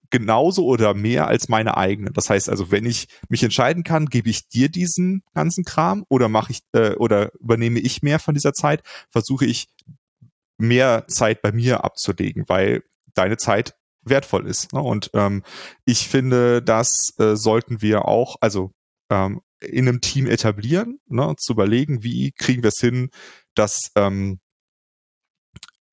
genauso 0.10 0.66
oder 0.66 0.94
mehr 0.94 1.28
als 1.28 1.50
meine 1.50 1.78
eigene. 1.78 2.12
Das 2.12 2.30
heißt 2.30 2.50
also, 2.50 2.72
wenn 2.72 2.86
ich 2.86 3.08
mich 3.30 3.44
entscheiden 3.44 3.84
kann, 3.84 4.08
gebe 4.08 4.30
ich 4.30 4.50
dir 4.50 4.70
diesen 4.70 5.24
ganzen 5.34 5.64
Kram 5.64 6.04
oder 6.10 6.30
mache 6.30 6.52
ich 6.52 6.62
äh, 6.74 6.96
oder 6.96 7.32
übernehme 7.40 7.80
ich 7.80 8.02
mehr 8.02 8.20
von 8.20 8.34
dieser 8.34 8.54
Zeit, 8.54 8.82
versuche 9.12 9.46
ich 9.46 9.68
mehr 10.58 11.06
Zeit 11.08 11.42
bei 11.42 11.52
mir 11.52 11.84
abzulegen, 11.84 12.44
weil 12.48 12.84
deine 13.14 13.38
Zeit 13.38 13.76
wertvoll 14.04 14.48
ist. 14.48 14.74
Ne? 14.74 14.82
Und 14.82 15.12
ähm, 15.14 15.44
ich 15.86 16.08
finde, 16.08 16.62
das 16.62 17.14
äh, 17.18 17.36
sollten 17.36 17.82
wir 17.82 18.06
auch, 18.06 18.38
also 18.42 18.72
ähm, 19.10 19.42
in 19.62 19.88
einem 19.88 20.02
Team 20.02 20.28
etablieren, 20.28 21.00
ne? 21.08 21.34
zu 21.38 21.54
überlegen, 21.54 22.04
wie 22.04 22.32
kriegen 22.32 22.64
wir 22.64 22.70
es 22.70 22.80
hin, 22.80 23.10
dass 23.56 23.92
ähm, 23.96 24.40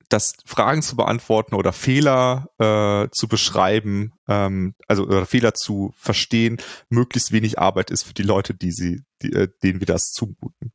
das 0.09 0.33
Fragen 0.45 0.81
zu 0.81 0.95
beantworten 0.95 1.55
oder 1.55 1.73
Fehler 1.73 2.49
äh, 2.59 3.09
zu 3.11 3.27
beschreiben, 3.27 4.13
ähm, 4.27 4.73
also 4.87 5.03
oder 5.03 5.25
Fehler 5.25 5.53
zu 5.53 5.93
verstehen, 5.97 6.57
möglichst 6.89 7.31
wenig 7.31 7.59
Arbeit 7.59 7.91
ist 7.91 8.03
für 8.03 8.13
die 8.13 8.23
Leute, 8.23 8.53
die 8.53 8.71
sie, 8.71 9.01
die, 9.21 9.33
äh, 9.33 9.49
denen 9.63 9.81
wir 9.81 9.87
das 9.87 10.11
zumuten. 10.11 10.71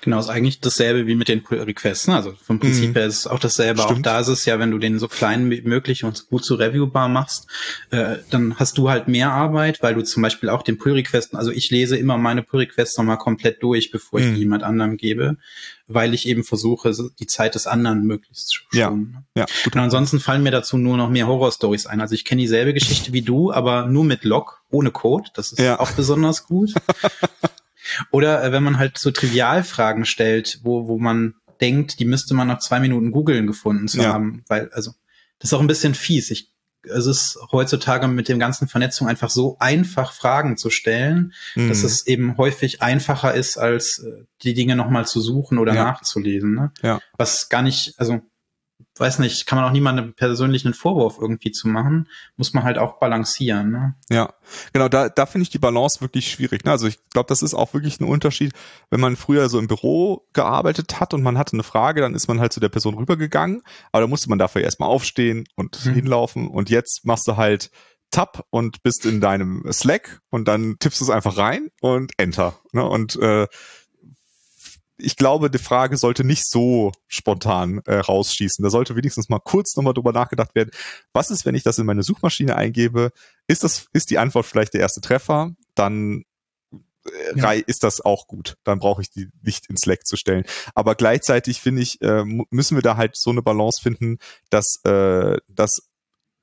Genau, 0.00 0.18
ist 0.18 0.28
eigentlich 0.28 0.60
dasselbe 0.60 1.06
wie 1.06 1.14
mit 1.14 1.28
den 1.28 1.42
Pull 1.42 1.60
Requests. 1.60 2.06
Ne? 2.06 2.14
Also 2.14 2.34
vom 2.42 2.60
Prinzip 2.60 2.90
mhm. 2.90 2.94
her 2.94 3.06
ist 3.06 3.18
es 3.18 3.26
auch 3.26 3.38
dasselbe. 3.38 3.82
Stimmt. 3.82 3.98
Auch 3.98 4.02
da 4.02 4.20
ist 4.20 4.28
es 4.28 4.44
ja, 4.44 4.58
wenn 4.58 4.70
du 4.70 4.78
den 4.78 4.98
so 4.98 5.08
klein 5.08 5.50
wie 5.50 5.62
möglich 5.62 6.04
und 6.04 6.28
gut 6.28 6.44
zu 6.44 6.54
reviewbar 6.54 7.08
machst, 7.08 7.46
äh, 7.90 8.16
dann 8.30 8.56
hast 8.58 8.78
du 8.78 8.90
halt 8.90 9.08
mehr 9.08 9.32
Arbeit, 9.32 9.82
weil 9.82 9.94
du 9.94 10.02
zum 10.02 10.22
Beispiel 10.22 10.48
auch 10.48 10.62
den 10.62 10.78
Pull 10.78 10.92
Requests, 10.92 11.34
also 11.34 11.50
ich 11.50 11.70
lese 11.70 11.96
immer 11.96 12.18
meine 12.18 12.42
Pull 12.42 12.60
Requests 12.60 12.96
nochmal 12.96 13.18
komplett 13.18 13.62
durch, 13.62 13.90
bevor 13.90 14.20
ich 14.20 14.26
mhm. 14.26 14.34
die 14.34 14.40
jemand 14.40 14.62
anderem 14.62 14.96
gebe, 14.96 15.36
weil 15.86 16.14
ich 16.14 16.26
eben 16.26 16.44
versuche, 16.44 16.92
die 17.18 17.26
Zeit 17.26 17.54
des 17.54 17.66
anderen 17.66 18.04
möglichst 18.04 18.48
zu 18.48 18.62
schonen. 18.70 19.24
Ja, 19.34 19.42
ja, 19.42 19.46
gut. 19.64 19.74
Und 19.74 19.80
ansonsten 19.80 20.20
fallen 20.20 20.42
mir 20.42 20.50
dazu 20.50 20.78
nur 20.78 20.96
noch 20.96 21.10
mehr 21.10 21.26
Horror-Stories 21.26 21.86
ein. 21.86 22.00
Also 22.00 22.14
ich 22.14 22.24
kenne 22.24 22.40
dieselbe 22.40 22.72
Geschichte 22.72 23.12
wie 23.12 23.22
du, 23.22 23.52
aber 23.52 23.86
nur 23.86 24.04
mit 24.04 24.24
Log, 24.24 24.62
ohne 24.70 24.90
Code. 24.90 25.30
Das 25.34 25.52
ist 25.52 25.58
ja. 25.58 25.78
auch 25.78 25.90
besonders 25.92 26.46
gut. 26.46 26.72
Oder 28.10 28.42
äh, 28.42 28.52
wenn 28.52 28.62
man 28.62 28.78
halt 28.78 28.98
so 28.98 29.10
Trivialfragen 29.10 30.04
stellt, 30.04 30.60
wo, 30.62 30.88
wo 30.88 30.98
man 30.98 31.34
denkt, 31.60 32.00
die 32.00 32.04
müsste 32.04 32.34
man 32.34 32.48
nach 32.48 32.58
zwei 32.58 32.80
Minuten 32.80 33.10
googeln 33.10 33.46
gefunden 33.46 33.88
zu 33.88 33.98
ja. 33.98 34.12
haben. 34.12 34.44
Weil, 34.48 34.70
also, 34.72 34.92
das 35.38 35.50
ist 35.50 35.54
auch 35.54 35.60
ein 35.60 35.66
bisschen 35.66 35.94
fies. 35.94 36.30
Ich, 36.30 36.50
es 36.82 37.06
ist 37.06 37.38
heutzutage 37.52 38.08
mit 38.08 38.28
dem 38.28 38.38
ganzen 38.38 38.68
Vernetzung 38.68 39.08
einfach 39.08 39.30
so 39.30 39.56
einfach, 39.58 40.12
Fragen 40.12 40.56
zu 40.56 40.70
stellen, 40.70 41.32
mhm. 41.54 41.68
dass 41.68 41.82
es 41.82 42.06
eben 42.06 42.36
häufig 42.36 42.82
einfacher 42.82 43.34
ist, 43.34 43.56
als 43.56 43.98
äh, 43.98 44.24
die 44.42 44.54
Dinge 44.54 44.76
nochmal 44.76 45.06
zu 45.06 45.20
suchen 45.20 45.58
oder 45.58 45.74
ja. 45.74 45.84
nachzulesen. 45.84 46.54
Ne? 46.54 46.72
Ja. 46.82 47.00
Was 47.16 47.48
gar 47.48 47.62
nicht, 47.62 47.94
also 47.98 48.20
weiß 48.96 49.18
nicht, 49.18 49.46
kann 49.46 49.58
man 49.58 49.66
auch 49.66 49.72
niemandem 49.72 50.14
persönlich 50.14 50.64
einen 50.64 50.74
Vorwurf 50.74 51.18
irgendwie 51.20 51.50
zu 51.50 51.68
machen, 51.68 52.08
muss 52.36 52.54
man 52.54 52.62
halt 52.62 52.78
auch 52.78 52.98
balancieren. 52.98 53.70
Ne? 53.70 53.94
Ja, 54.10 54.32
genau, 54.72 54.88
da, 54.88 55.08
da 55.08 55.26
finde 55.26 55.44
ich 55.44 55.50
die 55.50 55.58
Balance 55.58 56.00
wirklich 56.00 56.30
schwierig. 56.30 56.64
Ne? 56.64 56.70
Also 56.70 56.86
ich 56.86 56.98
glaube, 57.10 57.26
das 57.28 57.42
ist 57.42 57.54
auch 57.54 57.74
wirklich 57.74 58.00
ein 58.00 58.04
Unterschied, 58.04 58.52
wenn 58.90 59.00
man 59.00 59.16
früher 59.16 59.48
so 59.48 59.58
im 59.58 59.66
Büro 59.66 60.26
gearbeitet 60.32 61.00
hat 61.00 61.12
und 61.12 61.22
man 61.22 61.38
hatte 61.38 61.54
eine 61.54 61.64
Frage, 61.64 62.00
dann 62.00 62.14
ist 62.14 62.28
man 62.28 62.40
halt 62.40 62.52
zu 62.52 62.60
der 62.60 62.68
Person 62.68 62.94
rübergegangen, 62.94 63.62
aber 63.90 64.02
da 64.02 64.06
musste 64.06 64.28
man 64.28 64.38
dafür 64.38 64.62
erstmal 64.62 64.88
aufstehen 64.88 65.44
und 65.56 65.84
mhm. 65.84 65.94
hinlaufen 65.94 66.48
und 66.48 66.70
jetzt 66.70 67.04
machst 67.04 67.26
du 67.26 67.36
halt 67.36 67.70
Tab 68.10 68.46
und 68.50 68.84
bist 68.84 69.06
in 69.06 69.20
deinem 69.20 69.64
Slack 69.72 70.20
und 70.30 70.46
dann 70.46 70.76
tippst 70.78 71.00
du 71.00 71.04
es 71.04 71.10
einfach 71.10 71.36
rein 71.36 71.70
und 71.80 72.12
Enter. 72.16 72.60
Ne? 72.72 72.84
Und 72.84 73.16
äh, 73.16 73.48
ich 74.96 75.16
glaube, 75.16 75.50
die 75.50 75.58
Frage 75.58 75.96
sollte 75.96 76.24
nicht 76.24 76.48
so 76.48 76.92
spontan 77.08 77.80
äh, 77.86 77.96
rausschießen. 77.96 78.62
Da 78.62 78.70
sollte 78.70 78.96
wenigstens 78.96 79.28
mal 79.28 79.40
kurz 79.40 79.76
nochmal 79.76 79.94
drüber 79.94 80.12
nachgedacht 80.12 80.54
werden. 80.54 80.70
Was 81.12 81.30
ist, 81.30 81.44
wenn 81.44 81.54
ich 81.54 81.62
das 81.62 81.78
in 81.78 81.86
meine 81.86 82.02
Suchmaschine 82.02 82.56
eingebe? 82.56 83.10
Ist 83.46 83.64
das, 83.64 83.86
ist 83.92 84.10
die 84.10 84.18
Antwort 84.18 84.46
vielleicht 84.46 84.74
der 84.74 84.80
erste 84.80 85.00
Treffer? 85.00 85.52
Dann 85.74 86.24
äh, 87.06 87.38
ja. 87.38 87.52
ist 87.52 87.82
das 87.82 88.00
auch 88.00 88.26
gut. 88.26 88.56
Dann 88.64 88.78
brauche 88.78 89.02
ich 89.02 89.10
die 89.10 89.28
nicht 89.42 89.66
ins 89.66 89.82
Slack 89.82 90.06
zu 90.06 90.16
stellen. 90.16 90.44
Aber 90.74 90.94
gleichzeitig 90.94 91.60
finde 91.60 91.82
ich, 91.82 92.00
äh, 92.00 92.24
müssen 92.50 92.76
wir 92.76 92.82
da 92.82 92.96
halt 92.96 93.16
so 93.16 93.30
eine 93.30 93.42
Balance 93.42 93.82
finden, 93.82 94.18
dass, 94.50 94.80
äh, 94.84 95.38
dass 95.48 95.88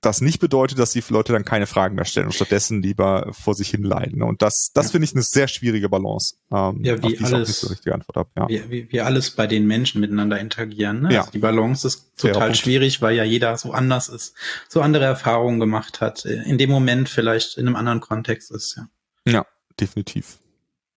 das 0.02 0.20
nicht 0.20 0.40
bedeutet, 0.40 0.80
dass 0.80 0.92
die 0.92 1.04
Leute 1.10 1.32
dann 1.32 1.46
keine 1.46 1.68
Fragen 1.68 1.96
mehr 1.96 2.06
stellen 2.06 2.26
und 2.26 2.34
stattdessen 2.34 2.82
lieber 2.82 3.32
vor 3.32 3.54
sich 3.54 3.70
hin 3.70 3.84
leiden. 3.84 4.20
Ne? 4.20 4.26
Und 4.26 4.42
das, 4.42 4.72
das 4.74 4.88
ja. 4.88 4.92
finde 4.94 5.06
ich 5.06 5.14
eine 5.14 5.22
sehr 5.22 5.48
schwierige 5.48 5.90
Balance. 5.90 6.36
Ähm, 6.52 6.84
ja, 6.84 7.02
wie 7.04 7.20
alles, 7.20 7.62
so 7.62 7.70
habe. 8.16 8.30
Ja. 8.36 8.50
Wie, 8.50 8.70
wie, 8.70 8.92
wie 8.92 9.02
alles 9.02 9.32
bei 9.32 9.46
den 9.46 9.68
Menschen 9.68 10.02
miteinander 10.02 10.40
interagieren. 10.40 11.04
Ne? 11.04 11.14
Ja. 11.14 11.20
Also 11.22 11.32
die 11.32 11.40
Balance 11.40 11.88
ist 11.88 12.18
total 12.18 12.56
schwierig, 12.56 13.02
weil 13.02 13.16
ja 13.16 13.24
jeder 13.24 13.56
so 13.58 13.72
anders 13.72 14.10
ist, 14.10 14.34
so 14.68 14.82
andere 14.82 15.06
Erfahrungen 15.06 15.60
gemacht 15.60 16.02
hat, 16.02 16.26
äh, 16.26 16.42
in 16.44 16.58
dem 16.58 16.72
Moment 16.72 17.08
vielleicht 17.08 17.58
in 17.58 17.68
einem 17.68 17.76
anderen 17.76 18.00
Kontext 18.00 18.52
ist. 18.52 18.78
Ja, 18.78 19.32
ja 19.32 19.46
definitiv. 19.80 20.40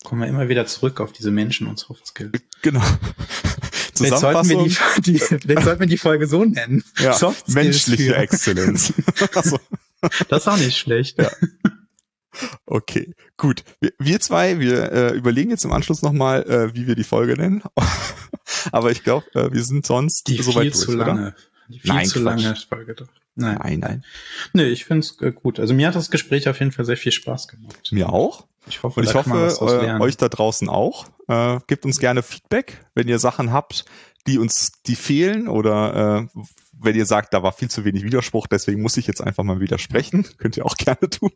Kommen 0.02 0.22
wir 0.22 0.28
immer 0.28 0.48
wieder 0.48 0.66
zurück 0.66 1.00
auf 1.00 1.12
diese 1.12 1.30
Menschen 1.30 1.66
und 1.66 1.78
Soft 1.78 2.06
Skills. 2.06 2.40
Genau. 2.62 2.82
Vielleicht 3.96 4.18
sollten, 4.18 4.48
wir 4.48 4.64
die, 4.64 4.76
die, 5.02 5.18
vielleicht 5.40 5.62
sollten 5.62 5.80
wir 5.80 5.86
die 5.86 5.98
Folge 5.98 6.26
so 6.26 6.44
nennen. 6.44 6.84
Ja, 6.98 7.16
menschliche 7.46 8.16
Exzellenz. 8.16 8.92
also. 9.34 9.58
Das 10.28 10.42
ist 10.42 10.48
auch 10.48 10.58
nicht 10.58 10.76
schlecht. 10.76 11.18
Ja. 11.18 11.30
Okay, 12.66 13.14
gut. 13.36 13.64
Wir, 13.80 13.92
wir 13.98 14.20
zwei, 14.20 14.58
wir 14.58 14.92
äh, 14.92 15.16
überlegen 15.16 15.50
jetzt 15.50 15.64
im 15.64 15.72
Anschluss 15.72 16.02
nochmal, 16.02 16.42
äh, 16.42 16.74
wie 16.74 16.86
wir 16.86 16.94
die 16.94 17.04
Folge 17.04 17.34
nennen. 17.34 17.62
Aber 18.72 18.90
ich 18.90 19.02
glaube, 19.02 19.26
äh, 19.34 19.52
wir 19.52 19.62
sind 19.62 19.86
sonst 19.86 20.28
die 20.28 20.42
soweit 20.42 20.62
viel 20.62 20.70
durch, 20.72 20.84
zu 20.84 20.92
lange. 20.92 21.20
Oder? 21.28 21.34
Viel 21.68 21.80
nein, 21.84 22.06
zu 22.06 22.22
Quatsch. 22.22 22.42
lange 22.42 22.56
Folge. 22.56 22.96
Nein, 23.36 23.58
nein. 23.62 23.78
nein. 23.80 24.04
Nee, 24.52 24.66
ich 24.66 24.84
finde 24.84 25.00
es 25.00 25.20
äh, 25.20 25.32
gut. 25.32 25.58
Also 25.58 25.74
mir 25.74 25.88
hat 25.88 25.94
das 25.94 26.10
Gespräch 26.10 26.48
auf 26.48 26.58
jeden 26.60 26.72
Fall 26.72 26.84
sehr 26.84 26.96
viel 26.96 27.12
Spaß 27.12 27.48
gemacht. 27.48 27.90
Mir 27.90 28.10
auch. 28.12 28.46
Ich 28.66 28.82
hoffe, 28.82 29.00
Und 29.00 29.06
ich 29.06 29.14
hoffe 29.14 29.56
äh, 29.60 30.00
euch 30.00 30.16
da 30.16 30.28
draußen 30.28 30.68
auch. 30.68 31.06
Äh, 31.28 31.58
gebt 31.66 31.84
uns 31.84 31.98
gerne 31.98 32.22
Feedback, 32.22 32.84
wenn 32.94 33.08
ihr 33.08 33.18
Sachen 33.18 33.52
habt, 33.52 33.84
die 34.26 34.38
uns, 34.38 34.72
die 34.86 34.96
fehlen 34.96 35.48
oder 35.48 36.28
äh, 36.34 36.40
wenn 36.72 36.96
ihr 36.96 37.06
sagt, 37.06 37.34
da 37.34 37.42
war 37.42 37.52
viel 37.52 37.70
zu 37.70 37.84
wenig 37.84 38.04
Widerspruch, 38.04 38.46
deswegen 38.46 38.80
muss 38.82 38.96
ich 38.96 39.06
jetzt 39.06 39.20
einfach 39.20 39.44
mal 39.44 39.60
widersprechen. 39.60 40.26
Könnt 40.38 40.56
ihr 40.56 40.64
auch 40.64 40.76
gerne 40.76 41.10
tun. 41.10 41.30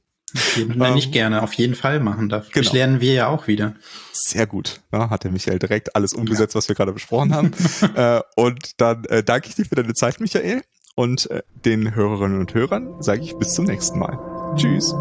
Nein, 0.75 0.95
nicht 0.95 1.13
gerne, 1.13 1.43
auf 1.43 1.53
jeden 1.55 1.75
Fall 1.75 2.01
machen 2.01 2.29
darf. 2.29 2.51
Genau. 2.51 2.73
lernen 2.73 3.01
wir 3.01 3.13
ja 3.13 3.29
auch 3.29 3.47
wieder. 3.47 3.75
Sehr 4.13 4.47
gut. 4.47 4.81
Ja, 4.93 5.11
hat 5.11 5.25
der 5.25 5.31
Michael 5.31 5.59
direkt 5.59 5.97
alles 5.97 6.13
umgesetzt, 6.13 6.55
ja. 6.55 6.59
was 6.59 6.69
wir 6.69 6.75
gerade 6.75 6.93
besprochen 6.93 7.35
haben. 7.35 7.53
äh, 7.95 8.21
und 8.37 8.81
dann 8.81 9.05
äh, 9.07 9.23
danke 9.23 9.49
ich 9.49 9.55
dir 9.55 9.65
für 9.65 9.75
deine 9.75 9.95
Zeit, 9.95 10.21
Michael. 10.21 10.63
Und 10.95 11.31
äh, 11.31 11.43
den 11.65 11.95
Hörerinnen 11.95 12.41
und 12.41 12.53
Hörern 12.55 13.01
sage 13.01 13.23
ich 13.23 13.37
bis 13.37 13.55
zum 13.55 13.67
nächsten 13.67 13.99
Mal. 13.99 14.19
Tschüss. 14.57 14.95